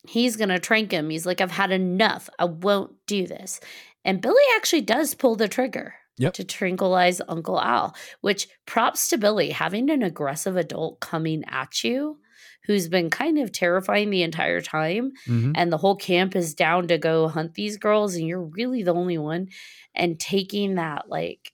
He's 0.07 0.35
gonna 0.35 0.59
trank 0.59 0.91
him. 0.91 1.09
He's 1.09 1.25
like, 1.25 1.39
I've 1.39 1.51
had 1.51 1.71
enough. 1.71 2.29
I 2.37 2.45
won't 2.45 2.93
do 3.07 3.25
this. 3.25 3.59
And 4.05 4.21
Billy 4.21 4.43
actually 4.55 4.81
does 4.81 5.15
pull 5.15 5.35
the 5.35 5.47
trigger 5.47 5.95
Yep. 6.17 6.33
to 6.33 6.43
tranquilize 6.43 7.21
Uncle 7.27 7.59
Al, 7.59 7.95
which 8.21 8.47
props 8.65 9.09
to 9.09 9.17
Billy 9.17 9.49
having 9.49 9.89
an 9.89 10.03
aggressive 10.03 10.55
adult 10.57 10.99
coming 10.99 11.43
at 11.47 11.83
you 11.83 12.19
who's 12.65 12.87
been 12.87 13.09
kind 13.09 13.39
of 13.39 13.51
terrifying 13.51 14.09
the 14.09 14.21
entire 14.23 14.61
time 14.61 15.11
hmm 15.25 15.51
and 15.55 15.71
the 15.71 15.77
whole 15.77 15.95
camp 15.97 16.35
is 16.35 16.53
down 16.53 16.87
to 16.87 16.97
go 16.97 17.27
hunt 17.27 17.55
these 17.55 17.77
girls 17.77 18.15
and 18.15 18.27
you're 18.27 18.41
really 18.41 18.83
the 18.83 18.93
only 18.93 19.17
one 19.17 19.47
and 19.95 20.19
taking 20.19 20.75
that 20.75 21.09
like 21.09 21.51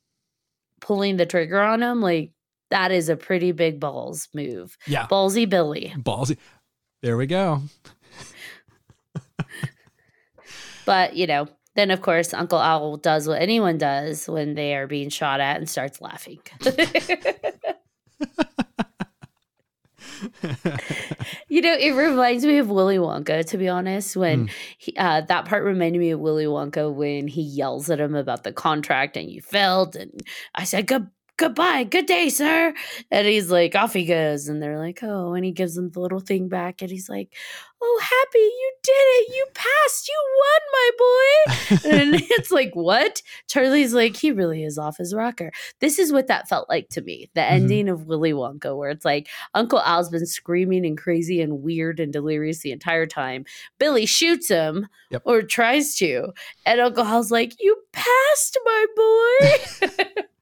pulling 0.81 1.17
the 1.17 1.25
trigger 1.25 1.59
on 1.59 1.79
them 1.79 2.01
like 2.01 2.31
that 2.69 2.91
is 2.91 3.09
a 3.09 3.15
pretty 3.15 3.51
big 3.51 3.79
balls 3.79 4.27
move 4.35 4.77
Yeah. 4.87 5.07
ballsy 5.07 5.49
billy 5.49 5.93
Ballsy. 5.97 6.37
There 7.01 7.15
we 7.17 7.25
go. 7.27 7.61
but 10.85 11.15
you 11.15 11.27
know 11.27 11.47
then 11.79 11.89
of 11.91 12.01
course 12.01 12.33
uncle 12.33 12.59
al 12.59 12.97
does 12.97 13.27
what 13.27 13.41
anyone 13.41 13.77
does 13.77 14.27
when 14.27 14.53
they 14.55 14.75
are 14.75 14.85
being 14.87 15.09
shot 15.09 15.39
at 15.39 15.57
and 15.57 15.69
starts 15.69 15.99
laughing 16.01 16.39
you 21.47 21.61
know 21.61 21.73
it 21.73 21.91
reminds 21.95 22.45
me 22.45 22.57
of 22.57 22.69
willy 22.69 22.97
wonka 22.97 23.45
to 23.45 23.57
be 23.57 23.67
honest 23.69 24.15
when 24.17 24.47
Mm. 24.47 24.51
he, 24.77 24.93
uh, 24.97 25.21
that 25.21 25.45
part 25.45 25.63
reminded 25.63 25.99
me 25.99 26.11
of 26.11 26.19
willy 26.19 26.45
wonka 26.45 26.93
when 26.93 27.27
he 27.27 27.41
yells 27.41 27.89
at 27.89 27.99
him 27.99 28.15
about 28.15 28.43
the 28.43 28.51
contract 28.51 29.15
and 29.17 29.29
you 29.29 29.41
failed 29.41 29.95
and 29.95 30.21
i 30.55 30.63
said 30.63 30.87
good 30.87 31.07
goodbye 31.39 31.83
good 31.85 32.05
day 32.05 32.29
sir. 32.29 32.73
And 33.09 33.25
he's 33.25 33.49
like 33.49 33.73
off 33.75 33.93
he 33.93 34.05
goes 34.05 34.47
and 34.49 34.61
they're 34.61 34.77
like 34.77 34.99
oh 35.01 35.33
and 35.33 35.45
he 35.45 35.51
gives 35.51 35.77
him 35.77 35.89
the 35.89 35.99
little 36.01 36.19
thing 36.19 36.49
back 36.49 36.81
and 36.81 36.91
he's 36.91 37.07
like 37.09 37.33
oh 37.81 37.99
happy 38.03 38.39
you 38.39 38.71
did 38.83 38.91
it. 38.91 39.35
You 39.35 39.45
passed. 39.53 40.09
You 40.09 40.21
won 40.37 40.61
my 40.73 40.89
boy. 40.99 41.89
And 41.97 42.15
it's 42.31 42.51
like 42.51 42.71
what? 42.75 43.21
Charlie's 43.47 43.93
like 43.93 44.17
he 44.17 44.31
really 44.33 44.65
is 44.65 44.77
off 44.77 44.97
his 44.97 45.13
rocker. 45.15 45.51
This 45.79 45.97
is 45.97 46.11
what 46.11 46.27
that 46.27 46.49
felt 46.49 46.67
like 46.67 46.89
to 46.89 47.01
me 47.01 47.29
the 47.35 47.41
Mhm. 47.41 47.51
ending 47.51 47.87
of 47.89 48.05
willy 48.05 48.33
wonka 48.33 48.77
where 48.77 48.89
it's 48.89 49.05
like 49.05 49.29
uncle 49.55 49.79
al's 49.79 50.09
been 50.09 50.25
screaming 50.25 50.85
and 50.85 50.97
crazy 50.97 51.41
and 51.41 51.61
weird 51.63 52.01
and 52.01 52.11
delirious 52.11 52.59
the 52.59 52.73
entire 52.73 53.05
time. 53.05 53.45
Billy 53.79 54.05
shoots 54.05 54.49
him 54.49 54.87
Yep. 55.11 55.21
or 55.25 55.41
tries 55.41 55.95
to 55.95 56.33
and 56.65 56.81
uncle 56.81 57.05
al's 57.05 57.31
like 57.31 57.53
you 57.61 57.77
passed 57.93 58.57
my 58.65 58.85
boy 58.95 59.87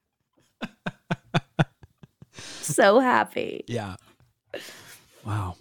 so 2.75 2.99
happy 2.99 3.63
yeah. 3.67 3.95
Wow. 5.25 5.55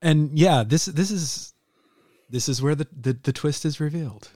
And 0.00 0.38
yeah, 0.38 0.64
this 0.66 0.86
this 0.86 1.10
is 1.10 1.52
this 2.30 2.48
is 2.48 2.60
where 2.62 2.74
the, 2.74 2.86
the, 2.98 3.12
the 3.12 3.32
twist 3.32 3.64
is 3.64 3.80
revealed. 3.80 4.30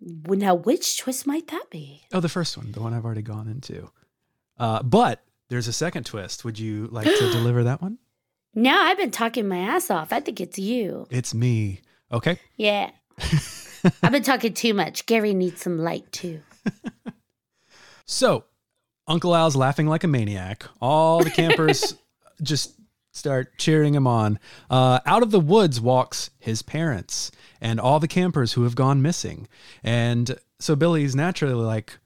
Now 0.00 0.54
which 0.54 0.98
twist 0.98 1.26
might 1.26 1.46
that 1.48 1.70
be 1.70 2.02
Oh, 2.12 2.20
the 2.20 2.28
first 2.28 2.56
one, 2.56 2.72
the 2.72 2.80
one 2.80 2.92
I've 2.92 3.04
already 3.04 3.22
gone 3.22 3.48
into. 3.48 3.90
Uh, 4.58 4.82
but 4.82 5.22
there's 5.48 5.68
a 5.68 5.72
second 5.72 6.04
twist. 6.06 6.44
Would 6.44 6.58
you 6.58 6.88
like 6.88 7.06
to 7.06 7.30
deliver 7.32 7.64
that 7.64 7.80
one? 7.82 7.98
now 8.56 8.82
i've 8.84 8.96
been 8.98 9.10
talking 9.10 9.48
my 9.48 9.58
ass 9.58 9.90
off 9.90 10.12
i 10.12 10.20
think 10.20 10.40
it's 10.40 10.60
you 10.60 11.08
It's 11.10 11.34
me. 11.34 11.80
Okay. 12.12 12.38
yeah 12.56 12.90
i've 14.00 14.12
been 14.12 14.22
talking 14.22 14.54
too 14.54 14.72
much 14.74 15.06
gary 15.06 15.34
needs 15.34 15.60
some 15.60 15.76
light 15.78 16.10
too 16.12 16.40
So, 18.06 18.44
Uncle 19.06 19.34
Al's 19.34 19.56
laughing 19.56 19.86
like 19.86 20.04
a 20.04 20.08
maniac. 20.08 20.64
All 20.80 21.22
the 21.22 21.30
campers 21.30 21.94
just 22.42 22.74
start 23.12 23.56
cheering 23.58 23.94
him 23.94 24.06
on. 24.06 24.38
Uh, 24.68 25.00
out 25.06 25.22
of 25.22 25.30
the 25.30 25.40
woods 25.40 25.80
walks 25.80 26.30
his 26.38 26.62
parents 26.62 27.30
and 27.60 27.80
all 27.80 28.00
the 28.00 28.08
campers 28.08 28.52
who 28.52 28.64
have 28.64 28.74
gone 28.74 29.02
missing. 29.02 29.48
And 29.82 30.36
so 30.58 30.74
Billy's 30.76 31.14
naturally 31.14 31.54
like, 31.54 31.98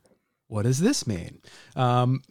"What 0.48 0.62
does 0.62 0.80
this 0.80 1.06
mean?" 1.06 1.40
Um, 1.76 2.22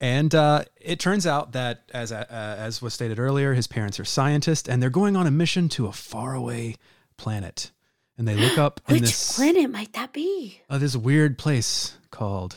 and 0.00 0.34
uh, 0.34 0.64
it 0.80 1.00
turns 1.00 1.26
out 1.26 1.52
that, 1.52 1.90
as 1.94 2.12
uh, 2.12 2.26
as 2.30 2.82
was 2.82 2.94
stated 2.94 3.18
earlier, 3.18 3.54
his 3.54 3.66
parents 3.66 3.98
are 3.98 4.04
scientists, 4.04 4.68
and 4.68 4.82
they're 4.82 4.90
going 4.90 5.16
on 5.16 5.26
a 5.26 5.30
mission 5.30 5.68
to 5.70 5.86
a 5.86 5.92
faraway 5.92 6.76
planet. 7.16 7.70
And 8.18 8.26
they 8.26 8.34
look 8.34 8.56
up 8.56 8.80
in 8.88 8.94
which 8.94 9.02
this 9.02 9.36
planet 9.36 9.70
might 9.70 9.92
that 9.92 10.12
be 10.12 10.60
uh, 10.70 10.78
this 10.78 10.96
weird 10.96 11.36
place 11.38 11.96
called 12.10 12.56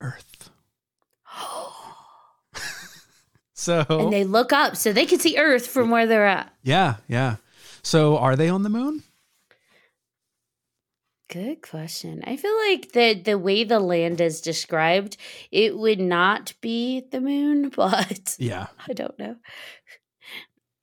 Earth. 0.00 0.50
So 3.58 3.84
and 3.88 4.12
they 4.12 4.24
look 4.24 4.52
up 4.52 4.76
so 4.76 4.92
they 4.92 5.06
can 5.06 5.18
see 5.18 5.38
earth 5.38 5.66
from 5.66 5.90
where 5.90 6.06
they're 6.06 6.26
at 6.26 6.52
yeah, 6.62 6.96
yeah. 7.08 7.36
So 7.82 8.18
are 8.18 8.36
they 8.36 8.48
on 8.48 8.62
the 8.62 8.68
moon? 8.68 9.02
Good 11.28 11.60
question. 11.62 12.22
I 12.24 12.36
feel 12.36 12.56
like 12.68 12.92
the 12.92 13.14
the 13.14 13.38
way 13.38 13.64
the 13.64 13.80
land 13.80 14.20
is 14.20 14.40
described, 14.40 15.16
it 15.50 15.76
would 15.76 15.98
not 15.98 16.52
be 16.60 17.02
the 17.10 17.20
moon, 17.20 17.68
but 17.76 18.36
Yeah, 18.38 18.66
I 18.86 18.92
don't 18.92 19.18
know. 19.18 19.36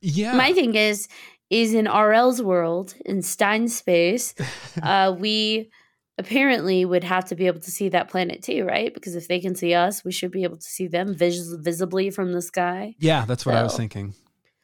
yeah. 0.01 0.35
My 0.35 0.51
thing 0.51 0.75
is 0.75 1.07
is 1.49 1.73
in 1.73 1.85
RL's 1.85 2.41
world, 2.41 2.95
in 3.05 3.21
Stine's 3.21 3.77
space, 3.77 4.33
uh, 4.83 5.15
we 5.17 5.69
apparently 6.17 6.85
would 6.85 7.03
have 7.03 7.25
to 7.25 7.35
be 7.35 7.47
able 7.47 7.59
to 7.61 7.71
see 7.71 7.89
that 7.89 8.09
planet 8.09 8.43
too, 8.43 8.63
right? 8.65 8.93
Because 8.93 9.15
if 9.15 9.27
they 9.27 9.39
can 9.39 9.55
see 9.55 9.73
us, 9.73 10.03
we 10.05 10.11
should 10.11 10.31
be 10.31 10.43
able 10.43 10.57
to 10.57 10.63
see 10.69 10.87
them 10.87 11.15
vis- 11.15 11.53
visibly 11.59 12.09
from 12.09 12.31
the 12.33 12.41
sky. 12.41 12.95
yeah, 12.99 13.25
that's 13.25 13.45
what 13.45 13.55
I 13.55 13.63
was 13.63 13.75
thinking. 13.75 14.13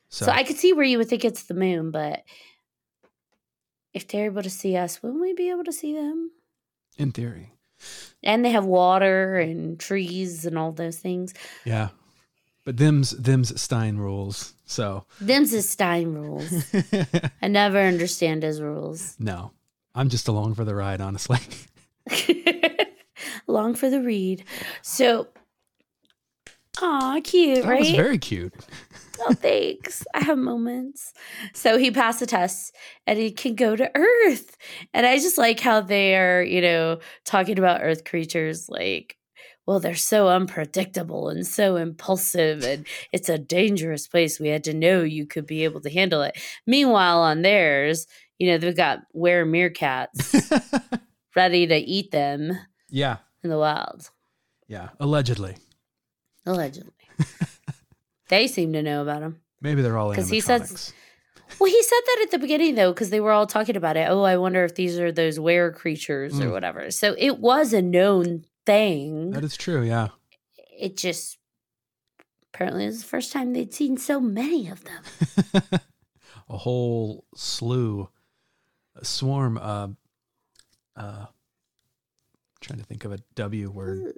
So, 0.09 0.25
So 0.25 0.31
I 0.31 0.43
could 0.43 0.57
see 0.57 0.73
where 0.73 0.85
you 0.85 0.97
would 0.97 1.07
think 1.09 1.25
it's 1.25 1.43
the 1.43 1.53
moon, 1.53 1.91
but 1.91 2.23
if 3.93 4.07
they're 4.07 4.25
able 4.25 4.43
to 4.43 4.49
see 4.49 4.75
us, 4.77 5.01
wouldn't 5.01 5.21
we 5.21 5.33
be 5.33 5.49
able 5.49 5.63
to 5.63 5.73
see 5.73 5.93
them? 5.93 6.31
in 6.97 7.11
theory, 7.13 7.53
And 8.23 8.43
they 8.43 8.49
have 8.51 8.65
water 8.65 9.37
and 9.39 9.79
trees 9.79 10.45
and 10.45 10.57
all 10.57 10.71
those 10.73 10.97
things. 10.99 11.33
yeah. 11.65 11.89
But 12.65 12.75
them's 12.77 13.11
them's 13.11 13.59
Stine 13.59 13.97
rules. 13.97 14.53
So 14.65 15.05
Them's 15.21 15.51
his 15.51 15.67
Stine 15.69 16.13
rules. 16.13 16.65
I 17.41 17.47
never 17.47 17.79
understand 17.79 18.43
his 18.43 18.61
rules. 18.61 19.15
no, 19.17 19.51
I'm 19.95 20.09
just 20.09 20.27
along 20.27 20.53
for 20.55 20.63
the 20.65 20.75
ride, 20.75 21.01
honestly. 21.01 21.39
Long 23.47 23.73
for 23.75 23.89
the 23.89 24.01
read. 24.01 24.43
So, 24.81 25.27
aw, 26.81 27.19
cute, 27.23 27.63
That 27.63 27.69
right? 27.69 27.79
was 27.79 27.89
very 27.91 28.17
cute. 28.17 28.53
oh, 29.21 29.33
thanks. 29.33 30.03
I 30.13 30.21
have 30.23 30.37
moments. 30.37 31.13
So 31.53 31.77
he 31.77 31.91
passed 31.91 32.19
the 32.19 32.27
test 32.27 32.75
and 33.07 33.17
he 33.19 33.31
can 33.31 33.55
go 33.55 33.75
to 33.75 33.91
Earth. 33.95 34.55
And 34.93 35.05
I 35.05 35.17
just 35.17 35.37
like 35.37 35.59
how 35.59 35.81
they 35.81 36.15
are, 36.15 36.43
you 36.43 36.61
know, 36.61 36.99
talking 37.25 37.57
about 37.57 37.81
Earth 37.81 38.03
creatures 38.05 38.69
like, 38.69 39.17
well, 39.65 39.79
they're 39.79 39.93
so 39.95 40.29
unpredictable 40.29 41.29
and 41.29 41.45
so 41.45 41.75
impulsive, 41.75 42.63
and 42.63 42.87
it's 43.11 43.29
a 43.29 43.37
dangerous 43.37 44.07
place. 44.07 44.39
We 44.39 44.47
had 44.47 44.63
to 44.63 44.73
know 44.73 45.03
you 45.03 45.27
could 45.27 45.45
be 45.45 45.63
able 45.63 45.79
to 45.81 45.91
handle 45.91 46.23
it. 46.23 46.35
Meanwhile, 46.65 47.19
on 47.19 47.43
theirs, 47.43 48.07
you 48.39 48.47
know, 48.51 48.57
they've 48.57 48.75
got 48.75 48.99
were 49.13 49.45
meerkats 49.45 50.33
ready 51.35 51.67
to 51.67 51.75
eat 51.75 52.09
them 52.11 52.57
yeah, 52.89 53.17
in 53.43 53.49
the 53.51 53.57
wild, 53.59 54.09
yeah. 54.67 54.89
Allegedly, 54.99 55.55
allegedly. 56.45 56.93
they 58.29 58.47
seem 58.47 58.73
to 58.73 58.81
know 58.81 59.01
about 59.01 59.21
them. 59.21 59.41
maybe 59.61 59.81
they're 59.81 59.97
all 59.97 60.13
'Cause 60.13 60.29
he 60.29 60.39
says- 60.39 60.93
Well, 61.59 61.69
he 61.69 61.81
said 61.83 61.99
that 62.05 62.21
at 62.25 62.31
the 62.31 62.37
beginning 62.39 62.75
though, 62.75 62.91
because 62.93 63.09
they 63.09 63.19
were 63.19 63.31
all 63.31 63.47
talking 63.47 63.75
about 63.75 63.97
it. 63.97 64.07
Oh, 64.09 64.21
I 64.23 64.37
wonder 64.37 64.63
if 64.63 64.75
these 64.75 64.99
are 64.99 65.11
those 65.11 65.39
were 65.39 65.71
creatures 65.71 66.39
or 66.39 66.45
Mm. 66.45 66.51
whatever. 66.51 66.91
So 66.91 67.15
it 67.17 67.39
was 67.39 67.73
a 67.73 67.81
known 67.81 68.45
thing. 68.65 69.31
That 69.31 69.43
is 69.43 69.57
true. 69.57 69.83
Yeah. 69.83 70.09
it 70.79 70.95
just 70.95 71.37
apparently 72.53 72.83
it 72.85 72.87
was 72.87 73.01
the 73.01 73.07
first 73.09 73.33
time 73.33 73.51
they'd 73.53 73.73
seen 73.73 73.97
so 73.97 74.19
many 74.21 74.69
of 74.69 74.83
them. 74.85 75.63
a 76.49 76.57
whole 76.57 77.25
slew, 77.35 78.09
swarm. 79.01 79.57
Uh, 79.57 79.89
uh, 80.95 81.25
trying 82.61 82.79
to 82.79 82.85
think 82.85 83.05
of 83.05 83.11
a 83.11 83.19
W 83.35 83.69
word. 83.69 84.15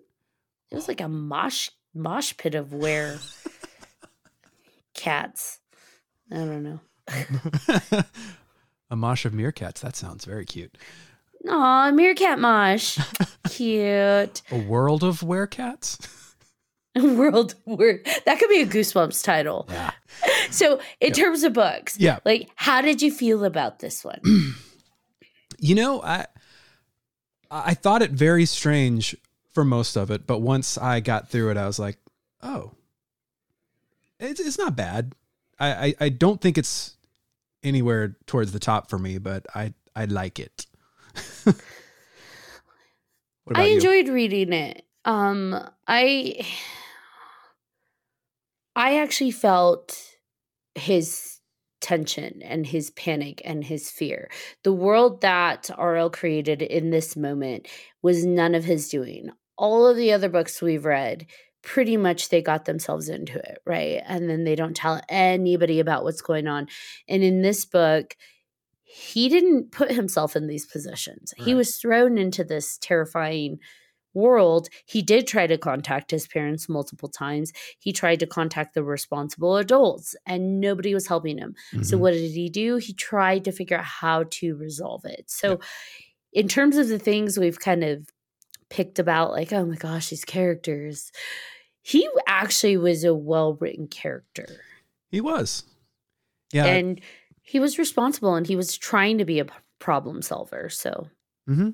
It 0.72 0.76
was 0.76 0.88
like 0.88 1.01
a 1.01 1.07
mosh 1.07 1.69
mosh 1.93 2.36
pit 2.38 2.55
of 2.55 2.74
were 2.74 3.17
cats. 4.93 5.59
I 6.32 6.36
don't 6.36 6.63
know. 6.63 6.80
a 8.89 8.95
mosh 8.95 9.26
of 9.26 9.34
meerkats. 9.34 9.82
That 9.82 9.95
sounds 9.95 10.26
very 10.26 10.45
cute. 10.45 10.78
Aw, 11.47 11.89
a 11.89 11.91
meerkat 11.91 12.39
mosh. 12.39 12.99
Cute. 13.49 14.41
A 14.51 14.57
world 14.57 15.03
of 15.03 15.22
werecats. 15.22 16.07
World 17.02 17.56
word. 17.66 18.06
That 18.26 18.39
could 18.39 18.50
be 18.50 18.62
a 18.62 18.66
Goosebumps 18.68 19.24
title. 19.24 19.68
Yeah. 19.70 19.92
So, 20.52 20.82
in 21.00 21.10
Yeah. 21.10 21.14
terms 21.14 21.44
of 21.44 21.54
books, 21.54 21.98
Yeah. 21.98 22.20
like, 22.26 22.50
how 22.56 22.82
did 22.82 23.02
you 23.02 23.10
feel 23.12 23.46
about 23.46 23.80
this 23.80 24.04
one? 24.04 24.20
You 25.64 25.76
know, 25.76 26.02
I 26.02 26.26
I 27.52 27.76
thought 27.76 28.02
it 28.02 28.10
very 28.12 28.46
strange 28.46 29.16
for 29.54 29.64
most 29.64 29.96
of 29.96 30.10
it, 30.10 30.26
but 30.26 30.39
once 30.39 30.76
I 30.76 31.02
got 31.02 31.30
through 31.30 31.52
it, 31.52 31.58
I 31.58 31.68
was 31.68 31.78
like, 31.78 32.00
oh, 32.42 32.72
it's 34.20 34.39
it's 34.39 34.58
not 34.58 34.76
bad. 34.76 35.14
I 35.60 35.70
I, 35.86 35.94
I 36.00 36.10
don't 36.10 36.42
think 36.42 36.58
it's 36.58 36.96
anywhere 37.62 38.18
towards 38.26 38.54
the 38.54 38.60
top 38.60 38.89
for 38.89 38.98
me, 38.98 39.20
but 39.20 39.46
I 39.54 39.74
I 39.96 40.06
like 40.06 40.39
it. 40.39 40.66
I 43.54 43.64
enjoyed 43.66 44.08
you? 44.08 44.14
reading 44.14 44.54
it. 44.54 44.84
Um, 45.06 45.60
I 45.88 46.46
I 48.76 48.99
actually 48.99 49.32
felt 49.32 49.97
his 50.76 51.39
tension 51.82 52.41
and 52.43 52.65
his 52.65 52.91
panic 52.91 53.41
and 53.43 53.63
his 53.63 53.89
fear. 53.89 54.30
The 54.63 54.74
world 54.74 55.22
that 55.22 55.69
RL 55.78 56.09
created 56.09 56.61
in 56.61 56.91
this 56.91 57.17
moment 57.17 57.67
was 58.01 58.26
none 58.26 58.55
of 58.55 58.63
his 58.63 58.88
doing. 58.89 59.32
All 59.57 59.88
of 59.88 59.97
the 59.97 60.13
other 60.13 60.30
books 60.30 60.61
we've 60.61 60.86
read, 60.86 61.26
pretty 61.63 61.97
much 61.97 62.30
they 62.30 62.41
got 62.41 62.65
themselves 62.65 63.09
into 63.09 63.38
it, 63.38 63.59
right? 63.65 64.01
And 64.07 64.30
then 64.30 64.43
they 64.43 64.55
don't 64.55 64.76
tell 64.76 65.01
anybody 65.09 65.80
about 65.80 66.03
what's 66.03 66.22
going 66.22 66.47
on. 66.47 66.67
And 67.09 67.24
in 67.24 67.41
this 67.41 67.65
book, 67.65 68.15
he 68.84 69.30
didn't 69.30 69.72
put 69.72 69.91
himself 69.91 70.36
in 70.36 70.47
these 70.47 70.65
positions. 70.65 71.34
Right. 71.38 71.47
He 71.47 71.53
was 71.53 71.78
thrown 71.78 72.17
into 72.17 72.43
this 72.43 72.78
terrifying 72.78 73.59
world, 74.14 74.70
he 74.86 75.01
did 75.01 75.28
try 75.28 75.47
to 75.47 75.57
contact 75.57 76.12
his 76.12 76.28
parents 76.28 76.70
multiple 76.70 77.09
times. 77.09 77.51
He 77.80 77.93
tried 77.93 78.20
to 78.20 78.28
contact 78.28 78.74
the 78.74 78.84
responsible 78.84 79.57
adults 79.57 80.16
and 80.26 80.59
nobody 80.59 80.93
was 80.93 81.07
helping 81.07 81.38
him. 81.38 81.55
Mm-hmm. 81.74 81.84
So, 81.84 81.97
what 81.97 82.12
did 82.12 82.32
he 82.32 82.49
do? 82.49 82.78
He 82.78 82.93
tried 82.93 83.45
to 83.45 83.51
figure 83.51 83.78
out 83.78 83.86
how 83.86 84.26
to 84.32 84.55
resolve 84.55 85.05
it. 85.05 85.26
So, 85.28 85.59
in 86.34 86.47
terms 86.47 86.78
of 86.78 86.88
the 86.88 86.99
things 86.99 87.38
we've 87.38 87.59
kind 87.59 87.84
of 87.84 88.09
picked 88.70 88.99
about, 88.99 89.32
like, 89.32 89.51
oh 89.53 89.66
my 89.66 89.76
gosh, 89.76 90.09
these 90.09 90.26
characters, 90.26 91.12
he 91.82 92.07
actually 92.28 92.78
was 92.78 93.03
a 93.03 93.14
well 93.14 93.55
written 93.55 93.88
character. 93.88 94.47
He 95.09 95.22
was. 95.22 95.64
Yeah. 96.53 96.66
And 96.66 97.01
he 97.41 97.59
was 97.59 97.78
responsible 97.78 98.36
and 98.36 98.47
he 98.47 98.55
was 98.55 98.78
trying 98.78 99.18
to 99.18 99.26
be 99.26 99.39
a 99.39 99.45
problem 99.80 100.22
solver. 100.22 100.70
So, 100.70 101.07
mm-hmm. 101.49 101.72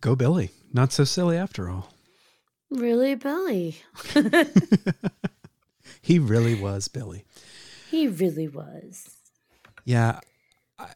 Go 0.00 0.14
Billy. 0.14 0.50
Not 0.72 0.92
so 0.92 1.04
silly 1.04 1.36
after 1.36 1.70
all. 1.70 1.92
Really, 2.70 3.14
Billy. 3.14 3.76
he 6.02 6.18
really 6.18 6.54
was 6.54 6.88
Billy. 6.88 7.24
He 7.90 8.08
really 8.08 8.48
was. 8.48 9.16
Yeah. 9.84 10.20
I, 10.78 10.88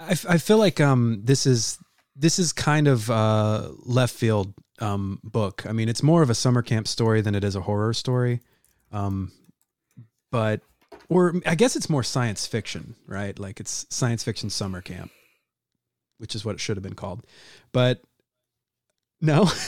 I, 0.00 0.10
I 0.28 0.38
feel 0.38 0.58
like 0.58 0.80
um 0.80 1.20
this 1.24 1.46
is 1.46 1.78
this 2.16 2.38
is 2.38 2.52
kind 2.52 2.88
of 2.88 3.10
uh 3.10 3.70
left 3.84 4.14
field 4.14 4.54
um 4.80 5.20
book. 5.22 5.64
I 5.66 5.72
mean, 5.72 5.88
it's 5.88 6.02
more 6.02 6.22
of 6.22 6.30
a 6.30 6.34
summer 6.34 6.62
camp 6.62 6.88
story 6.88 7.20
than 7.20 7.34
it 7.34 7.44
is 7.44 7.54
a 7.54 7.60
horror 7.60 7.92
story. 7.92 8.40
Um 8.90 9.30
but 10.30 10.62
or 11.08 11.34
I 11.44 11.54
guess 11.54 11.76
it's 11.76 11.90
more 11.90 12.02
science 12.02 12.46
fiction, 12.46 12.94
right? 13.06 13.38
Like 13.38 13.60
it's 13.60 13.86
science 13.90 14.24
fiction 14.24 14.48
summer 14.48 14.80
camp 14.80 15.10
which 16.22 16.34
is 16.36 16.44
what 16.44 16.54
it 16.54 16.60
should 16.60 16.76
have 16.76 16.84
been 16.84 16.94
called. 16.94 17.26
But 17.72 18.00
no. 19.20 19.50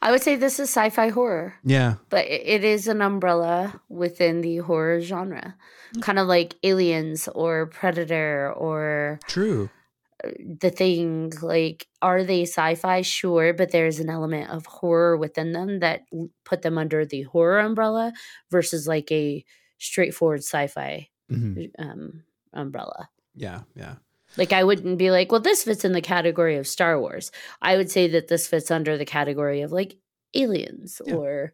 I 0.00 0.12
would 0.12 0.22
say 0.22 0.36
this 0.36 0.60
is 0.60 0.70
sci-fi 0.70 1.08
horror. 1.08 1.56
Yeah. 1.64 1.96
But 2.08 2.26
it 2.26 2.62
is 2.62 2.86
an 2.86 3.02
umbrella 3.02 3.80
within 3.88 4.42
the 4.42 4.58
horror 4.58 5.00
genre. 5.00 5.56
Kind 6.00 6.20
of 6.20 6.28
like 6.28 6.54
Aliens 6.62 7.28
or 7.34 7.66
Predator 7.66 8.52
or 8.56 9.18
True. 9.26 9.70
Uh, 10.22 10.30
the 10.60 10.70
thing 10.70 11.32
like 11.42 11.88
are 12.00 12.22
they 12.22 12.42
sci-fi? 12.42 13.02
Sure, 13.02 13.52
but 13.54 13.72
there's 13.72 13.98
an 13.98 14.08
element 14.08 14.50
of 14.50 14.66
horror 14.66 15.16
within 15.16 15.50
them 15.50 15.80
that 15.80 16.02
put 16.44 16.62
them 16.62 16.78
under 16.78 17.04
the 17.04 17.22
horror 17.22 17.58
umbrella 17.58 18.12
versus 18.52 18.86
like 18.86 19.10
a 19.10 19.44
straightforward 19.78 20.44
sci-fi 20.44 21.08
mm-hmm. 21.28 21.64
um, 21.84 22.22
umbrella. 22.52 23.08
Yeah, 23.36 23.60
yeah. 23.74 23.96
Like 24.36 24.52
I 24.52 24.64
wouldn't 24.64 24.98
be 24.98 25.10
like, 25.10 25.30
well, 25.30 25.40
this 25.40 25.62
fits 25.64 25.84
in 25.84 25.92
the 25.92 26.00
category 26.00 26.56
of 26.56 26.66
Star 26.66 27.00
Wars. 27.00 27.30
I 27.62 27.76
would 27.76 27.90
say 27.90 28.08
that 28.08 28.28
this 28.28 28.46
fits 28.48 28.70
under 28.70 28.96
the 28.98 29.04
category 29.04 29.62
of 29.62 29.72
like 29.72 29.96
Aliens 30.34 31.00
yeah. 31.04 31.14
or 31.14 31.52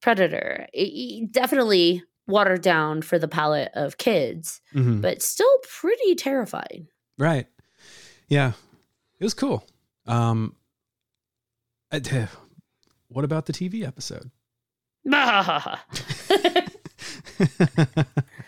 Predator. 0.00 0.66
It, 0.72 0.88
it 0.88 1.32
definitely 1.32 2.02
watered 2.26 2.62
down 2.62 3.02
for 3.02 3.18
the 3.18 3.28
palate 3.28 3.72
of 3.74 3.98
kids, 3.98 4.60
mm-hmm. 4.74 5.00
but 5.00 5.20
still 5.20 5.58
pretty 5.68 6.14
terrifying. 6.14 6.88
Right. 7.18 7.46
Yeah. 8.28 8.52
It 9.18 9.24
was 9.24 9.34
cool. 9.34 9.64
Um 10.06 10.56
I, 11.90 12.28
what 13.08 13.24
about 13.24 13.44
the 13.46 13.52
TV 13.52 13.86
episode? 13.86 14.30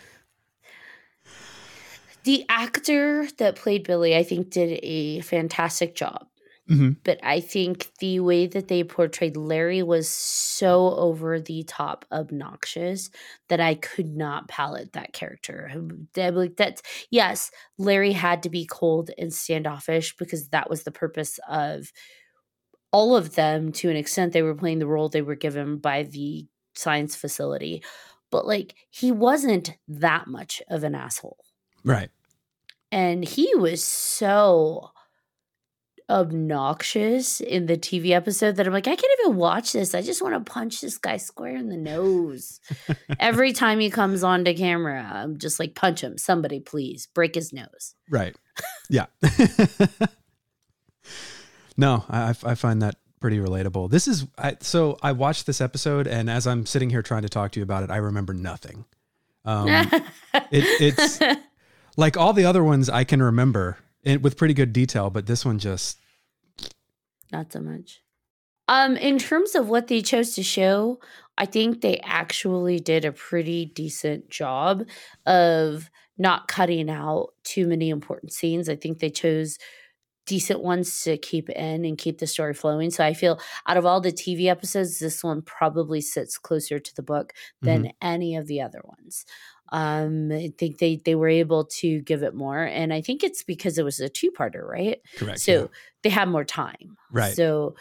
the 2.25 2.45
actor 2.49 3.27
that 3.37 3.55
played 3.55 3.85
Billy, 3.85 4.15
I 4.15 4.23
think, 4.23 4.49
did 4.49 4.79
a 4.83 5.21
fantastic 5.21 5.95
job. 5.95 6.27
Mm-hmm. 6.69 6.93
But 7.03 7.19
I 7.21 7.41
think 7.41 7.91
the 7.99 8.21
way 8.21 8.47
that 8.47 8.67
they 8.69 8.83
portrayed 8.83 9.37
Larry 9.37 9.83
was 9.83 10.09
so 10.09 10.95
over 10.95 11.39
the 11.39 11.63
top 11.63 12.05
obnoxious 12.11 13.11
that 13.49 13.59
I 13.59 13.75
could 13.75 14.15
not 14.15 14.47
palate 14.47 14.93
that 14.93 15.13
character. 15.13 15.71
Like 16.15 16.55
that's 16.57 16.81
yes, 17.11 17.51
Larry 17.77 18.13
had 18.13 18.41
to 18.43 18.49
be 18.49 18.65
cold 18.65 19.11
and 19.15 19.31
standoffish 19.31 20.17
because 20.17 20.49
that 20.49 20.67
was 20.67 20.83
the 20.83 20.91
purpose 20.91 21.39
of 21.47 21.91
all 22.91 23.15
of 23.15 23.35
them 23.35 23.71
to 23.73 23.91
an 23.91 23.95
extent. 23.95 24.33
They 24.33 24.41
were 24.41 24.55
playing 24.55 24.79
the 24.79 24.87
role 24.87 25.07
they 25.07 25.21
were 25.21 25.35
given 25.35 25.77
by 25.77 26.01
the 26.01 26.47
science 26.73 27.15
facility. 27.15 27.83
But 28.31 28.47
like 28.47 28.73
he 28.89 29.11
wasn't 29.11 29.77
that 29.87 30.25
much 30.25 30.63
of 30.67 30.83
an 30.83 30.95
asshole. 30.95 31.44
Right. 31.85 32.09
And 32.91 33.23
he 33.23 33.53
was 33.55 33.83
so 33.83 34.91
obnoxious 36.09 37.41
in 37.41 37.65
the 37.65 37.77
TV 37.77 38.11
episode 38.11 38.55
that 38.55 38.67
I'm 38.67 38.73
like, 38.73 38.87
I 38.87 38.95
can't 38.95 39.19
even 39.21 39.37
watch 39.37 39.73
this. 39.73 39.95
I 39.95 40.01
just 40.01 40.21
want 40.21 40.33
to 40.33 40.51
punch 40.51 40.81
this 40.81 40.97
guy 40.97 41.17
square 41.17 41.55
in 41.55 41.69
the 41.69 41.77
nose. 41.77 42.59
Every 43.19 43.53
time 43.53 43.79
he 43.79 43.89
comes 43.89 44.23
onto 44.23 44.53
camera, 44.53 45.09
I'm 45.13 45.37
just 45.37 45.59
like, 45.59 45.75
punch 45.75 46.01
him. 46.01 46.17
Somebody, 46.17 46.59
please 46.59 47.07
break 47.13 47.35
his 47.35 47.53
nose. 47.53 47.95
Right. 48.09 48.35
Yeah. 48.87 49.07
no, 51.75 52.05
I, 52.07 52.35
I 52.43 52.53
find 52.53 52.83
that 52.83 52.97
pretty 53.19 53.39
relatable. 53.39 53.89
This 53.89 54.07
is 54.07 54.27
I, 54.37 54.57
so 54.61 54.99
I 55.01 55.11
watched 55.11 55.47
this 55.47 55.59
episode, 55.59 56.05
and 56.05 56.29
as 56.29 56.45
I'm 56.45 56.67
sitting 56.67 56.91
here 56.91 57.01
trying 57.01 57.23
to 57.23 57.29
talk 57.29 57.51
to 57.53 57.59
you 57.59 57.63
about 57.63 57.81
it, 57.81 57.89
I 57.89 57.97
remember 57.97 58.31
nothing. 58.31 58.85
Um, 59.43 59.67
it, 59.67 60.11
it's 60.51 61.19
like 61.95 62.17
all 62.17 62.33
the 62.33 62.45
other 62.45 62.63
ones 62.63 62.89
I 62.89 63.03
can 63.03 63.21
remember 63.21 63.77
with 64.21 64.37
pretty 64.37 64.53
good 64.53 64.73
detail, 64.73 65.09
but 65.09 65.25
this 65.25 65.45
one 65.45 65.59
just 65.59 65.97
not 67.31 67.51
so 67.51 67.59
much. 67.59 68.01
Um, 68.67 68.97
in 68.97 69.19
terms 69.19 69.55
of 69.55 69.69
what 69.69 69.87
they 69.87 70.01
chose 70.01 70.33
to 70.35 70.43
show, 70.43 70.99
I 71.37 71.45
think 71.45 71.81
they 71.81 71.99
actually 71.99 72.79
did 72.79 73.05
a 73.05 73.11
pretty 73.11 73.65
decent 73.65 74.29
job 74.29 74.85
of 75.25 75.89
not 76.17 76.47
cutting 76.47 76.89
out 76.89 77.33
too 77.43 77.67
many 77.67 77.89
important 77.89 78.31
scenes. 78.31 78.69
I 78.69 78.75
think 78.75 78.99
they 78.99 79.09
chose 79.09 79.57
decent 80.25 80.63
ones 80.63 81.03
to 81.03 81.17
keep 81.17 81.49
in 81.51 81.85
and 81.85 81.97
keep 81.97 82.17
the 82.17 82.25
story 82.25 82.53
flowing. 82.53 82.89
So 82.89 83.03
I 83.03 83.13
feel 83.13 83.39
out 83.67 83.77
of 83.77 83.85
all 83.85 84.01
the 84.01 84.11
TV 84.11 84.45
episodes, 84.45 84.97
this 84.97 85.23
one 85.23 85.41
probably 85.43 86.01
sits 86.01 86.37
closer 86.37 86.79
to 86.79 86.95
the 86.95 87.03
book 87.03 87.33
than 87.61 87.83
mm-hmm. 87.83 88.07
any 88.07 88.35
of 88.35 88.47
the 88.47 88.61
other 88.61 88.81
ones. 88.83 89.25
Um, 89.71 90.31
I 90.31 90.53
think 90.57 90.77
they 90.77 91.01
they 91.03 91.15
were 91.15 91.29
able 91.29 91.65
to 91.65 92.01
give 92.01 92.23
it 92.23 92.35
more, 92.35 92.61
and 92.63 92.93
I 92.93 93.01
think 93.01 93.23
it's 93.23 93.43
because 93.43 93.77
it 93.77 93.85
was 93.85 93.99
a 93.99 94.09
two 94.09 94.31
parter, 94.31 94.63
right? 94.67 95.01
Correct. 95.17 95.39
So 95.39 95.51
yeah. 95.51 95.67
they 96.03 96.09
had 96.09 96.29
more 96.29 96.43
time, 96.43 96.97
right? 97.11 97.35
So 97.35 97.75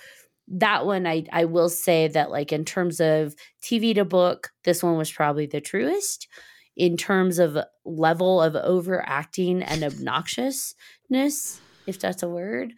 that 0.48 0.86
one, 0.86 1.06
I 1.06 1.24
I 1.32 1.44
will 1.44 1.68
say 1.68 2.08
that 2.08 2.30
like 2.30 2.52
in 2.52 2.64
terms 2.64 3.00
of 3.00 3.34
TV 3.62 3.94
to 3.94 4.04
book, 4.04 4.52
this 4.64 4.82
one 4.82 4.96
was 4.96 5.12
probably 5.12 5.46
the 5.46 5.60
truest. 5.60 6.28
In 6.76 6.96
terms 6.96 7.38
of 7.38 7.56
level 7.84 8.42
of 8.42 8.56
overacting 8.56 9.62
and 9.62 9.82
obnoxiousness, 9.82 11.60
if 11.86 12.00
that's 12.00 12.24
a 12.24 12.28
word, 12.28 12.74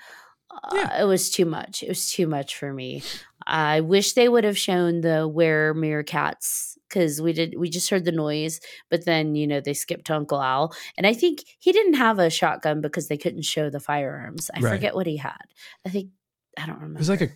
yeah. 0.73 0.91
Uh, 0.93 1.03
it 1.03 1.05
was 1.05 1.31
too 1.31 1.45
much. 1.45 1.83
It 1.83 1.89
was 1.89 2.11
too 2.11 2.27
much 2.27 2.57
for 2.57 2.73
me. 2.73 3.03
I 3.47 3.81
wish 3.81 4.13
they 4.15 4.29
would 4.29 4.45
have 4.45 4.59
shown 4.59 5.03
the 5.03 5.29
where 5.29 5.75
meerkats 5.75 6.77
because 6.89 7.21
we 7.21 7.33
did 7.33 7.55
we 7.59 7.69
just 7.69 7.91
heard 7.91 8.05
the 8.05 8.13
noise, 8.13 8.61
but 8.91 9.05
then 9.05 9.35
you 9.35 9.47
know 9.47 9.61
they 9.61 9.75
skipped 9.75 10.07
to 10.07 10.17
Uncle 10.17 10.43
Al, 10.43 10.75
and 10.97 11.07
I 11.07 11.15
think 11.15 11.45
he 11.59 11.73
didn't 11.73 11.95
have 11.95 12.19
a 12.19 12.31
shotgun 12.31 12.81
because 12.81 13.09
they 13.09 13.17
couldn't 13.17 13.43
show 13.43 13.71
the 13.71 13.81
firearms. 13.81 14.51
I 14.55 14.61
right. 14.61 14.71
forget 14.71 14.95
what 14.95 15.07
he 15.07 15.17
had. 15.17 15.45
I 15.85 15.91
think 15.91 16.11
I 16.59 16.67
don't 16.67 16.77
remember. 16.77 16.99
It 16.99 17.01
was 17.01 17.09
like 17.09 17.21
a 17.21 17.31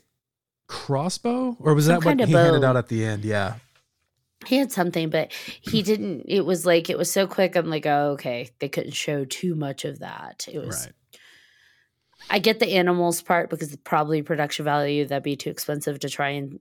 crossbow, 0.69 1.57
or 1.61 1.75
was 1.75 1.87
Some 1.87 2.01
that 2.01 2.05
what 2.05 2.27
he 2.27 2.33
bow. 2.33 2.45
handed 2.45 2.65
out 2.65 2.77
at 2.77 2.89
the 2.89 3.05
end? 3.05 3.25
Yeah. 3.25 3.55
he 4.47 4.57
had 4.57 4.73
something, 4.73 5.11
but 5.11 5.33
he 5.33 5.83
didn't. 5.91 6.25
It 6.27 6.45
was 6.45 6.65
like 6.67 6.91
it 6.91 6.99
was 6.99 7.11
so 7.11 7.27
quick. 7.27 7.57
I'm 7.57 7.69
like, 7.69 7.87
oh, 7.87 8.13
okay. 8.13 8.51
They 8.61 8.69
couldn't 8.69 8.93
show 8.95 9.25
too 9.25 9.55
much 9.55 9.85
of 9.85 9.99
that. 10.01 10.47
It 10.51 10.59
was. 10.59 10.87
Right. 10.87 10.95
I 12.31 12.39
get 12.39 12.61
the 12.61 12.75
animals 12.77 13.21
part 13.23 13.51
because 13.51 13.75
probably 13.77 14.23
production 14.23 14.65
value 14.65 15.05
that'd 15.05 15.23
be 15.25 15.37
too 15.37 15.51
expensive 15.51 15.99
to 16.01 16.09
try 16.09 16.31
and 16.31 16.59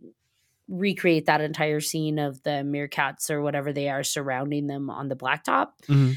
recreate 0.68 1.28
that 1.28 1.42
entire 1.42 1.80
scene 1.80 2.20
of 2.20 2.42
the 2.44 2.64
meerkats 2.66 3.30
or 3.30 3.42
whatever 3.42 3.72
they 3.72 3.90
are 3.90 4.04
surrounding 4.04 4.68
them 4.68 4.90
on 4.90 5.08
the 5.10 5.16
blacktop. 5.16 5.70
Mhm. 5.88 6.16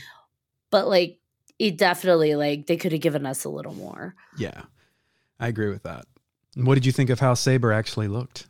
But 0.70 0.88
like, 0.88 1.18
it 1.58 1.76
definitely 1.76 2.34
like 2.34 2.66
they 2.66 2.76
could 2.76 2.92
have 2.92 3.00
given 3.02 3.26
us 3.26 3.44
a 3.44 3.48
little 3.50 3.74
more. 3.74 4.14
Yeah. 4.38 4.62
I 5.38 5.48
agree 5.48 5.68
with 5.70 5.82
that. 5.84 6.06
And 6.56 6.66
What 6.66 6.74
did 6.74 6.86
you 6.86 6.92
think 6.92 7.10
of 7.10 7.20
how 7.20 7.34
Saber 7.34 7.72
actually 7.72 8.08
looked? 8.08 8.46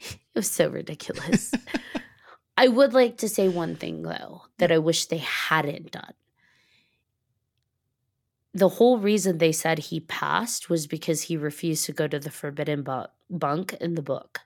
It 0.34 0.38
was 0.38 0.50
so 0.50 0.68
ridiculous. 0.68 1.52
I 2.56 2.68
would 2.68 2.92
like 2.92 3.18
to 3.18 3.28
say 3.28 3.48
one 3.48 3.74
thing 3.74 4.02
though 4.02 4.42
that 4.58 4.70
I 4.70 4.78
wish 4.78 5.06
they 5.06 5.18
hadn't 5.18 5.90
done. 5.90 6.12
The 8.54 8.68
whole 8.68 8.98
reason 8.98 9.38
they 9.38 9.52
said 9.52 9.78
he 9.78 10.00
passed 10.00 10.70
was 10.70 10.86
because 10.86 11.22
he 11.22 11.36
refused 11.36 11.84
to 11.86 11.92
go 11.92 12.08
to 12.08 12.18
the 12.18 12.30
forbidden 12.30 12.82
bu- 12.82 13.06
bunk 13.30 13.74
in 13.74 13.94
the 13.94 14.02
book. 14.02 14.40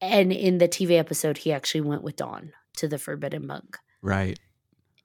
And 0.00 0.32
in 0.32 0.58
the 0.58 0.68
TV 0.68 0.98
episode, 0.98 1.38
he 1.38 1.52
actually 1.52 1.82
went 1.82 2.02
with 2.02 2.16
Dawn 2.16 2.52
to 2.76 2.88
the 2.88 2.98
forbidden 2.98 3.46
bunk. 3.46 3.78
Right. 4.00 4.38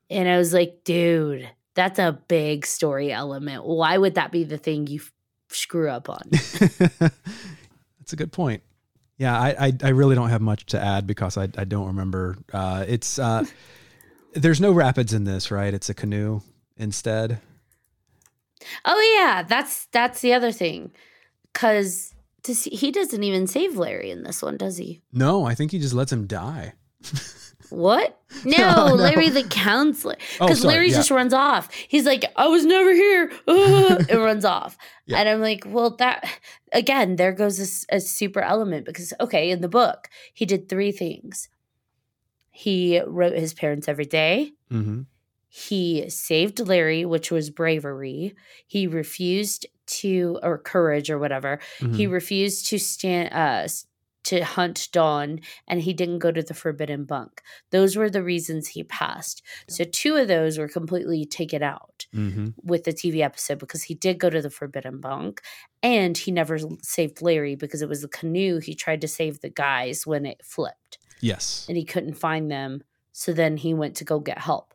And 0.10 0.30
I 0.30 0.38
was 0.38 0.54
like, 0.54 0.84
dude, 0.86 1.50
that's 1.74 2.00
a 2.00 2.20
big 2.28 2.66
story 2.66 3.12
element. 3.12 3.66
Why 3.66 3.98
would 3.98 4.16
that 4.16 4.32
be 4.32 4.44
the 4.44 4.58
thing 4.58 4.88
you 4.88 5.02
f- 5.02 5.12
screw 5.50 5.90
up 5.90 6.10
on? 6.10 6.22
That's 8.06 8.14
a 8.14 8.16
good 8.16 8.32
point. 8.32 8.62
Yeah, 9.18 9.40
I, 9.40 9.68
I 9.68 9.74
I 9.82 9.90
really 9.90 10.14
don't 10.14 10.30
have 10.30 10.42
much 10.42 10.66
to 10.68 10.80
add 10.82 11.08
because 11.08 11.38
I 11.38 11.44
I 11.58 11.64
don't 11.64 11.88
remember. 11.88 12.38
Uh, 12.54 12.86
it's 12.88 13.18
uh, 13.18 13.46
there's 14.34 14.62
no 14.62 14.74
rapids 14.74 15.14
in 15.14 15.24
this, 15.24 15.52
right? 15.52 15.74
It's 15.74 15.90
a 15.90 15.94
canoe 15.94 16.42
instead. 16.78 17.40
Oh 18.86 19.16
yeah, 19.18 19.44
that's 19.44 19.86
that's 19.88 20.22
the 20.22 20.34
other 20.34 20.52
thing. 20.52 20.92
Cause 21.54 22.14
does 22.44 22.64
he, 22.64 22.72
he 22.72 22.92
doesn't 22.92 23.24
even 23.24 23.48
save 23.48 23.76
Larry 23.78 24.12
in 24.12 24.24
this 24.24 24.42
one, 24.42 24.58
does 24.58 24.78
he? 24.78 25.02
No, 25.12 25.46
I 25.46 25.56
think 25.56 25.72
he 25.72 25.80
just 25.80 25.94
lets 25.94 26.12
him 26.12 26.28
die. 26.28 26.74
What? 27.70 28.22
No, 28.46 28.90
No. 28.90 28.94
Larry 28.94 29.30
the 29.30 29.42
counselor. 29.44 30.16
Oh, 30.40 30.46
Because 30.46 30.62
sorry, 30.62 30.74
Larry 30.76 30.90
yeah. 30.90 30.96
just 30.98 31.10
runs 31.10 31.34
off. 31.34 31.74
He's 31.74 32.06
like, 32.06 32.24
I 32.36 32.48
was 32.48 32.64
never 32.64 32.94
here. 32.94 33.32
Uh, 33.48 34.04
and 34.10 34.20
runs 34.22 34.46
off. 34.46 34.78
Yeah. 35.08 35.18
And 35.18 35.30
I'm 35.30 35.42
like, 35.42 35.64
well, 35.66 35.96
that 35.98 36.30
again, 36.72 37.16
there 37.16 37.32
goes 37.32 37.86
a 37.90 38.00
super 38.00 38.42
element 38.42 38.86
because 38.86 39.14
okay, 39.20 39.50
in 39.50 39.62
the 39.62 39.68
book, 39.68 40.10
he 40.34 40.46
did 40.46 40.70
three 40.70 40.92
things. 40.92 41.50
He 42.52 43.00
wrote 43.02 43.34
his 43.34 43.54
parents 43.56 43.88
every 43.88 44.06
day. 44.06 44.52
hmm 44.70 45.02
He 45.58 46.10
saved 46.10 46.60
Larry, 46.60 47.06
which 47.06 47.32
was 47.32 47.50
bravery. 47.50 48.36
He 48.68 48.88
refused 48.88 49.66
to, 49.88 50.38
or 50.44 50.58
courage, 50.58 51.10
or 51.10 51.18
whatever. 51.18 51.60
Mm-hmm. 51.80 51.94
He 51.94 52.08
refused 52.08 52.68
to 52.68 52.78
stand, 52.78 53.34
uh, 53.34 53.70
to 54.26 54.44
hunt 54.44 54.90
Dawn, 54.92 55.40
and 55.66 55.82
he 55.82 55.94
didn't 55.94 56.20
go 56.20 56.30
to 56.34 56.42
the 56.42 56.54
Forbidden 56.54 57.06
Bunk. 57.06 57.42
Those 57.70 57.96
were 57.96 58.10
the 58.10 58.22
reasons 58.22 58.68
he 58.68 58.84
passed. 58.84 59.44
So 59.70 59.86
two 59.86 60.18
of 60.18 60.28
those 60.28 60.58
were 60.58 60.68
completely 60.68 61.24
taken 61.24 61.64
out 61.64 62.06
hmm 62.12 62.48
with 62.62 62.84
the 62.84 62.92
TV 62.92 63.22
episode 63.22 63.60
because 63.60 63.84
he 63.84 63.94
did 63.96 64.20
go 64.20 64.30
to 64.30 64.42
the 64.42 64.50
Forbidden 64.50 65.00
Bunk, 65.00 65.42
and 65.82 66.18
he 66.18 66.32
never 66.34 66.60
saved 66.82 67.22
Larry 67.22 67.56
because 67.56 67.82
it 67.82 67.88
was 67.88 68.02
the 68.02 68.10
canoe 68.10 68.60
he 68.60 68.76
tried 68.76 69.00
to 69.02 69.08
save 69.08 69.40
the 69.40 69.50
guys 69.50 70.06
when 70.06 70.26
it 70.26 70.44
flipped 70.44 70.98
Yes. 71.22 71.66
and 71.70 71.78
he 71.78 71.86
couldn't 71.86 72.16
find 72.16 72.52
them. 72.52 72.84
So 73.14 73.32
then 73.32 73.56
he 73.56 73.74
went 73.74 73.96
to 73.98 74.04
go 74.04 74.20
get 74.20 74.40
help. 74.40 74.74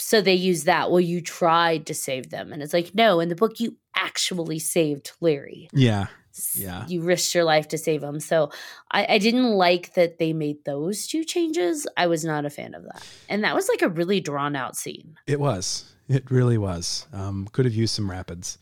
So 0.00 0.20
they 0.20 0.34
use 0.34 0.64
that. 0.64 0.90
Well, 0.90 1.00
you 1.00 1.20
tried 1.20 1.86
to 1.86 1.94
save 1.94 2.30
them. 2.30 2.52
And 2.52 2.62
it's 2.62 2.72
like, 2.72 2.94
no, 2.94 3.20
in 3.20 3.28
the 3.28 3.36
book, 3.36 3.60
you 3.60 3.76
actually 3.94 4.58
saved 4.58 5.12
Larry. 5.20 5.68
Yeah. 5.72 6.06
Yeah. 6.54 6.86
You 6.86 7.02
risked 7.02 7.34
your 7.34 7.44
life 7.44 7.68
to 7.68 7.78
save 7.78 8.02
him. 8.02 8.20
So 8.20 8.50
I, 8.90 9.06
I 9.10 9.18
didn't 9.18 9.50
like 9.52 9.94
that 9.94 10.18
they 10.18 10.32
made 10.32 10.64
those 10.64 11.06
two 11.06 11.24
changes. 11.24 11.86
I 11.96 12.06
was 12.06 12.24
not 12.24 12.44
a 12.44 12.50
fan 12.50 12.74
of 12.74 12.84
that. 12.84 13.06
And 13.28 13.44
that 13.44 13.54
was 13.54 13.68
like 13.68 13.82
a 13.82 13.88
really 13.88 14.20
drawn 14.20 14.56
out 14.56 14.76
scene. 14.76 15.16
It 15.26 15.40
was. 15.40 15.92
It 16.08 16.30
really 16.30 16.58
was. 16.58 17.06
Um, 17.12 17.48
could 17.52 17.64
have 17.64 17.74
used 17.74 17.94
some 17.94 18.10
rapids. 18.10 18.58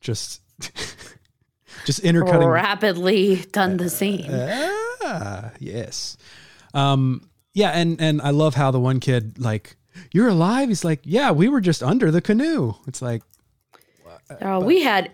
Just, 0.00 0.42
just 1.84 2.00
intercutting. 2.00 2.48
Rapidly 2.48 3.44
done 3.52 3.76
the 3.76 3.90
scene. 3.90 4.28
Ah, 4.30 5.52
yes. 5.58 6.16
Um, 6.74 7.30
yeah, 7.54 7.70
and 7.70 8.00
and 8.00 8.20
I 8.20 8.30
love 8.30 8.54
how 8.54 8.70
the 8.70 8.78
one 8.78 9.00
kid 9.00 9.38
like, 9.38 9.76
"You're 10.12 10.28
alive." 10.28 10.68
He's 10.68 10.84
like, 10.84 11.00
"Yeah, 11.04 11.30
we 11.30 11.48
were 11.48 11.60
just 11.60 11.82
under 11.82 12.10
the 12.10 12.20
canoe." 12.20 12.74
It's 12.86 13.00
like, 13.02 13.22
Oh, 14.40 14.58
we 14.64 14.82
had 14.82 15.12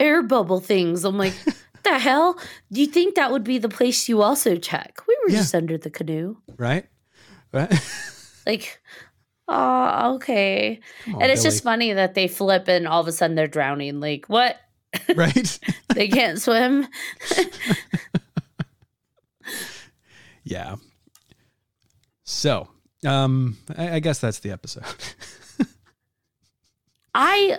air 0.00 0.22
bubble 0.22 0.58
things. 0.60 1.04
I'm 1.04 1.16
like, 1.16 1.34
the 1.84 1.98
hell? 1.98 2.38
Do 2.72 2.80
you 2.80 2.86
think 2.88 3.14
that 3.14 3.30
would 3.30 3.44
be 3.44 3.58
the 3.58 3.68
place 3.68 4.08
you 4.08 4.20
also 4.22 4.56
check? 4.56 4.98
We 5.06 5.16
were 5.24 5.30
Yeah. 5.30 5.38
just 5.38 5.54
under 5.54 5.78
the 5.78 5.90
canoe. 5.90 6.36
right, 6.56 6.86
right. 7.52 7.72
Like, 8.46 8.82
oh, 9.46 10.14
okay. 10.16 10.80
On, 11.06 11.22
and 11.22 11.30
it's 11.30 11.42
Billy. 11.42 11.52
just 11.52 11.62
funny 11.62 11.92
that 11.92 12.14
they 12.14 12.26
flip 12.26 12.66
and 12.66 12.88
all 12.88 13.00
of 13.00 13.06
a 13.06 13.12
sudden 13.12 13.36
they're 13.36 13.46
drowning. 13.46 14.00
Like, 14.00 14.26
what? 14.26 14.56
right. 15.14 15.58
They 15.94 16.08
can't 16.08 16.40
swim? 16.42 16.88
yeah. 20.44 20.76
So, 22.24 22.68
um, 23.06 23.56
I, 23.76 23.96
I 23.96 24.00
guess 24.00 24.18
that's 24.18 24.40
the 24.40 24.50
episode. 24.50 24.84
I 27.14 27.58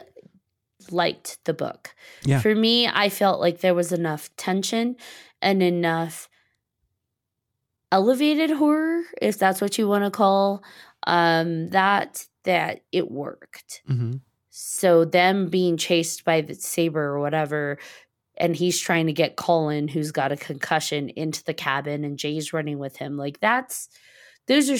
liked 0.91 1.44
the 1.46 1.54
book. 1.54 1.96
Yeah. 2.24 2.39
For 2.39 2.56
me, 2.56 2.88
I 2.88 3.10
felt 3.10 3.39
like 3.39 3.62
there 3.62 3.76
was 3.76 3.91
enough 3.91 4.36
tension 4.38 4.96
and 5.41 5.62
enough 5.62 6.30
elevated 7.91 8.50
horror, 8.50 9.04
if 9.22 9.38
that's 9.38 9.62
what 9.62 9.78
you 9.78 9.88
want 9.88 10.04
to 10.04 10.12
call 10.12 10.64
um 11.06 11.70
that 11.70 12.26
that 12.44 12.82
it 12.91 13.12
worked. 13.12 13.82
hmm 13.86 14.14
So 14.50 15.06
them 15.06 15.50
being 15.50 15.78
chased 15.78 16.26
by 16.26 16.41
the 16.41 16.56
saber 16.56 17.02
or 17.02 17.20
whatever, 17.20 17.78
and 18.38 18.56
he's 18.56 18.80
trying 18.80 19.08
to 19.08 19.14
get 19.14 19.36
Colin, 19.36 19.88
who's 19.88 20.12
got 20.12 20.32
a 20.32 20.38
concussion, 20.38 21.10
into 21.10 21.44
the 21.44 21.54
cabin, 21.54 22.04
and 22.04 22.18
Jay's 22.18 22.54
running 22.54 22.80
with 22.80 22.98
him. 22.98 23.18
Like 23.18 23.39
that's 23.39 23.89
those 24.48 24.70
are 24.70 24.78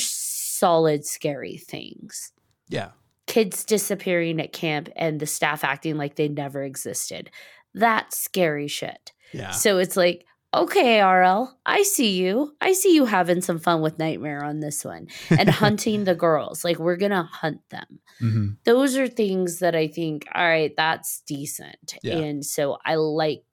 solid, 0.64 1.05
scary 1.05 1.57
things. 1.57 2.32
Yeah. 2.70 2.91
Kids 3.28 3.66
disappearing 3.66 4.39
at 4.39 4.53
camp 4.53 4.89
and 4.95 5.20
the 5.20 5.26
staff 5.26 5.64
acting 5.64 5.97
like 5.97 6.16
they 6.16 6.28
never 6.28 6.64
existed. 6.64 7.30
That's 7.74 8.18
scary 8.18 8.68
shit. 8.68 9.11
Yeah. 9.34 9.51
So 9.51 9.78
it's 9.78 9.97
like, 9.97 10.26
okay, 10.53 11.01
RL, 11.01 11.57
I 11.66 11.84
see 11.84 12.22
you. 12.22 12.55
I 12.61 12.74
see 12.74 12.93
you 12.93 13.05
having 13.05 13.41
some 13.41 13.59
fun 13.59 13.82
with 13.82 13.99
Nightmare 13.99 14.43
on 14.43 14.59
this 14.59 14.86
one 14.86 15.07
and 15.30 15.49
hunting 15.64 16.03
the 16.03 16.16
girls. 16.16 16.64
Like, 16.64 16.78
we're 16.78 16.97
going 16.97 17.11
to 17.11 17.24
hunt 17.24 17.61
them 17.70 17.99
hmm 18.20 18.49
those 18.64 18.95
are 18.95 19.07
things 19.07 19.59
that 19.59 19.76
I 19.76 19.88
think, 19.88 20.28
all 20.34 20.43
right, 20.43 20.74
that's 20.78 21.22
decent. 21.28 21.95
Yeah. 22.03 22.18
And 22.18 22.45
so 22.45 22.78
I 22.86 22.95
like 22.95 23.43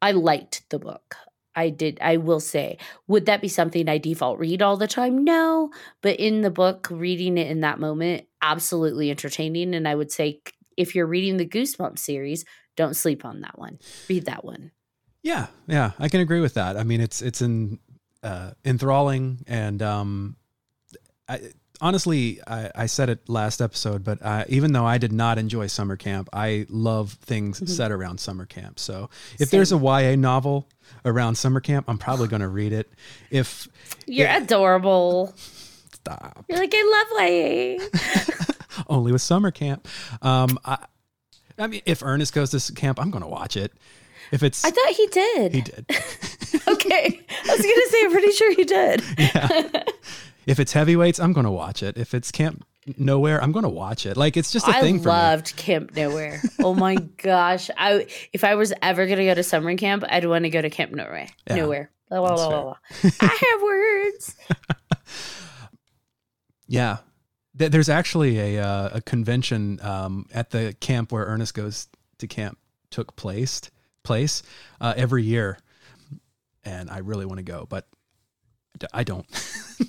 I 0.00 0.12
liked 0.12 0.68
the 0.70 0.78
book. 0.78 1.16
I 1.56 1.70
did 1.70 1.98
I 2.00 2.16
will 2.16 2.40
say, 2.40 2.78
would 3.06 3.26
that 3.26 3.40
be 3.40 3.48
something 3.48 3.88
I 3.88 3.98
default 3.98 4.38
read 4.38 4.62
all 4.62 4.76
the 4.76 4.88
time? 4.88 5.24
No, 5.24 5.70
but 6.02 6.18
in 6.18 6.42
the 6.42 6.50
book, 6.50 6.88
reading 6.90 7.38
it 7.38 7.50
in 7.50 7.60
that 7.60 7.80
moment, 7.80 8.26
absolutely 8.42 9.10
entertaining 9.10 9.74
and 9.74 9.88
I 9.88 9.94
would 9.94 10.12
say 10.12 10.40
if 10.76 10.94
you're 10.94 11.06
reading 11.06 11.36
the 11.36 11.46
Goosebumps 11.46 11.98
series, 11.98 12.44
don't 12.76 12.96
sleep 12.96 13.24
on 13.24 13.40
that 13.42 13.58
one. 13.58 13.78
Read 14.08 14.26
that 14.26 14.44
one. 14.44 14.72
Yeah, 15.22 15.46
yeah, 15.66 15.92
I 15.98 16.08
can 16.08 16.20
agree 16.20 16.40
with 16.40 16.54
that. 16.54 16.76
I 16.76 16.84
mean, 16.84 17.00
it's 17.00 17.22
it's 17.22 17.40
in 17.40 17.78
uh, 18.22 18.50
enthralling, 18.64 19.44
and 19.46 19.80
um, 19.80 20.36
I, 21.28 21.40
honestly, 21.80 22.40
I, 22.46 22.70
I 22.74 22.86
said 22.86 23.08
it 23.10 23.28
last 23.28 23.60
episode, 23.60 24.04
but 24.04 24.18
uh, 24.22 24.44
even 24.48 24.72
though 24.72 24.84
I 24.86 24.98
did 24.98 25.12
not 25.12 25.38
enjoy 25.38 25.66
summer 25.66 25.96
camp, 25.96 26.28
I 26.32 26.66
love 26.68 27.12
things 27.22 27.60
Mhm. 27.60 27.68
set 27.68 27.90
around 27.92 28.18
summer 28.20 28.46
camp. 28.46 28.78
So 28.78 29.10
if 29.38 29.50
there's 29.50 29.72
a 29.72 29.76
YA 29.78 30.16
novel 30.16 30.68
around 31.04 31.36
summer 31.36 31.60
camp, 31.60 31.86
I'm 31.88 31.98
probably 31.98 32.28
going 32.28 32.42
to 32.42 32.48
read 32.48 32.72
it. 32.72 32.90
If 33.30 33.68
You're 34.06 34.26
Yeah. 34.28 34.38
adorable. 34.38 35.34
stop, 35.92 36.44
You're 36.48 36.58
like, 36.58 36.72
I 36.74 37.06
love 37.10 37.22
YA. 37.30 38.54
only 38.88 39.12
with 39.12 39.22
summer 39.22 39.50
camp. 39.50 39.86
Um, 40.22 40.58
I, 40.64 40.78
I 41.58 41.66
mean, 41.68 41.82
if 41.86 42.02
Ernest 42.02 42.32
goes 42.34 42.50
to 42.50 42.72
camp, 42.74 43.00
I'm 43.00 43.10
going 43.10 43.22
to 43.22 43.28
watch 43.28 43.56
it. 43.56 43.72
If 44.32 44.42
it's 44.42 44.64
I 44.64 44.70
thought 44.70 44.88
he 44.94 45.06
did. 45.08 45.54
he 45.54 45.60
did. 45.60 45.86
okay. 46.68 47.20
I 47.46 47.56
was 47.56 47.60
gonna 47.60 47.86
say 47.90 48.04
I'm 48.04 48.10
pretty 48.10 48.32
sure 48.32 48.54
he 48.54 48.64
did. 48.64 49.02
Yeah. 49.18 49.84
If 50.46 50.60
it's 50.60 50.72
heavyweights, 50.72 51.20
I'm 51.20 51.32
going 51.32 51.44
to 51.44 51.50
watch 51.50 51.82
it. 51.82 51.96
If 51.96 52.14
it's 52.14 52.30
Camp 52.30 52.64
Nowhere, 52.98 53.42
I'm 53.42 53.52
going 53.52 53.62
to 53.62 53.68
watch 53.70 54.04
it. 54.04 54.16
Like 54.16 54.36
it's 54.36 54.52
just 54.52 54.68
a 54.68 54.76
I 54.76 54.80
thing 54.80 55.00
for 55.00 55.08
loved 55.08 55.56
Camp 55.56 55.96
Nowhere. 55.96 56.42
Oh 56.60 56.74
my 56.74 56.94
gosh. 57.16 57.70
I 57.76 58.06
if 58.32 58.44
I 58.44 58.56
was 58.56 58.72
ever 58.82 59.06
gonna 59.06 59.24
go 59.24 59.34
to 59.34 59.42
summer 59.42 59.74
camp, 59.76 60.04
I'd 60.06 60.26
want 60.26 60.44
to 60.44 60.50
go 60.50 60.60
to 60.60 60.68
Camp 60.68 60.92
Nowhere. 60.92 61.28
Yeah. 61.48 61.56
Nowhere. 61.56 61.90
Blah, 62.10 62.20
blah, 62.20 62.36
blah, 62.36 62.48
blah, 62.48 62.62
blah. 62.62 63.10
I 63.20 63.52
have 63.52 63.62
words. 63.62 64.36
Yeah. 66.66 66.98
There's 67.56 67.88
actually 67.88 68.56
a 68.56 68.64
uh, 68.64 68.90
a 68.94 69.00
convention 69.00 69.78
um, 69.80 70.26
at 70.34 70.50
the 70.50 70.74
camp 70.80 71.12
where 71.12 71.24
Ernest 71.24 71.54
goes 71.54 71.86
to 72.18 72.26
camp 72.26 72.58
took 72.90 73.14
place 73.14 73.60
place 74.02 74.42
uh, 74.80 74.92
every 74.96 75.22
year, 75.22 75.58
and 76.64 76.90
I 76.90 76.98
really 76.98 77.26
want 77.26 77.38
to 77.38 77.44
go, 77.44 77.64
but 77.68 77.86
I 78.92 79.04
don't. 79.04 79.26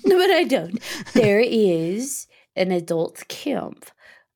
No, 0.04 0.18
but 0.18 0.32
I 0.32 0.44
don't. 0.46 0.80
There 1.14 1.40
is 1.40 2.26
an 2.56 2.72
adult 2.72 3.28
camp, 3.28 3.86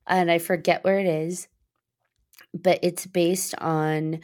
and 0.05 0.29
I 0.29 0.37
forget 0.37 0.83
where 0.83 0.99
it 0.99 1.07
is, 1.07 1.47
but 2.53 2.79
it's 2.83 3.07
based 3.07 3.55
on 3.57 4.19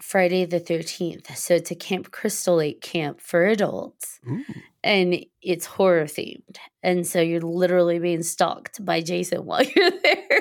Friday 0.00 0.46
the 0.46 0.60
13th. 0.60 1.36
So 1.36 1.54
it's 1.54 1.70
a 1.70 1.74
Camp 1.74 2.10
Crystal 2.10 2.56
Lake 2.56 2.80
camp 2.80 3.20
for 3.20 3.44
adults, 3.46 4.18
Ooh. 4.28 4.44
and 4.82 5.24
it's 5.42 5.66
horror 5.66 6.04
themed. 6.04 6.56
And 6.82 7.06
so 7.06 7.20
you're 7.20 7.40
literally 7.40 7.98
being 7.98 8.22
stalked 8.22 8.82
by 8.84 9.02
Jason 9.02 9.44
while 9.44 9.62
you're 9.62 9.90
there. 10.02 10.40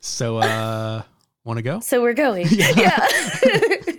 So, 0.00 0.38
uh, 0.38 1.02
want 1.44 1.58
to 1.58 1.62
go? 1.62 1.80
So 1.80 2.00
we're 2.02 2.14
going. 2.14 2.46
Yeah. 2.50 2.72
Yeah. 2.76 3.92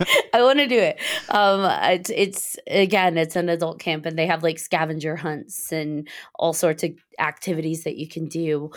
I 0.34 0.42
want 0.42 0.58
to 0.58 0.66
do 0.66 0.78
it. 0.78 0.98
Um, 1.28 1.60
it's, 1.90 2.10
it's 2.10 2.56
again, 2.66 3.18
it's 3.18 3.36
an 3.36 3.48
adult 3.48 3.78
camp, 3.80 4.06
and 4.06 4.18
they 4.18 4.26
have 4.26 4.42
like 4.42 4.58
scavenger 4.58 5.16
hunts 5.16 5.72
and 5.72 6.08
all 6.34 6.52
sorts 6.52 6.82
of 6.82 6.92
activities 7.18 7.84
that 7.84 7.96
you 7.96 8.08
can 8.08 8.26
do, 8.26 8.70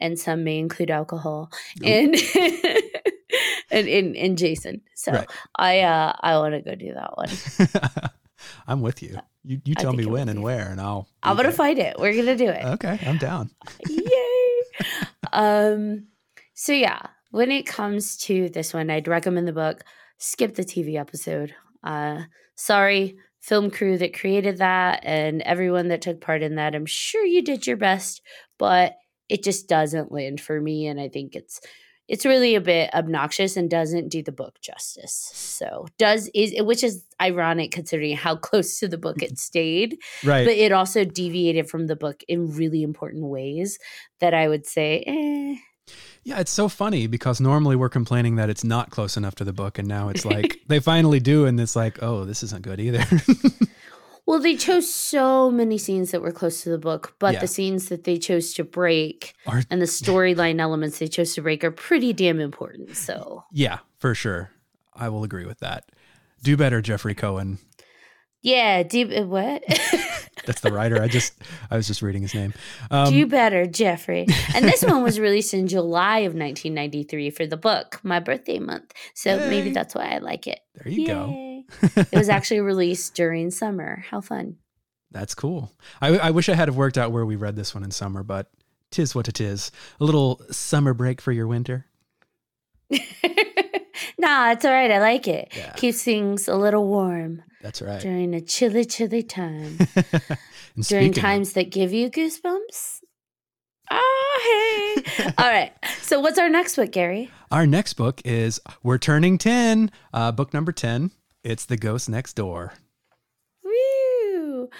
and 0.00 0.18
some 0.18 0.44
may 0.44 0.58
include 0.58 0.90
alcohol 0.90 1.50
Ooh. 1.82 1.86
and 1.86 2.14
and, 3.70 3.88
and 3.88 4.16
and 4.16 4.38
Jason. 4.38 4.80
So 4.94 5.12
Right. 5.12 5.30
I 5.56 5.80
uh 5.80 6.12
I 6.20 6.38
want 6.38 6.54
to 6.54 6.60
go 6.60 6.74
do 6.74 6.94
that 6.94 7.16
one. 7.16 8.10
I'm 8.66 8.80
with 8.82 9.02
you. 9.02 9.18
You 9.44 9.60
you 9.64 9.74
tell 9.74 9.92
me 9.92 10.06
when 10.06 10.28
and 10.28 10.42
where, 10.42 10.68
and 10.68 10.80
I'll. 10.80 11.08
I'm 11.22 11.36
gonna 11.36 11.48
there. 11.48 11.56
find 11.56 11.78
it. 11.78 11.96
We're 11.98 12.14
gonna 12.14 12.36
do 12.36 12.48
it. 12.48 12.64
Okay, 12.64 12.98
I'm 13.06 13.18
down. 13.18 13.50
Yay. 13.88 14.62
um 15.32 16.06
so 16.54 16.72
yeah, 16.72 17.00
when 17.30 17.50
it 17.50 17.66
comes 17.66 18.16
to 18.18 18.48
this 18.48 18.72
one, 18.72 18.90
I'd 18.90 19.08
recommend 19.08 19.48
the 19.48 19.52
book. 19.52 19.82
Skip 20.18 20.54
the 20.54 20.64
TV 20.64 20.98
episode. 20.98 21.54
Uh 21.82 22.22
sorry, 22.54 23.16
film 23.40 23.70
crew 23.70 23.98
that 23.98 24.18
created 24.18 24.58
that 24.58 25.00
and 25.04 25.42
everyone 25.42 25.88
that 25.88 26.02
took 26.02 26.20
part 26.20 26.42
in 26.42 26.54
that. 26.56 26.74
I'm 26.74 26.86
sure 26.86 27.24
you 27.24 27.42
did 27.42 27.66
your 27.66 27.76
best, 27.76 28.22
but 28.58 28.94
it 29.28 29.42
just 29.42 29.68
doesn't 29.68 30.12
land 30.12 30.40
for 30.40 30.60
me 30.60 30.86
and 30.86 31.00
I 31.00 31.08
think 31.08 31.34
it's 31.34 31.60
it's 32.06 32.26
really 32.26 32.54
a 32.54 32.60
bit 32.60 32.92
obnoxious 32.92 33.56
and 33.56 33.70
doesn't 33.70 34.10
do 34.10 34.22
the 34.22 34.30
book 34.32 34.56
justice. 34.60 35.30
So 35.34 35.86
does 35.98 36.30
is 36.34 36.52
which 36.62 36.84
is 36.84 37.04
ironic 37.20 37.70
considering 37.72 38.16
how 38.16 38.36
close 38.48 38.78
to 38.80 38.88
the 38.88 38.98
book 38.98 39.22
it 39.22 39.38
stayed 39.50 39.96
Right. 40.22 40.44
but 40.46 40.54
it 40.54 40.70
also 40.72 41.04
deviated 41.04 41.68
from 41.70 41.86
the 41.86 41.96
book 41.96 42.22
in 42.28 42.54
really 42.54 42.82
important 42.82 43.24
ways 43.24 43.78
that 44.20 44.34
I 44.34 44.48
would 44.48 44.66
say, 44.66 45.02
eh. 45.06 45.56
Yeah, 46.24 46.40
it's 46.40 46.50
so 46.50 46.68
funny 46.68 47.06
because 47.06 47.38
normally 47.40 47.76
we're 47.76 47.90
complaining 47.90 48.36
that 48.36 48.48
it's 48.50 48.64
not 48.64 48.90
close 48.90 49.16
enough 49.16 49.34
to 49.36 49.44
the 49.44 49.52
book, 49.52 49.78
and 49.78 49.86
now 49.86 50.08
it's 50.08 50.24
like 50.34 50.60
they 50.68 50.80
finally 50.80 51.20
do, 51.20 51.44
and 51.46 51.60
it's 51.60 51.76
like, 51.76 52.02
oh, 52.02 52.24
this 52.24 52.42
isn't 52.42 52.62
good 52.62 52.80
either. 52.80 53.04
Well, 54.26 54.38
they 54.40 54.56
chose 54.56 54.90
so 54.90 55.50
many 55.50 55.76
scenes 55.76 56.10
that 56.12 56.22
were 56.22 56.32
close 56.32 56.62
to 56.62 56.70
the 56.70 56.78
book, 56.78 57.14
but 57.18 57.34
Yeah. 57.34 57.40
the 57.40 57.46
scenes 57.46 57.90
that 57.90 58.04
they 58.04 58.16
chose 58.16 58.54
to 58.54 58.64
break 58.64 59.34
Are- 59.46 59.62
and 59.70 59.82
the 59.82 59.86
storyline 60.00 60.60
elements 60.60 60.98
they 60.98 61.08
chose 61.08 61.34
to 61.34 61.42
break 61.42 61.62
are 61.62 61.70
pretty 61.70 62.14
damn 62.14 62.40
important. 62.40 62.96
So, 62.96 63.44
yeah, 63.52 63.80
for 63.98 64.14
sure. 64.14 64.50
I 64.94 65.10
will 65.10 65.24
agree 65.24 65.44
with 65.44 65.58
that. 65.58 65.90
Do 66.42 66.56
better, 66.56 66.80
Jeffrey 66.80 67.14
Cohen. 67.14 67.58
Yeah, 68.44 68.82
do 68.82 69.10
uh, 69.10 69.22
what? 69.22 69.64
That's 70.44 70.60
the 70.60 70.70
writer. 70.70 71.02
I 71.02 71.08
just, 71.08 71.32
I 71.70 71.76
was 71.76 71.86
just 71.86 72.02
reading 72.02 72.20
his 72.20 72.34
name. 72.34 72.52
Um, 72.90 73.10
do 73.10 73.26
better, 73.26 73.64
Jeffrey. 73.64 74.26
And 74.54 74.66
this 74.66 74.84
one 74.84 75.02
was 75.02 75.18
released 75.18 75.54
in 75.54 75.66
July 75.66 76.18
of 76.18 76.34
1993 76.34 77.30
for 77.30 77.46
the 77.46 77.56
book, 77.56 78.00
my 78.02 78.20
birthday 78.20 78.58
month. 78.58 78.92
So 79.14 79.38
maybe 79.48 79.70
that's 79.70 79.94
why 79.94 80.10
I 80.10 80.18
like 80.18 80.46
it. 80.46 80.60
there 80.74 80.92
you 80.92 81.06
go. 81.06 81.64
It 81.96 82.12
was 82.12 82.28
actually 82.28 82.60
released 82.60 83.14
during 83.14 83.50
summer. 83.50 84.04
How 84.10 84.20
fun. 84.20 84.56
That's 85.10 85.34
cool. 85.34 85.72
I, 86.02 86.18
I 86.18 86.30
wish 86.30 86.50
I 86.50 86.54
had 86.54 86.68
have 86.68 86.76
worked 86.76 86.98
out 86.98 87.12
where 87.12 87.24
we 87.24 87.36
read 87.36 87.56
this 87.56 87.74
one 87.74 87.82
in 87.82 87.92
summer, 87.92 88.22
but 88.22 88.50
tis 88.90 89.14
what 89.14 89.26
it 89.26 89.40
is. 89.40 89.72
A 90.00 90.04
little 90.04 90.42
summer 90.50 90.92
break 90.92 91.22
for 91.22 91.32
your 91.32 91.46
winter. 91.46 91.86
nah, 94.18 94.52
it's 94.52 94.64
all 94.64 94.72
right. 94.72 94.90
I 94.90 95.00
like 95.00 95.26
it. 95.28 95.52
Yeah. 95.56 95.72
Keeps 95.72 96.02
things 96.02 96.48
a 96.48 96.56
little 96.56 96.86
warm 96.86 97.42
That's 97.62 97.80
right. 97.82 98.00
during 98.00 98.34
a 98.34 98.40
chilly, 98.40 98.84
chilly 98.84 99.22
time. 99.22 99.76
during 100.74 100.82
speaking 100.82 101.08
of- 101.10 101.14
times 101.16 101.52
that 101.54 101.70
give 101.70 101.92
you 101.92 102.10
goosebumps. 102.10 103.00
Ah, 103.90 104.00
hey. 104.42 104.94
all 105.38 105.50
right. 105.50 105.72
So, 106.00 106.18
what's 106.20 106.38
our 106.38 106.48
next 106.48 106.76
book, 106.76 106.90
Gary? 106.90 107.30
Our 107.50 107.66
next 107.66 107.94
book 107.94 108.22
is 108.24 108.58
We're 108.82 108.98
Turning 108.98 109.36
10, 109.36 109.90
uh, 110.14 110.32
book 110.32 110.54
number 110.54 110.72
10. 110.72 111.10
It's 111.42 111.66
The 111.66 111.76
Ghost 111.76 112.08
Next 112.08 112.32
Door. 112.32 112.72
Woo. 113.62 114.70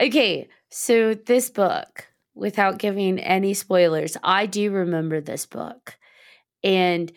Okay. 0.00 0.48
So, 0.70 1.14
this 1.14 1.50
book, 1.50 2.06
without 2.34 2.78
giving 2.78 3.18
any 3.18 3.54
spoilers, 3.54 4.16
I 4.22 4.46
do 4.46 4.70
remember 4.70 5.20
this 5.20 5.44
book. 5.46 5.96
And 6.62 7.10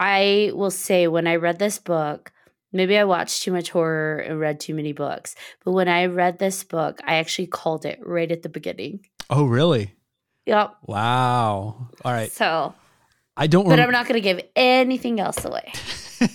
I 0.00 0.50
will 0.54 0.70
say, 0.70 1.06
when 1.06 1.26
I 1.26 1.36
read 1.36 1.58
this 1.58 1.78
book, 1.78 2.32
maybe 2.72 2.96
I 2.96 3.04
watched 3.04 3.42
too 3.42 3.52
much 3.52 3.70
horror 3.70 4.16
and 4.16 4.40
read 4.40 4.58
too 4.58 4.74
many 4.74 4.92
books, 4.92 5.34
but 5.62 5.72
when 5.72 5.88
I 5.88 6.06
read 6.06 6.38
this 6.38 6.64
book, 6.64 7.00
I 7.04 7.16
actually 7.16 7.48
called 7.48 7.84
it 7.84 8.00
right 8.02 8.32
at 8.32 8.42
the 8.42 8.48
beginning. 8.48 9.06
Oh, 9.28 9.44
really? 9.44 9.94
Yep. 10.46 10.74
Wow. 10.86 11.90
All 12.02 12.12
right. 12.12 12.32
So, 12.32 12.74
I 13.36 13.46
don't 13.46 13.68
but 13.68 13.78
I'm 13.78 13.90
not 13.90 14.06
going 14.06 14.14
to 14.14 14.22
give 14.22 14.40
anything 14.56 15.20
else 15.20 15.44
away. 15.44 15.70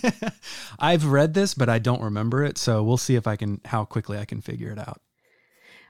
I've 0.78 1.04
read 1.04 1.34
this, 1.34 1.54
but 1.54 1.68
I 1.68 1.80
don't 1.80 2.02
remember 2.02 2.44
it. 2.44 2.58
So 2.58 2.84
we'll 2.84 2.96
see 2.96 3.16
if 3.16 3.26
I 3.26 3.34
can, 3.34 3.60
how 3.64 3.84
quickly 3.84 4.16
I 4.16 4.24
can 4.24 4.40
figure 4.40 4.70
it 4.70 4.78
out. 4.78 5.00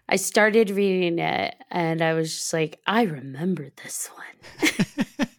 I 0.08 0.16
started 0.16 0.70
reading 0.70 1.18
it 1.18 1.54
and 1.70 2.00
I 2.00 2.14
was 2.14 2.32
just 2.32 2.52
like, 2.52 2.80
I 2.86 3.02
remember 3.02 3.68
this 3.82 4.08
one. 4.08 5.28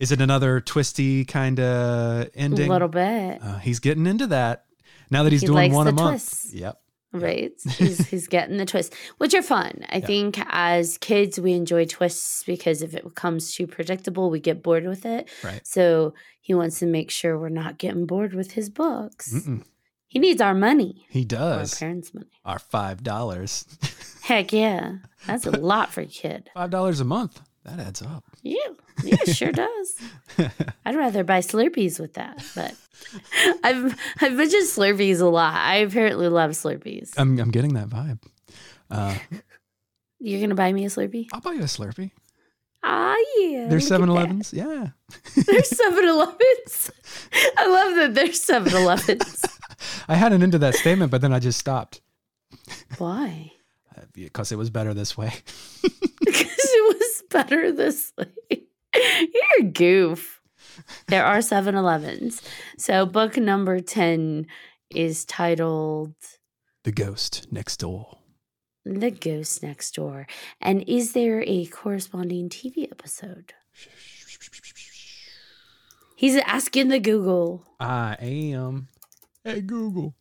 Is 0.00 0.10
it 0.12 0.20
another 0.20 0.60
twisty 0.60 1.24
kind 1.24 1.60
of 1.60 2.28
ending? 2.34 2.68
A 2.68 2.72
little 2.72 2.88
bit. 2.88 3.38
Uh, 3.42 3.58
he's 3.58 3.78
getting 3.78 4.06
into 4.06 4.26
that 4.28 4.64
now 5.10 5.22
that 5.22 5.30
he's 5.32 5.42
He 5.42 5.46
doing 5.46 5.72
one 5.72 5.86
a 5.86 5.92
month. 5.92 6.12
twists. 6.22 6.52
Yep. 6.54 6.80
right? 7.12 7.52
he's 7.76 8.08
he's 8.08 8.26
getting 8.26 8.56
the 8.56 8.64
twist, 8.64 8.94
which 9.18 9.34
are 9.34 9.42
fun. 9.42 9.84
I 9.90 9.98
Yeah. 9.98 10.06
think 10.06 10.38
as 10.48 10.96
kids 10.98 11.38
we 11.38 11.52
enjoy 11.52 11.84
twists 11.84 12.42
because 12.44 12.82
if 12.82 12.94
it 12.94 13.04
becomes 13.04 13.54
too 13.54 13.66
predictable, 13.66 14.30
we 14.30 14.40
get 14.40 14.62
bored 14.62 14.86
with 14.86 15.04
it. 15.04 15.28
Right. 15.44 15.60
So 15.66 16.14
he 16.40 16.54
wants 16.54 16.78
to 16.78 16.86
make 16.86 17.10
sure 17.10 17.38
we're 17.38 17.48
not 17.50 17.78
getting 17.78 18.06
bored 18.06 18.32
with 18.32 18.52
his 18.52 18.70
books. 18.70 19.32
Mm-mm. 19.34 19.64
He 20.06 20.18
needs 20.18 20.40
our 20.40 20.54
money, 20.54 21.06
He 21.08 21.24
does. 21.24 21.72
our 21.74 21.78
parents' 21.78 22.12
money. 22.14 22.26
Our 22.44 22.58
five 22.58 23.02
dollars. 23.04 23.64
Heck 24.22 24.52
yeah, 24.52 24.96
that's 25.26 25.46
a 25.46 25.50
lot 25.52 25.92
for 25.92 26.00
a 26.00 26.06
kid. 26.06 26.48
Five 26.54 26.70
dollars 26.70 27.00
a 27.00 27.04
month. 27.04 27.40
That 27.64 27.78
adds 27.78 28.02
up. 28.02 28.24
Yeah, 28.42 28.56
yeah, 29.04 29.16
it 29.26 29.34
sure 29.34 29.52
does. 29.52 29.96
I'd 30.84 30.96
rather 30.96 31.24
buy 31.24 31.40
Slurpees 31.40 31.98
with 32.00 32.14
that, 32.14 32.44
but 32.54 32.74
I've 33.64 33.98
I've 34.20 34.34
mentioned 34.34 34.66
Slurpees 34.68 35.20
a 35.20 35.26
lot. 35.26 35.54
I 35.54 35.76
apparently 35.76 36.28
love 36.28 36.52
Slurpees. 36.52 37.12
I'm 37.16 37.38
I'm 37.38 37.50
getting 37.50 37.74
that 37.74 37.88
vibe. 37.88 38.20
Uh, 38.90 39.16
You're 40.18 40.40
gonna 40.40 40.54
buy 40.54 40.72
me 40.72 40.84
a 40.84 40.88
Slurpee? 40.88 41.28
I'll 41.32 41.40
buy 41.40 41.52
you 41.52 41.60
a 41.60 41.64
Slurpee. 41.64 42.10
Ah, 42.82 43.14
yeah. 43.38 43.66
There's 43.68 43.90
look 43.90 44.00
at 44.00 44.06
7 44.06 44.08
that. 44.08 44.14
Elevens. 44.14 44.52
Yeah. 44.54 44.88
There's 45.46 45.68
7 45.68 46.02
Elevens. 46.02 46.90
I 47.58 47.66
love 47.66 47.94
that 47.96 48.14
there's 48.14 48.42
7 48.42 48.72
Elevens. 48.74 49.44
I 50.08 50.14
hadn't 50.14 50.42
into 50.42 50.58
that 50.58 50.74
statement, 50.76 51.10
but 51.10 51.20
then 51.20 51.32
I 51.32 51.40
just 51.40 51.58
stopped 51.58 52.00
Why? 52.96 53.52
uh, 53.96 54.02
because 54.14 54.50
it 54.50 54.56
was 54.56 54.70
better 54.70 54.94
this 54.94 55.16
way. 55.16 55.32
Because 55.82 56.46
it 56.58 56.98
was 56.98 57.22
better 57.30 57.70
this 57.72 58.12
way. 58.16 58.62
You're 58.94 59.60
a 59.60 59.62
goof. 59.64 60.40
There 61.08 61.24
are 61.24 61.42
7 61.42 61.74
Elevens. 61.74 62.42
So, 62.78 63.06
book 63.06 63.36
number 63.36 63.80
10 63.80 64.46
is 64.90 65.24
titled 65.24 66.14
The 66.84 66.92
Ghost 66.92 67.46
Next 67.50 67.78
Door. 67.78 68.18
The 68.84 69.10
Ghost 69.10 69.62
Next 69.62 69.94
Door. 69.94 70.26
And 70.60 70.82
is 70.88 71.12
there 71.12 71.42
a 71.46 71.66
corresponding 71.66 72.48
TV 72.48 72.90
episode? 72.90 73.52
He's 76.16 76.36
asking 76.36 76.88
the 76.88 77.00
Google. 77.00 77.64
I 77.78 78.16
am. 78.20 78.88
Hey 79.44 79.62
Google. 79.62 80.14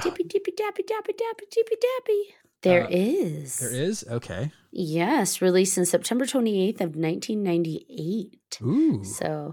Tippy 0.00 0.24
tippy 0.24 0.52
tappy 0.52 0.82
tappy 0.82 1.12
tappy 1.12 1.46
tippy 1.50 1.76
tappy. 1.76 2.34
There 2.62 2.84
Uh, 2.84 2.88
is. 2.90 3.58
There 3.58 3.70
is 3.72 4.04
okay. 4.10 4.52
Yes, 4.70 5.42
released 5.42 5.76
in 5.76 5.84
September 5.84 6.24
28th 6.24 6.80
of 6.80 6.96
1998. 6.96 8.58
Ooh. 8.62 9.04
So 9.04 9.52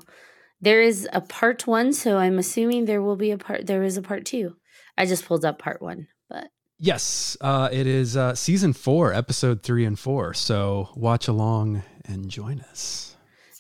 There 0.62 0.82
is 0.82 1.08
a 1.14 1.22
part 1.22 1.66
one, 1.68 1.94
so 1.94 2.18
I'm 2.18 2.38
assuming 2.38 2.84
there 2.86 3.02
will 3.02 3.16
be 3.16 3.32
a 3.32 3.38
part. 3.38 3.66
There 3.66 3.84
is 3.84 3.96
a 3.98 4.02
part 4.02 4.26
two. 4.26 4.56
I 4.98 5.06
just 5.06 5.26
pulled 5.26 5.46
up 5.46 5.58
part 5.60 5.82
one, 5.82 6.08
but 6.30 6.50
Yes, 6.78 7.36
uh, 7.42 7.68
it 7.72 7.88
is 7.88 8.16
uh, 8.18 8.36
season 8.36 8.74
four, 8.74 9.14
episode 9.14 9.64
three 9.64 9.86
and 9.86 9.98
four. 10.00 10.34
So 10.34 10.90
watch 10.96 11.28
along 11.30 11.84
and 12.06 12.30
join 12.30 12.60
us. 12.72 13.16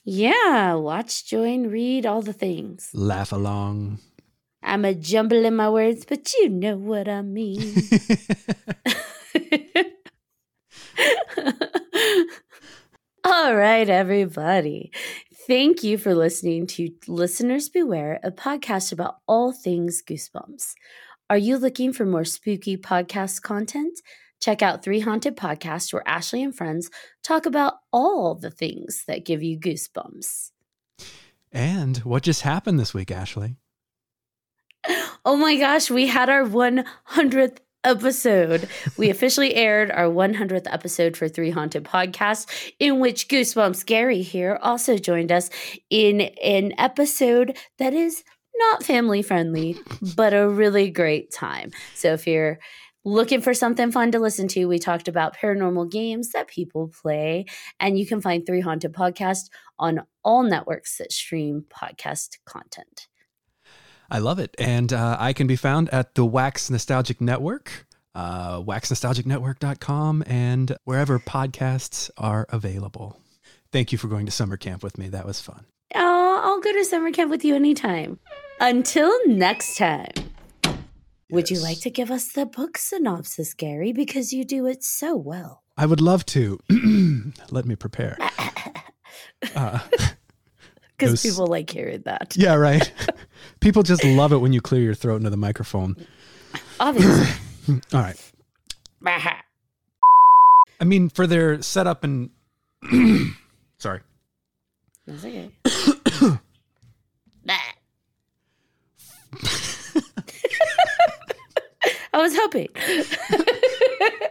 yeah, 0.05 0.73
watch, 0.75 1.25
join, 1.25 1.67
read, 1.67 2.05
all 2.05 2.21
the 2.21 2.33
things. 2.33 2.89
Laugh 2.93 3.31
along. 3.31 3.99
I'm 4.63 4.83
a 4.85 4.93
jumble 4.93 5.45
in 5.45 5.55
my 5.55 5.69
words, 5.69 6.05
but 6.05 6.33
you 6.33 6.49
know 6.49 6.75
what 6.77 7.07
I 7.07 7.21
mean. 7.21 7.75
All 13.23 13.55
right, 13.55 13.89
everybody. 13.89 14.91
Thank 15.47 15.83
you 15.83 15.97
for 15.97 16.15
listening 16.15 16.67
to 16.67 16.89
Listeners 17.07 17.69
Beware, 17.69 18.19
a 18.23 18.31
podcast 18.31 18.91
about 18.91 19.17
all 19.27 19.51
things 19.51 20.01
Goosebumps. 20.07 20.73
Are 21.29 21.37
you 21.37 21.57
looking 21.57 21.93
for 21.93 22.05
more 22.05 22.25
spooky 22.25 22.77
podcast 22.77 23.41
content? 23.41 23.99
Check 24.41 24.61
out 24.61 24.83
Three 24.83 25.01
Haunted 25.01 25.35
Podcast, 25.35 25.91
where 25.91 26.07
Ashley 26.07 26.41
and 26.41 26.55
friends 26.55 26.89
talk 27.23 27.45
about 27.45 27.75
all 27.91 28.35
the 28.35 28.51
things 28.51 29.03
that 29.07 29.25
give 29.25 29.43
you 29.43 29.59
goosebumps. 29.59 30.51
and 31.51 31.97
what 31.97 32.23
just 32.23 32.41
happened 32.43 32.79
this 32.79 32.93
week, 32.93 33.11
Ashley? 33.11 33.57
Oh 35.25 35.35
my 35.35 35.57
gosh, 35.57 35.91
we 35.91 36.07
had 36.07 36.29
our 36.29 36.45
100th 36.45 37.57
episode. 37.83 38.67
We 38.97 39.09
officially 39.09 39.55
aired 39.55 39.91
our 39.91 40.05
100th 40.05 40.67
episode 40.71 41.15
for 41.15 41.27
Three 41.27 41.51
Haunted 41.51 41.83
Podcast, 41.83 42.73
in 42.79 42.99
which 42.99 43.27
Goosebumps 43.27 43.85
Gary 43.85 44.21
here 44.21 44.59
also 44.61 44.97
joined 44.97 45.31
us 45.31 45.49
in 45.89 46.21
an 46.43 46.73
episode 46.77 47.57
that 47.77 47.93
is 47.93 48.23
not 48.55 48.83
family 48.83 49.21
friendly, 49.21 49.77
but 50.15 50.33
a 50.33 50.49
really 50.49 50.89
great 50.89 51.31
time. 51.31 51.71
So 51.95 52.13
if 52.13 52.27
you're 52.27 52.59
looking 53.05 53.41
for 53.41 53.53
something 53.53 53.91
fun 53.91 54.11
to 54.11 54.19
listen 54.19 54.47
to, 54.49 54.65
we 54.65 54.79
talked 54.79 55.07
about 55.07 55.37
paranormal 55.37 55.89
games 55.89 56.31
that 56.31 56.47
people 56.47 56.91
play, 57.01 57.45
and 57.79 57.97
you 57.97 58.05
can 58.05 58.21
find 58.21 58.45
Three 58.45 58.61
Haunted 58.61 58.93
Podcast 58.93 59.49
on 59.77 60.01
all 60.23 60.43
networks 60.43 60.97
that 60.97 61.11
stream 61.11 61.65
podcast 61.69 62.37
content. 62.45 63.07
I 64.11 64.19
love 64.19 64.39
it. 64.39 64.55
And 64.57 64.91
uh, 64.91 65.17
I 65.19 65.33
can 65.33 65.47
be 65.47 65.55
found 65.55 65.89
at 65.89 66.15
the 66.15 66.25
Wax 66.25 66.69
Nostalgic 66.69 67.21
Network, 67.21 67.85
uh, 68.15 68.59
waxnostalgicnetwork.com, 68.61 70.23
and 70.27 70.75
wherever 70.85 71.19
podcasts 71.19 72.09
are 72.17 72.45
available. 72.49 73.19
Thank 73.71 73.91
you 73.91 73.97
for 73.97 74.07
going 74.07 74.25
to 74.25 74.31
summer 74.31 74.57
camp 74.57 74.81
with 74.83 74.97
me. 74.97 75.09
That 75.09 75.25
was 75.25 75.39
fun. 75.41 75.65
Oh, 75.95 76.41
I'll 76.43 76.59
go 76.59 76.71
to 76.73 76.83
summer 76.85 77.11
camp 77.11 77.29
with 77.29 77.45
you 77.45 77.55
anytime. 77.55 78.19
Until 78.59 79.11
next 79.27 79.77
time. 79.77 80.09
Would 81.31 81.51
you 81.51 81.59
like 81.61 81.79
to 81.81 81.91
give 81.91 82.09
us 82.09 82.31
the 82.31 82.47
book 82.47 82.77
synopsis, 82.79 83.53
Gary? 83.53 83.93
Because 83.93 84.33
you 84.33 84.43
do 84.43 84.65
it 84.65 84.83
so 84.83 85.15
well. 85.15 85.61
I 85.77 85.85
would 85.85 86.01
love 86.01 86.25
to. 86.27 86.59
Let 87.51 87.65
me 87.65 87.75
prepare. 87.75 88.17
Uh, 89.55 89.79
Because 90.97 91.11
Those- 91.23 91.31
people 91.31 91.47
like 91.47 91.69
hearing 91.69 92.01
that. 92.01 92.35
yeah, 92.35 92.55
right. 92.55 92.91
People 93.59 93.83
just 93.83 94.03
love 94.03 94.33
it 94.33 94.37
when 94.37 94.53
you 94.53 94.61
clear 94.61 94.81
your 94.81 94.95
throat 94.95 95.17
into 95.17 95.29
the 95.29 95.37
microphone. 95.37 95.95
Obviously. 96.79 97.27
All 97.93 98.01
right. 98.01 98.17
I 100.79 100.83
mean, 100.85 101.09
for 101.09 101.27
their 101.27 101.61
setup 101.61 102.03
and. 102.03 102.29
Sorry. 103.77 103.99
That's 105.05 105.23
okay. 105.25 105.51
I 112.13 112.21
was 112.21 112.35
hoping. 112.35 112.67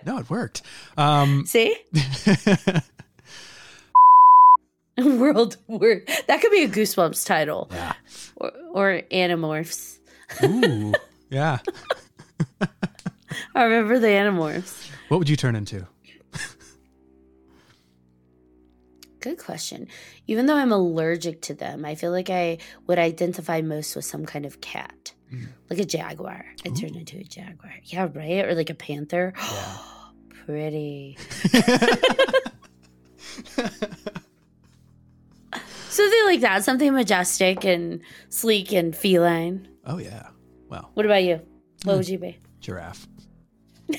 No, 0.06 0.16
it 0.16 0.30
worked. 0.30 0.62
Um, 0.96 1.44
See? 1.44 1.76
World 5.18 5.57
word. 5.66 6.09
That 6.26 6.40
could 6.40 6.51
be 6.51 6.64
a 6.64 6.68
Goosebumps 6.68 7.24
title. 7.26 7.68
yeah. 7.72 7.92
Or, 8.36 8.53
or 8.72 9.03
Animorphs. 9.12 9.99
Ooh. 10.44 10.94
Yeah. 11.30 11.59
I 13.55 13.62
remember 13.64 13.99
the 13.99 14.07
Animorphs. 14.07 14.88
What 15.09 15.18
would 15.18 15.28
you 15.28 15.36
turn 15.36 15.55
into? 15.55 15.86
Good 19.20 19.36
question. 19.36 19.88
Even 20.26 20.46
though 20.46 20.57
I'm 20.57 20.72
allergic 20.72 21.42
to 21.42 21.55
them, 21.55 21.84
I 21.84 21.96
feel 21.96 22.12
like 22.12 22.30
I 22.30 22.57
would 22.86 22.99
identify 22.99 23.61
most 23.61 23.94
with 23.94 24.07
some 24.07 24.24
kind 24.24 24.46
of 24.46 24.62
cat. 24.62 25.12
Mm. 25.30 25.49
Like 25.68 25.80
a 25.80 25.84
jaguar. 25.84 26.46
I'd 26.64 26.76
turn 26.76 26.94
into 26.94 27.18
a 27.18 27.24
jaguar. 27.24 27.74
Yeah, 27.84 28.09
right? 28.14 28.46
Or 28.46 28.55
like 28.55 28.70
a 28.70 28.74
panther. 28.74 29.34
Yeah. 29.36 29.76
Pretty. 30.46 31.18
Something 35.99 36.24
like 36.26 36.40
that. 36.42 36.62
Something 36.64 36.92
majestic 36.94 37.64
and 37.64 38.01
sleek 38.28 38.72
and 38.72 38.94
feline. 38.94 39.66
oh, 39.84 39.99
yeah. 39.99 40.28
Well, 40.68 40.90
What 40.94 41.05
about 41.07 41.24
you? 41.24 41.40
What 41.84 41.92
Hmm. 41.94 41.99
would 41.99 42.09
you 42.09 42.18
be? 42.18 42.38
giraffe. 42.61 43.07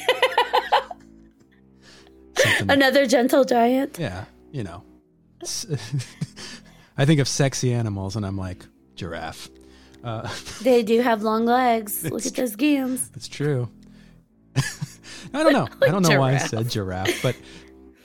Another 2.69 3.05
gentle 3.05 3.43
giant? 3.43 3.97
yeah, 3.99 4.25
you 4.51 4.63
know. 4.63 4.83
I 6.97 7.05
think 7.05 7.19
of 7.19 7.27
sexy 7.27 7.73
animals 7.73 8.15
and 8.15 8.25
I'm 8.25 8.37
like, 8.37 8.65
giraffe. 8.95 9.49
Uh, 10.03 10.29
They 10.61 10.83
do 10.83 11.01
have 11.01 11.21
long 11.23 11.45
legs. 11.45 12.03
Look 12.09 12.25
at 12.25 12.35
those 12.35 12.55
gams. 12.55 13.09
it's 13.15 13.27
true. 13.27 13.69
I 14.55 15.43
don't 15.43 15.53
know. 15.53 15.67
I 15.81 15.87
don't 15.87 16.01
know 16.01 16.19
why 16.19 16.33
I 16.35 16.37
said 16.37 16.69
giraffe, 16.69 17.21
but 17.21 17.35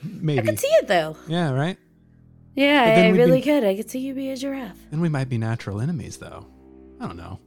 maybe. 0.03 0.40
I 0.40 0.42
could 0.47 0.59
see 0.61 0.66
it 0.68 0.86
though. 0.88 1.16
Yeah, 1.28 1.53
right? 1.53 1.78
Yeah, 2.55 2.82
I 3.07 3.09
really 3.09 3.38
be- 3.38 3.42
could. 3.42 3.64
I 3.64 3.74
could 3.76 3.90
see 3.90 3.98
you 4.00 4.14
be 4.14 4.30
a 4.30 4.36
giraffe. 4.36 4.78
Then 4.90 5.00
we 5.00 5.09
might 5.09 5.28
be 5.28 5.38
natural 5.38 5.80
enemies, 5.80 6.18
though. 6.18 6.46
I 7.00 7.07
don't 7.07 7.16
know. 7.16 7.40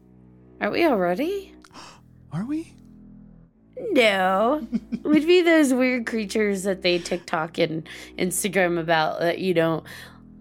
Are 0.60 0.70
we 0.72 0.86
already? 0.86 1.54
Are 2.34 2.46
we? 2.46 2.74
No. 3.92 4.68
We'd 5.04 5.26
be 5.28 5.42
those 5.42 5.74
weird 5.74 6.06
creatures 6.06 6.64
that 6.64 6.82
they 6.82 6.98
TikTok 7.00 7.58
and 7.58 7.88
Instagram 8.18 8.80
about 8.80 9.20
that, 9.20 9.40
you 9.40 9.54
know, 9.54 9.84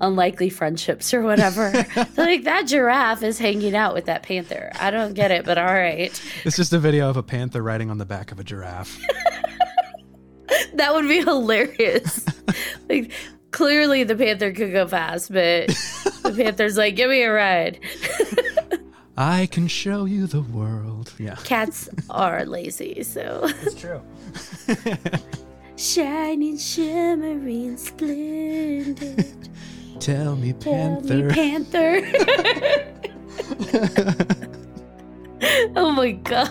unlikely 0.00 0.50
friendships 0.50 1.14
or 1.14 1.22
whatever. 1.22 1.72
Like 2.16 2.44
that 2.44 2.66
giraffe 2.66 3.22
is 3.22 3.38
hanging 3.38 3.76
out 3.76 3.94
with 3.94 4.06
that 4.06 4.22
panther. 4.22 4.70
I 4.80 4.90
don't 4.90 5.12
get 5.14 5.30
it, 5.30 5.44
but 5.44 5.58
all 5.58 5.64
right. 5.66 6.10
It's 6.44 6.56
just 6.56 6.72
a 6.72 6.78
video 6.78 7.08
of 7.10 7.16
a 7.16 7.22
panther 7.22 7.62
riding 7.62 7.90
on 7.90 7.98
the 7.98 8.06
back 8.06 8.32
of 8.32 8.40
a 8.40 8.44
giraffe. 8.44 8.98
That 10.74 10.94
would 10.94 11.08
be 11.08 11.20
hilarious. 11.20 12.24
like 12.88 13.10
clearly 13.50 14.04
the 14.04 14.16
panther 14.16 14.52
could 14.52 14.72
go 14.72 14.86
fast, 14.86 15.32
but 15.32 15.68
the 16.22 16.34
panther's 16.36 16.76
like, 16.76 16.96
give 16.96 17.10
me 17.10 17.22
a 17.22 17.32
ride. 17.32 17.80
I 19.16 19.46
can 19.46 19.66
show 19.66 20.04
you 20.04 20.26
the 20.26 20.42
world. 20.42 21.12
Yeah. 21.18 21.36
Cats 21.36 21.88
are 22.10 22.44
lazy, 22.44 23.02
so 23.02 23.48
It's 23.62 23.74
true. 23.74 24.02
shining, 25.76 26.58
shimmering, 26.58 27.76
splendid. 27.78 29.48
Tell 30.00 30.36
me, 30.36 30.52
Tell 30.52 31.00
me, 31.00 31.30
panther. 31.30 32.02
panther. 32.02 32.92
oh 35.76 35.90
my 35.92 36.12
gosh. 36.12 36.50